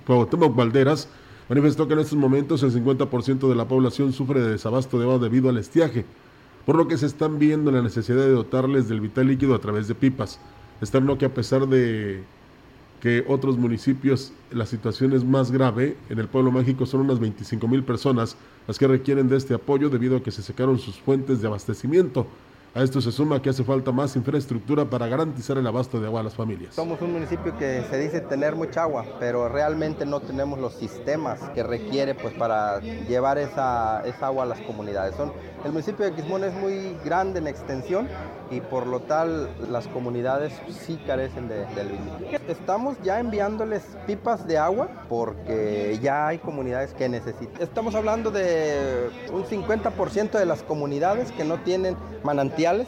Cuauhtémoc 0.04 0.56
Valderas, 0.56 1.08
manifestó 1.48 1.86
que 1.86 1.94
en 1.94 2.00
estos 2.00 2.18
momentos 2.18 2.64
el 2.64 2.72
50% 2.72 3.48
de 3.48 3.54
la 3.54 3.66
población 3.66 4.12
sufre 4.12 4.40
de 4.40 4.50
desabasto 4.50 4.98
de 4.98 5.04
agua 5.04 5.18
debido 5.18 5.48
al 5.48 5.58
estiaje, 5.58 6.04
por 6.66 6.76
lo 6.76 6.88
que 6.88 6.96
se 6.96 7.06
están 7.06 7.38
viendo 7.38 7.70
la 7.70 7.82
necesidad 7.82 8.18
de 8.18 8.30
dotarles 8.30 8.88
del 8.88 9.00
vital 9.00 9.26
líquido 9.26 9.54
a 9.54 9.60
través 9.60 9.88
de 9.88 9.94
pipas. 9.94 10.38
Externo 10.80 11.18
que 11.18 11.26
a 11.26 11.34
pesar 11.34 11.66
de 11.66 12.22
que 13.00 13.24
otros 13.26 13.58
municipios 13.58 14.32
la 14.52 14.64
situación 14.64 15.12
es 15.12 15.24
más 15.24 15.50
grave, 15.50 15.96
en 16.08 16.20
el 16.20 16.28
pueblo 16.28 16.52
mágico 16.52 16.86
son 16.86 17.00
unas 17.00 17.18
25 17.18 17.66
mil 17.66 17.82
personas 17.82 18.36
las 18.68 18.78
que 18.78 18.86
requieren 18.86 19.28
de 19.28 19.36
este 19.36 19.54
apoyo 19.54 19.90
debido 19.90 20.16
a 20.16 20.22
que 20.22 20.30
se 20.30 20.42
secaron 20.42 20.78
sus 20.78 20.98
fuentes 20.98 21.40
de 21.40 21.48
abastecimiento. 21.48 22.28
A 22.74 22.82
esto 22.82 23.02
se 23.02 23.12
suma 23.12 23.42
que 23.42 23.50
hace 23.50 23.64
falta 23.64 23.92
más 23.92 24.16
infraestructura 24.16 24.86
para 24.86 25.06
garantizar 25.06 25.58
el 25.58 25.66
abasto 25.66 26.00
de 26.00 26.06
agua 26.06 26.20
a 26.20 26.22
las 26.22 26.34
familias. 26.34 26.74
Somos 26.74 27.02
un 27.02 27.12
municipio 27.12 27.54
que 27.58 27.84
se 27.90 27.98
dice 27.98 28.22
tener 28.22 28.56
mucha 28.56 28.84
agua, 28.84 29.04
pero 29.20 29.46
realmente 29.46 30.06
no 30.06 30.20
tenemos 30.20 30.58
los 30.58 30.72
sistemas 30.72 31.38
que 31.50 31.62
requiere 31.62 32.14
pues, 32.14 32.32
para 32.32 32.80
llevar 32.80 33.36
esa, 33.36 34.02
esa 34.06 34.28
agua 34.28 34.44
a 34.44 34.46
las 34.46 34.60
comunidades. 34.60 35.14
Son, 35.16 35.34
el 35.66 35.72
municipio 35.72 36.06
de 36.06 36.14
Quismón 36.14 36.44
es 36.44 36.54
muy 36.54 36.96
grande 37.04 37.40
en 37.40 37.46
extensión 37.46 38.08
y 38.52 38.60
por 38.60 38.86
lo 38.86 39.00
tal 39.00 39.50
las 39.70 39.88
comunidades 39.88 40.52
sí 40.68 40.98
carecen 41.06 41.48
de, 41.48 41.64
del 41.74 41.88
líquido. 41.88 42.38
Estamos 42.48 42.96
ya 43.02 43.18
enviándoles 43.18 43.82
pipas 44.06 44.46
de 44.46 44.58
agua 44.58 44.88
porque 45.08 45.98
ya 46.02 46.28
hay 46.28 46.38
comunidades 46.38 46.92
que 46.92 47.08
necesitan. 47.08 47.60
Estamos 47.62 47.94
hablando 47.94 48.30
de 48.30 49.08
un 49.32 49.44
50% 49.44 50.38
de 50.38 50.46
las 50.46 50.62
comunidades 50.62 51.32
que 51.32 51.44
no 51.44 51.58
tienen 51.60 51.96
manantiales. 52.22 52.86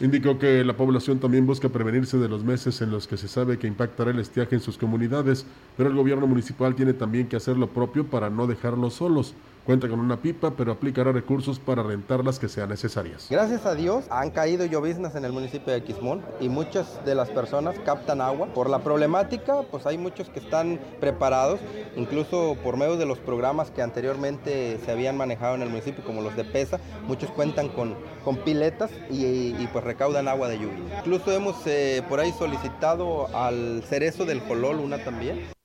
Indicó 0.00 0.38
que 0.38 0.64
la 0.64 0.74
población 0.74 1.18
también 1.18 1.46
busca 1.46 1.68
prevenirse 1.68 2.16
de 2.16 2.28
los 2.28 2.42
meses 2.42 2.80
en 2.80 2.90
los 2.90 3.06
que 3.06 3.18
se 3.18 3.28
sabe 3.28 3.58
que 3.58 3.66
impactará 3.66 4.10
el 4.12 4.18
estiaje 4.18 4.54
en 4.54 4.62
sus 4.62 4.78
comunidades, 4.78 5.44
pero 5.76 5.90
el 5.90 5.96
gobierno 5.96 6.26
municipal 6.26 6.74
tiene 6.74 6.94
también 6.94 7.28
que 7.28 7.36
hacer 7.36 7.58
lo 7.58 7.68
propio 7.68 8.06
para 8.06 8.30
no 8.30 8.46
dejarlos 8.46 8.94
solos. 8.94 9.34
Cuenta 9.64 9.88
con 9.88 10.00
una 10.00 10.16
pipa, 10.20 10.52
pero 10.56 10.72
aplicará 10.72 11.12
recursos 11.12 11.58
para 11.58 11.82
rentar 11.82 12.24
las 12.24 12.38
que 12.38 12.48
sean 12.48 12.70
necesarias. 12.70 13.26
Gracias 13.30 13.66
a 13.66 13.74
Dios 13.74 14.04
han 14.10 14.30
caído 14.30 14.64
lloviznas 14.64 15.14
en 15.14 15.24
el 15.24 15.32
municipio 15.32 15.72
de 15.72 15.82
Quismón 15.82 16.22
y 16.40 16.48
muchas 16.48 17.04
de 17.04 17.14
las 17.14 17.28
personas 17.30 17.78
captan 17.84 18.20
agua. 18.20 18.48
Por 18.54 18.70
la 18.70 18.80
problemática, 18.80 19.62
pues 19.70 19.86
hay 19.86 19.98
muchos 19.98 20.28
que 20.30 20.40
están 20.40 20.80
preparados, 20.98 21.60
incluso 21.96 22.56
por 22.64 22.76
medio 22.76 22.96
de 22.96 23.06
los 23.06 23.18
programas 23.18 23.70
que 23.70 23.82
anteriormente 23.82 24.78
se 24.84 24.90
habían 24.90 25.16
manejado 25.16 25.54
en 25.54 25.62
el 25.62 25.68
municipio, 25.68 26.02
como 26.04 26.22
los 26.22 26.34
de 26.36 26.44
PESA, 26.44 26.80
muchos 27.06 27.30
cuentan 27.30 27.68
con, 27.68 27.94
con 28.24 28.36
piletas 28.38 28.90
y, 29.10 29.66
pues 29.72 29.84
recaudan 29.84 30.26
agua 30.26 30.48
de 30.48 30.58
lluvia. 30.58 30.98
Incluso 30.98 31.32
hemos 31.32 31.56
eh, 31.66 32.02
por 32.08 32.18
ahí 32.18 32.32
solicitado 32.32 33.28
al 33.36 33.82
cerezo 33.88 34.24
del 34.24 34.42
Colol 34.42 34.80
una 34.80 35.04
también. 35.04 35.59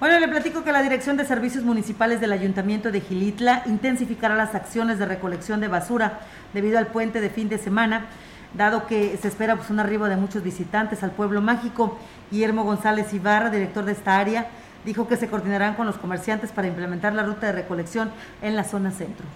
Bueno, 0.00 0.18
le 0.18 0.28
platico 0.28 0.64
que 0.64 0.72
la 0.72 0.82
Dirección 0.82 1.18
de 1.18 1.26
Servicios 1.26 1.62
Municipales 1.62 2.22
del 2.22 2.32
Ayuntamiento 2.32 2.90
de 2.90 3.02
Gilitla 3.02 3.64
intensificará 3.66 4.34
las 4.34 4.54
acciones 4.54 4.98
de 4.98 5.04
recolección 5.04 5.60
de 5.60 5.68
basura 5.68 6.20
debido 6.54 6.78
al 6.78 6.86
puente 6.86 7.20
de 7.20 7.28
fin 7.28 7.50
de 7.50 7.58
semana, 7.58 8.06
dado 8.54 8.86
que 8.86 9.18
se 9.18 9.28
espera 9.28 9.56
pues, 9.56 9.68
un 9.68 9.78
arribo 9.78 10.06
de 10.06 10.16
muchos 10.16 10.42
visitantes 10.42 11.02
al 11.02 11.10
pueblo 11.10 11.42
mágico. 11.42 11.98
Guillermo 12.30 12.64
González 12.64 13.12
Ibarra, 13.12 13.50
director 13.50 13.84
de 13.84 13.92
esta 13.92 14.18
área, 14.18 14.48
dijo 14.86 15.06
que 15.06 15.18
se 15.18 15.28
coordinarán 15.28 15.74
con 15.74 15.86
los 15.86 15.98
comerciantes 15.98 16.50
para 16.50 16.66
implementar 16.66 17.12
la 17.12 17.22
ruta 17.22 17.48
de 17.48 17.52
recolección 17.52 18.10
en 18.40 18.56
la 18.56 18.64
zona 18.64 18.92
centro. 18.92 19.26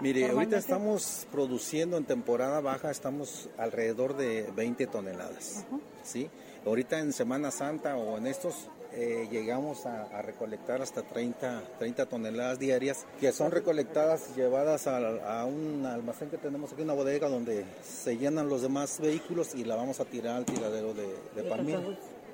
Mire, 0.00 0.28
ahorita 0.28 0.58
estamos 0.58 1.26
produciendo 1.32 1.96
en 1.96 2.04
temporada 2.04 2.60
baja, 2.60 2.90
estamos 2.90 3.48
alrededor 3.56 4.14
de 4.14 4.50
20 4.54 4.86
toneladas, 4.88 5.64
¿sí? 6.02 6.30
Ahorita 6.66 6.98
en 6.98 7.12
Semana 7.12 7.50
Santa 7.50 7.96
o 7.96 8.18
en 8.18 8.26
estos 8.26 8.68
eh, 8.92 9.28
llegamos 9.30 9.86
a, 9.86 10.20
recolectar 10.20 10.82
hasta 10.82 11.02
30, 11.02 11.62
30 11.78 12.06
toneladas 12.06 12.58
diarias 12.58 13.06
que 13.18 13.32
son 13.32 13.50
recolectadas, 13.50 14.34
llevadas 14.36 14.86
a, 14.86 15.44
un 15.46 15.86
almacén 15.86 16.28
que 16.28 16.36
tenemos 16.36 16.72
aquí, 16.72 16.82
una 16.82 16.92
bodega 16.92 17.28
donde 17.28 17.64
se 17.82 18.18
llenan 18.18 18.48
los 18.48 18.62
demás 18.62 18.98
vehículos 19.00 19.54
y 19.54 19.64
la 19.64 19.76
vamos 19.76 20.00
a 20.00 20.04
tirar 20.04 20.36
al 20.36 20.44
tiradero 20.44 20.92
de, 20.92 21.08
de 21.34 21.48
Palmira, 21.48 21.80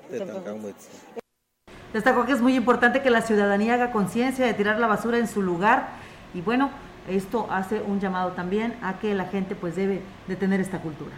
de 0.09 0.73
Destacó 1.93 2.25
que 2.25 2.33
es 2.33 2.41
muy 2.41 2.55
importante 2.55 3.01
que 3.01 3.09
la 3.09 3.21
ciudadanía 3.21 3.75
haga 3.75 3.91
conciencia 3.91 4.45
de 4.45 4.53
tirar 4.53 4.79
la 4.79 4.87
basura 4.87 5.19
en 5.19 5.27
su 5.27 5.41
lugar 5.41 5.89
y 6.33 6.41
bueno, 6.41 6.69
esto 7.07 7.47
hace 7.49 7.81
un 7.81 8.01
llamado 8.01 8.33
también 8.33 8.75
a 8.81 8.99
que 8.99 9.13
la 9.13 9.25
gente 9.25 9.55
pues 9.55 9.75
debe 9.75 10.01
de 10.27 10.35
tener 10.35 10.59
esta 10.59 10.81
cultura. 10.81 11.13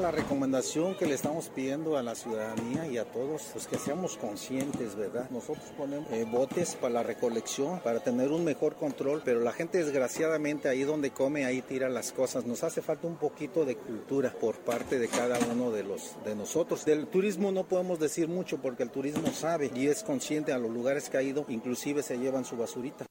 La 0.00 0.10
recomendación 0.10 0.94
que 0.96 1.06
le 1.06 1.14
estamos 1.14 1.48
pidiendo 1.48 1.96
a 1.96 2.02
la 2.02 2.14
ciudadanía 2.14 2.86
y 2.86 2.98
a 2.98 3.04
todos, 3.04 3.42
pues 3.52 3.66
que 3.66 3.78
seamos 3.78 4.16
conscientes, 4.16 4.96
¿verdad? 4.96 5.28
Nosotros 5.30 5.66
ponemos 5.76 6.10
eh, 6.10 6.26
botes 6.28 6.76
para 6.76 6.94
la 6.94 7.02
recolección, 7.02 7.78
para 7.80 8.00
tener 8.00 8.30
un 8.32 8.42
mejor 8.44 8.74
control, 8.74 9.22
pero 9.24 9.40
la 9.40 9.52
gente 9.52 9.78
desgraciadamente 9.78 10.68
ahí 10.68 10.82
donde 10.82 11.10
come, 11.10 11.44
ahí 11.44 11.62
tira 11.62 11.88
las 11.88 12.10
cosas. 12.10 12.46
Nos 12.46 12.64
hace 12.64 12.82
falta 12.82 13.06
un 13.06 13.16
poquito 13.16 13.64
de 13.64 13.76
cultura 13.76 14.32
por 14.32 14.56
parte 14.56 14.98
de 14.98 15.08
cada 15.08 15.38
uno 15.52 15.70
de 15.70 15.84
los 15.84 16.16
de 16.24 16.34
nosotros. 16.34 16.84
Del 16.84 17.06
turismo 17.06 17.52
no 17.52 17.64
podemos 17.64 18.00
decir 18.00 18.28
mucho 18.28 18.58
porque 18.58 18.82
el 18.82 18.90
turismo 18.90 19.28
sabe 19.32 19.70
y 19.74 19.86
es 19.86 20.02
consciente 20.02 20.52
a 20.52 20.58
los 20.58 20.70
lugares 20.70 21.10
que 21.10 21.18
ha 21.18 21.22
ido, 21.22 21.44
inclusive 21.48 22.02
se 22.02 22.18
llevan 22.18 22.44
su 22.44 22.56
basurita. 22.56 23.06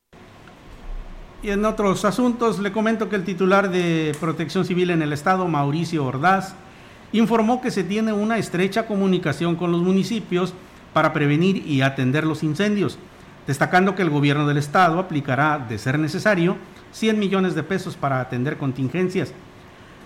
Y 1.43 1.51
en 1.51 1.63
otros 1.63 2.05
asuntos, 2.05 2.59
le 2.59 2.71
comento 2.71 3.07
que 3.07 3.15
el 3.15 3.23
titular 3.23 3.71
de 3.71 4.15
Protección 4.19 4.65
Civil 4.65 4.89
en 4.89 5.01
el 5.01 5.13
Estado, 5.13 5.47
Mauricio 5.47 6.05
Ordaz, 6.05 6.53
informó 7.13 7.61
que 7.61 7.71
se 7.71 7.83
tiene 7.83 8.13
una 8.13 8.37
estrecha 8.37 8.87
comunicación 8.87 9.55
con 9.55 9.71
los 9.71 9.81
municipios 9.81 10.53
para 10.93 11.13
prevenir 11.13 11.65
y 11.65 11.81
atender 11.81 12.25
los 12.25 12.43
incendios, 12.43 12.97
destacando 13.47 13.95
que 13.95 14.01
el 14.01 14.09
gobierno 14.09 14.47
del 14.47 14.57
Estado 14.57 14.99
aplicará, 14.99 15.59
de 15.59 15.77
ser 15.77 15.99
necesario, 15.99 16.57
100 16.91 17.19
millones 17.19 17.55
de 17.55 17.63
pesos 17.63 17.95
para 17.95 18.19
atender 18.19 18.57
contingencias. 18.57 19.33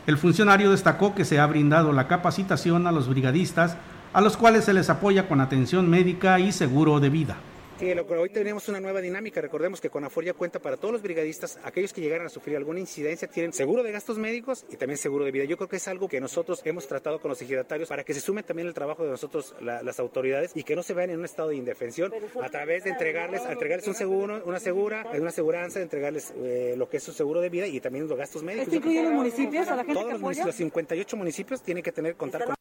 El 0.08 0.18
funcionario 0.18 0.72
destacó 0.72 1.16
que 1.16 1.26
se 1.26 1.40
ha 1.40 1.48
brindado 1.48 1.92
la 1.92 2.08
capacitación 2.08 2.86
a 2.86 2.92
los 2.92 3.10
brigadistas, 3.10 3.78
a 4.14 4.22
los 4.22 4.38
cuales 4.38 4.66
se 4.66 4.74
les 4.74 4.90
apoya 4.90 5.28
con 5.28 5.42
atención 5.42 5.90
médica 5.90 6.40
y 6.40 6.52
seguro 6.52 7.00
de 7.00 7.10
vida. 7.10 7.38
Sí, 7.78 7.92
hoy 7.92 8.30
tenemos 8.30 8.70
una 8.70 8.80
nueva 8.80 9.02
dinámica. 9.02 9.42
Recordemos 9.42 9.82
que 9.82 9.90
Conafor 9.90 10.24
ya 10.24 10.34
cuenta 10.34 10.60
para 10.60 10.78
todos 10.78 10.94
los 10.94 11.02
brigadistas, 11.02 11.60
aquellos 11.62 11.92
que 11.92 12.00
llegaran 12.00 12.26
a 12.26 12.30
sufrir 12.30 12.56
alguna 12.56 12.80
incidencia, 12.80 13.28
tienen 13.28 13.52
seguro 13.52 13.84
de 13.84 13.92
gastos 13.92 14.18
médicos 14.18 14.66
y 14.70 14.78
también 14.78 14.98
seguro 14.98 15.26
de 15.26 15.32
vida. 15.32 15.44
Yo 15.44 15.58
creo 15.58 15.68
que 15.68 15.76
es 15.76 15.88
algo 15.90 16.08
que 16.08 16.22
nosotros 16.22 16.62
hemos 16.64 16.88
tratado 16.88 17.20
con 17.20 17.28
los 17.28 17.42
ejidatarios 17.42 17.90
para 17.90 18.06
que 18.06 18.14
se 18.14 18.22
sume 18.22 18.44
también 18.44 18.70
el 18.70 18.74
trabajo 18.74 19.04
de 19.04 19.10
nosotros, 19.10 19.54
las 19.60 20.00
autoridades, 20.00 20.52
y 20.56 20.64
que 20.64 20.74
no 20.74 20.84
se 20.84 20.94
vean 20.94 21.10
en 21.10 21.20
un 21.20 21.26
estado 21.26 21.50
de 21.50 21.58
indefensión 21.58 22.14
a 22.42 22.50
través 22.50 22.86
de 22.86 22.92
entregarles, 22.92 23.42
entregarles 23.46 23.88
un 23.90 23.96
seguro, 23.96 24.42
una 24.46 24.62
segura, 24.62 25.06
una 25.14 25.30
aseguranza, 25.30 25.82
entregarles 25.82 26.34
eh, 26.38 26.76
lo 26.78 26.88
que 26.88 26.98
es 26.98 27.04
su 27.04 27.12
seguro 27.12 27.42
de 27.42 27.50
vida 27.50 27.68
y 27.68 27.82
también 27.82 28.08
los 28.08 28.18
gastos 28.18 28.42
médicos. 28.42 28.68
¿Esto 28.68 28.78
incluye 28.78 29.04
los 29.04 29.12
municipios, 29.12 29.68
a 29.68 29.76
la 29.76 29.84
gente 29.84 30.00
Todos 30.00 30.14
los, 30.14 30.22
municipios, 30.22 30.48
los 30.48 30.56
58 30.56 31.18
municipios 31.18 31.62
tienen 31.62 31.84
que 31.84 31.92
tener 31.92 32.16
contar 32.16 32.46
con 32.46 32.56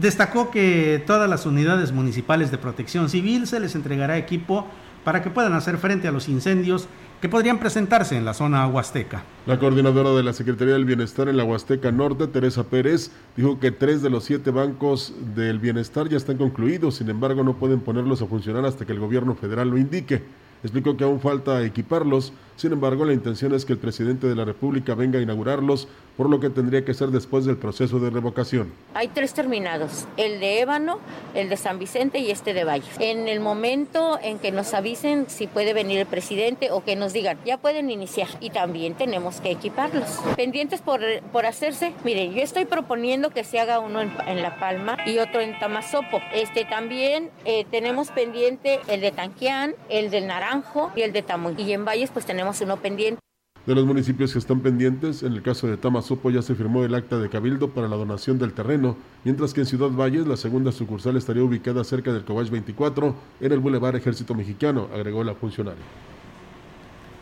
Destacó 0.00 0.50
que 0.50 1.02
todas 1.06 1.28
las 1.28 1.46
unidades 1.46 1.92
municipales 1.92 2.50
de 2.50 2.58
protección 2.58 3.08
civil 3.08 3.46
se 3.46 3.60
les 3.60 3.74
entregará 3.74 4.18
equipo 4.18 4.66
para 5.04 5.22
que 5.22 5.30
puedan 5.30 5.54
hacer 5.54 5.78
frente 5.78 6.08
a 6.08 6.12
los 6.12 6.28
incendios 6.28 6.86
que 7.20 7.28
podrían 7.28 7.58
presentarse 7.58 8.16
en 8.16 8.24
la 8.24 8.34
zona 8.34 8.66
huasteca. 8.66 9.22
La 9.46 9.58
coordinadora 9.58 10.10
de 10.10 10.22
la 10.22 10.32
Secretaría 10.32 10.74
del 10.74 10.84
Bienestar 10.86 11.28
en 11.28 11.36
la 11.36 11.44
Huasteca 11.44 11.92
Norte, 11.92 12.26
Teresa 12.26 12.64
Pérez, 12.64 13.10
dijo 13.36 13.60
que 13.60 13.70
tres 13.70 14.00
de 14.02 14.10
los 14.10 14.24
siete 14.24 14.50
bancos 14.50 15.14
del 15.34 15.58
bienestar 15.58 16.08
ya 16.08 16.16
están 16.16 16.38
concluidos, 16.38 16.96
sin 16.96 17.10
embargo 17.10 17.44
no 17.44 17.56
pueden 17.56 17.80
ponerlos 17.80 18.22
a 18.22 18.26
funcionar 18.26 18.64
hasta 18.64 18.86
que 18.86 18.92
el 18.92 19.00
gobierno 19.00 19.34
federal 19.34 19.68
lo 19.68 19.78
indique. 19.78 20.22
Explicó 20.62 20.96
que 20.96 21.04
aún 21.04 21.20
falta 21.20 21.62
equiparlos, 21.62 22.32
sin 22.60 22.72
embargo 22.72 23.06
la 23.06 23.14
intención 23.14 23.54
es 23.54 23.64
que 23.64 23.72
el 23.72 23.78
presidente 23.78 24.26
de 24.26 24.34
la 24.34 24.44
República 24.44 24.94
venga 24.94 25.18
a 25.18 25.22
inaugurarlos, 25.22 25.88
por 26.18 26.28
lo 26.28 26.40
que 26.40 26.50
tendría 26.50 26.84
que 26.84 26.92
ser 26.92 27.08
después 27.08 27.46
del 27.46 27.56
proceso 27.56 27.98
de 27.98 28.10
revocación. 28.10 28.70
Hay 28.92 29.08
tres 29.08 29.32
terminados, 29.32 30.06
el 30.18 30.40
de 30.40 30.60
Ébano, 30.60 30.98
el 31.34 31.48
de 31.48 31.56
San 31.56 31.78
Vicente 31.78 32.18
y 32.18 32.30
este 32.30 32.52
de 32.52 32.64
Valles. 32.64 32.94
En 32.98 33.28
el 33.28 33.40
momento 33.40 34.18
en 34.22 34.38
que 34.38 34.52
nos 34.52 34.74
avisen 34.74 35.24
si 35.28 35.46
puede 35.46 35.72
venir 35.72 35.98
el 36.00 36.06
presidente 36.06 36.70
o 36.70 36.84
que 36.84 36.96
nos 36.96 37.14
digan, 37.14 37.38
ya 37.46 37.56
pueden 37.56 37.90
iniciar 37.90 38.28
y 38.40 38.50
también 38.50 38.92
tenemos 38.92 39.40
que 39.40 39.50
equiparlos. 39.50 40.20
Pendientes 40.36 40.82
por, 40.82 41.00
por 41.32 41.46
hacerse, 41.46 41.94
miren, 42.04 42.34
yo 42.34 42.42
estoy 42.42 42.66
proponiendo 42.66 43.30
que 43.30 43.42
se 43.42 43.58
haga 43.58 43.78
uno 43.78 44.02
en, 44.02 44.42
La 44.42 44.58
Palma 44.58 44.98
y 45.06 45.16
otro 45.16 45.40
en 45.40 45.58
Tamazopo. 45.58 46.20
Este 46.34 46.66
también 46.66 47.30
eh, 47.46 47.64
tenemos 47.70 48.10
pendiente 48.10 48.80
el 48.88 49.00
de 49.00 49.12
Tanquián, 49.12 49.74
el 49.88 50.10
del 50.10 50.26
Naranjo 50.26 50.92
y 50.94 51.00
el 51.00 51.14
de 51.14 51.22
Tamuy. 51.22 51.54
Y 51.56 51.72
en 51.72 51.86
Valles 51.86 52.10
pues 52.10 52.26
tenemos 52.26 52.49
uno 52.60 52.76
pendiente. 52.76 53.20
De 53.66 53.74
los 53.74 53.84
municipios 53.84 54.32
que 54.32 54.38
están 54.38 54.60
pendientes, 54.60 55.22
en 55.22 55.34
el 55.34 55.42
caso 55.42 55.66
de 55.66 55.76
Tamazopo 55.76 56.30
ya 56.30 56.40
se 56.40 56.54
firmó 56.54 56.82
el 56.82 56.94
acta 56.94 57.18
de 57.18 57.28
cabildo 57.28 57.70
para 57.70 57.88
la 57.88 57.96
donación 57.96 58.38
del 58.38 58.54
terreno, 58.54 58.96
mientras 59.22 59.52
que 59.52 59.60
en 59.60 59.66
Ciudad 59.66 59.90
Valles 59.90 60.26
la 60.26 60.36
segunda 60.36 60.72
sucursal 60.72 61.16
estaría 61.16 61.44
ubicada 61.44 61.84
cerca 61.84 62.12
del 62.12 62.24
Cobach 62.24 62.48
24 62.48 63.14
en 63.40 63.52
el 63.52 63.60
Boulevard 63.60 63.96
Ejército 63.96 64.34
Mexicano, 64.34 64.88
agregó 64.94 65.22
la 65.22 65.34
funcionaria. 65.34 65.84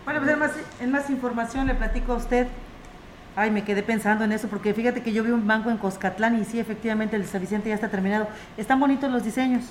Bueno, 0.05 0.21
pues 0.21 0.33
en 0.33 0.39
más, 0.39 0.53
en 0.81 0.91
más 0.93 1.11
información 1.11 1.67
le 1.67 1.75
platico 1.75 2.13
a 2.13 2.17
usted. 2.17 2.47
Ay, 3.35 3.51
me 3.51 3.65
quedé 3.65 3.83
pensando 3.83 4.25
en 4.25 4.33
eso, 4.33 4.49
porque 4.49 4.73
fíjate 4.73 5.03
que 5.03 5.13
yo 5.13 5.25
vi 5.25 5.31
un 5.31 5.47
banco 5.47 5.71
en 5.71 5.77
Coscatlán 5.77 6.41
y 6.41 6.45
sí, 6.45 6.61
efectivamente 6.61 7.17
el 7.17 7.27
San 7.27 7.41
Vicente 7.41 7.69
ya 7.69 7.75
está 7.75 7.91
terminado. 7.91 8.29
Están 8.57 8.81
bonitos 8.81 9.11
los 9.11 9.25
diseños 9.25 9.65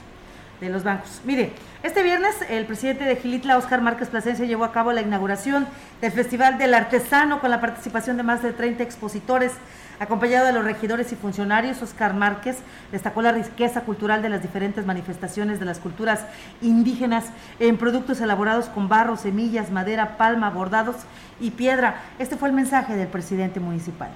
de 0.59 0.69
los 0.69 0.83
bancos. 0.83 1.21
Mire, 1.25 1.53
este 1.83 2.03
viernes 2.03 2.35
el 2.49 2.65
presidente 2.65 3.03
de 3.03 3.15
Gilitla, 3.15 3.57
Oscar 3.57 3.81
Márquez 3.81 4.09
Plasencia, 4.09 4.45
llevó 4.45 4.63
a 4.63 4.71
cabo 4.71 4.91
la 4.91 5.01
inauguración 5.01 5.67
del 6.01 6.11
Festival 6.11 6.57
del 6.57 6.73
Artesano 6.73 7.39
con 7.39 7.51
la 7.51 7.61
participación 7.61 8.17
de 8.17 8.23
más 8.23 8.41
de 8.41 8.53
30 8.53 8.83
expositores. 8.83 9.51
Acompañado 9.99 10.45
de 10.45 10.53
los 10.53 10.63
regidores 10.63 11.11
y 11.11 11.15
funcionarios, 11.15 11.81
Oscar 11.81 12.13
Márquez 12.13 12.57
destacó 12.91 13.21
la 13.21 13.31
riqueza 13.31 13.81
cultural 13.81 14.21
de 14.21 14.29
las 14.29 14.41
diferentes 14.43 14.85
manifestaciones 14.85 15.59
de 15.59 15.65
las 15.65 15.79
culturas 15.79 16.25
indígenas 16.61 17.25
en 17.59 17.77
productos 17.77 18.21
elaborados 18.21 18.65
con 18.65 18.89
barro, 18.89 19.17
semillas, 19.17 19.71
madera, 19.71 20.17
palma, 20.17 20.51
bordados 20.51 20.97
y 21.39 21.51
piedra. 21.51 22.01
Este 22.19 22.37
fue 22.37 22.49
el 22.49 22.55
mensaje 22.55 22.95
del 22.95 23.07
presidente 23.07 23.59
municipal 23.59 24.09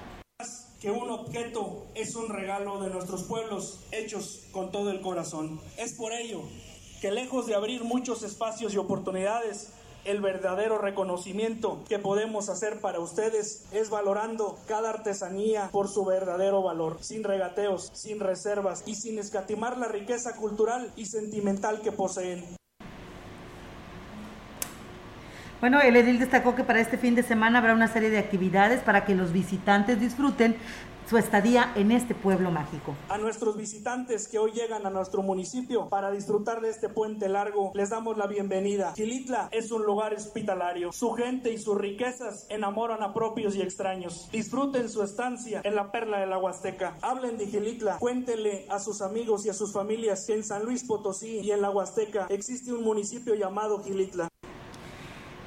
que 0.82 0.90
un 0.90 1.10
objeto 1.10 1.86
es 1.94 2.16
un 2.16 2.28
regalo 2.28 2.80
de 2.80 2.90
nuestros 2.90 3.22
pueblos 3.22 3.78
hechos 3.92 4.40
con 4.50 4.72
todo 4.72 4.90
el 4.90 5.00
corazón. 5.00 5.60
Es 5.78 5.92
por 5.92 6.12
ello 6.12 6.42
que 7.00 7.12
lejos 7.12 7.46
de 7.46 7.54
abrir 7.54 7.84
muchos 7.84 8.24
espacios 8.24 8.74
y 8.74 8.78
oportunidades, 8.78 9.68
el 10.04 10.20
verdadero 10.20 10.78
reconocimiento 10.78 11.84
que 11.88 12.00
podemos 12.00 12.48
hacer 12.48 12.80
para 12.80 12.98
ustedes 12.98 13.66
es 13.70 13.90
valorando 13.90 14.58
cada 14.66 14.90
artesanía 14.90 15.68
por 15.70 15.88
su 15.88 16.04
verdadero 16.04 16.62
valor, 16.62 16.98
sin 17.00 17.22
regateos, 17.22 17.92
sin 17.94 18.18
reservas 18.18 18.82
y 18.84 18.96
sin 18.96 19.20
escatimar 19.20 19.78
la 19.78 19.86
riqueza 19.86 20.34
cultural 20.34 20.92
y 20.96 21.06
sentimental 21.06 21.80
que 21.80 21.92
poseen. 21.92 22.56
Bueno, 25.62 25.80
el 25.80 25.94
edil 25.94 26.18
destacó 26.18 26.56
que 26.56 26.64
para 26.64 26.80
este 26.80 26.98
fin 26.98 27.14
de 27.14 27.22
semana 27.22 27.60
habrá 27.60 27.72
una 27.72 27.86
serie 27.86 28.10
de 28.10 28.18
actividades 28.18 28.80
para 28.80 29.04
que 29.04 29.14
los 29.14 29.32
visitantes 29.32 30.00
disfruten 30.00 30.56
su 31.08 31.16
estadía 31.18 31.70
en 31.76 31.92
este 31.92 32.16
pueblo 32.16 32.50
mágico. 32.50 32.96
A 33.08 33.16
nuestros 33.16 33.56
visitantes 33.56 34.26
que 34.26 34.40
hoy 34.40 34.50
llegan 34.50 34.86
a 34.86 34.90
nuestro 34.90 35.22
municipio 35.22 35.88
para 35.88 36.10
disfrutar 36.10 36.62
de 36.62 36.70
este 36.70 36.88
puente 36.88 37.28
largo, 37.28 37.70
les 37.76 37.90
damos 37.90 38.16
la 38.16 38.26
bienvenida. 38.26 38.92
Gilitla 38.96 39.50
es 39.52 39.70
un 39.70 39.84
lugar 39.84 40.12
hospitalario. 40.12 40.90
Su 40.90 41.12
gente 41.12 41.52
y 41.52 41.58
sus 41.58 41.78
riquezas 41.78 42.44
enamoran 42.48 43.00
a 43.04 43.14
propios 43.14 43.54
y 43.54 43.62
extraños. 43.62 44.28
Disfruten 44.32 44.88
su 44.88 45.04
estancia 45.04 45.60
en 45.62 45.76
la 45.76 45.92
perla 45.92 46.18
de 46.18 46.26
la 46.26 46.38
Huasteca. 46.38 46.96
Hablen 47.02 47.38
de 47.38 47.46
Gilitla, 47.46 47.98
cuéntenle 48.00 48.66
a 48.68 48.80
sus 48.80 49.00
amigos 49.00 49.46
y 49.46 49.50
a 49.50 49.54
sus 49.54 49.72
familias 49.72 50.26
que 50.26 50.34
en 50.34 50.42
San 50.42 50.64
Luis 50.64 50.82
Potosí 50.82 51.38
y 51.38 51.52
en 51.52 51.62
la 51.62 51.70
Huasteca 51.70 52.26
existe 52.30 52.72
un 52.72 52.82
municipio 52.82 53.36
llamado 53.36 53.80
Gilitla. 53.84 54.31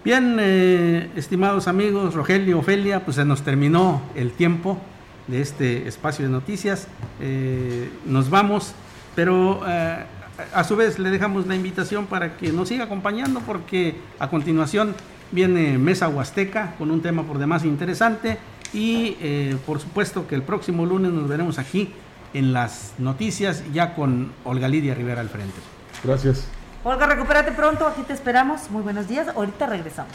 Bien, 0.06 0.38
eh, 0.39 1.10
estimados 1.16 1.68
amigos, 1.68 2.14
Rogelio, 2.14 2.60
Ofelia, 2.60 3.03
pues 3.03 3.16
se 3.16 3.26
nos 3.26 3.41
terminó 3.41 4.03
el 4.14 4.32
tiempo 4.32 4.78
de 5.26 5.41
este 5.41 5.88
espacio 5.88 6.24
de 6.24 6.32
noticias. 6.32 6.88
Eh, 7.20 7.89
nos 8.06 8.30
vamos, 8.30 8.74
pero 9.16 9.62
eh, 9.68 10.06
a 10.53 10.64
su 10.64 10.76
vez 10.76 10.99
le 10.99 11.10
dejamos 11.10 11.47
la 11.47 11.56
invitación 11.56 12.06
para 12.06 12.38
que 12.38 12.51
nos 12.51 12.70
siga 12.70 12.84
acompañando 12.84 13.39
porque 13.39 13.95
a 14.20 14.30
continuación 14.30 14.93
viene 15.32 15.80
Mesa 15.80 16.08
Huasteca 16.08 16.76
con 16.78 16.91
un 16.91 17.01
tema 17.01 17.24
por 17.24 17.39
demás 17.39 17.66
interesante 17.66 18.38
y 18.74 19.18
eh, 19.22 19.58
por 19.66 19.80
supuesto 19.80 20.28
que 20.28 20.36
el 20.36 20.43
próximo 20.43 20.86
lunes 20.86 21.14
nos 21.14 21.28
veremos 21.28 21.58
aquí 21.58 21.89
en 22.36 22.53
las 22.53 22.93
noticias 22.99 23.64
ya 23.74 23.95
con 23.95 24.34
Olga 24.43 24.68
Lidia 24.68 24.93
Rivera 24.93 25.22
al 25.22 25.30
frente. 25.30 25.56
Gracias. 26.03 26.47
Olga, 26.88 27.08
recupérate 27.08 27.52
pronto, 27.52 27.88
aquí 27.88 28.04
te 28.04 28.14
esperamos. 28.14 28.70
Muy 28.70 28.84
buenos 28.84 29.08
días, 29.08 29.28
ahorita 29.30 29.66
regresamos. 29.66 30.14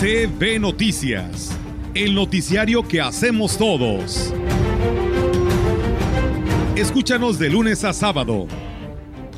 CB 0.00 0.58
Noticias, 0.58 1.50
el 1.92 2.14
noticiario 2.14 2.82
que 2.82 3.02
hacemos 3.02 3.58
todos. 3.58 4.32
Escúchanos 6.76 7.38
de 7.38 7.50
lunes 7.50 7.84
a 7.84 7.92
sábado. 7.92 8.46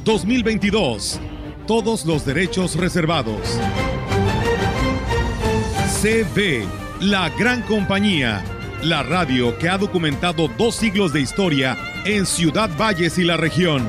2022. 0.05 1.19
Todos 1.67 2.07
los 2.07 2.25
derechos 2.25 2.77
reservados. 2.77 3.59
CB, 6.01 6.69
la 7.01 7.31
gran 7.31 7.63
compañía. 7.63 8.45
La 8.83 9.03
radio 9.03 9.59
que 9.59 9.69
ha 9.69 9.77
documentado 9.77 10.47
dos 10.57 10.77
siglos 10.77 11.13
de 11.13 11.21
historia 11.21 11.77
en 12.07 12.25
Ciudad 12.25 12.71
Valles 12.79 13.19
y 13.19 13.25
la 13.25 13.37
región. 13.37 13.83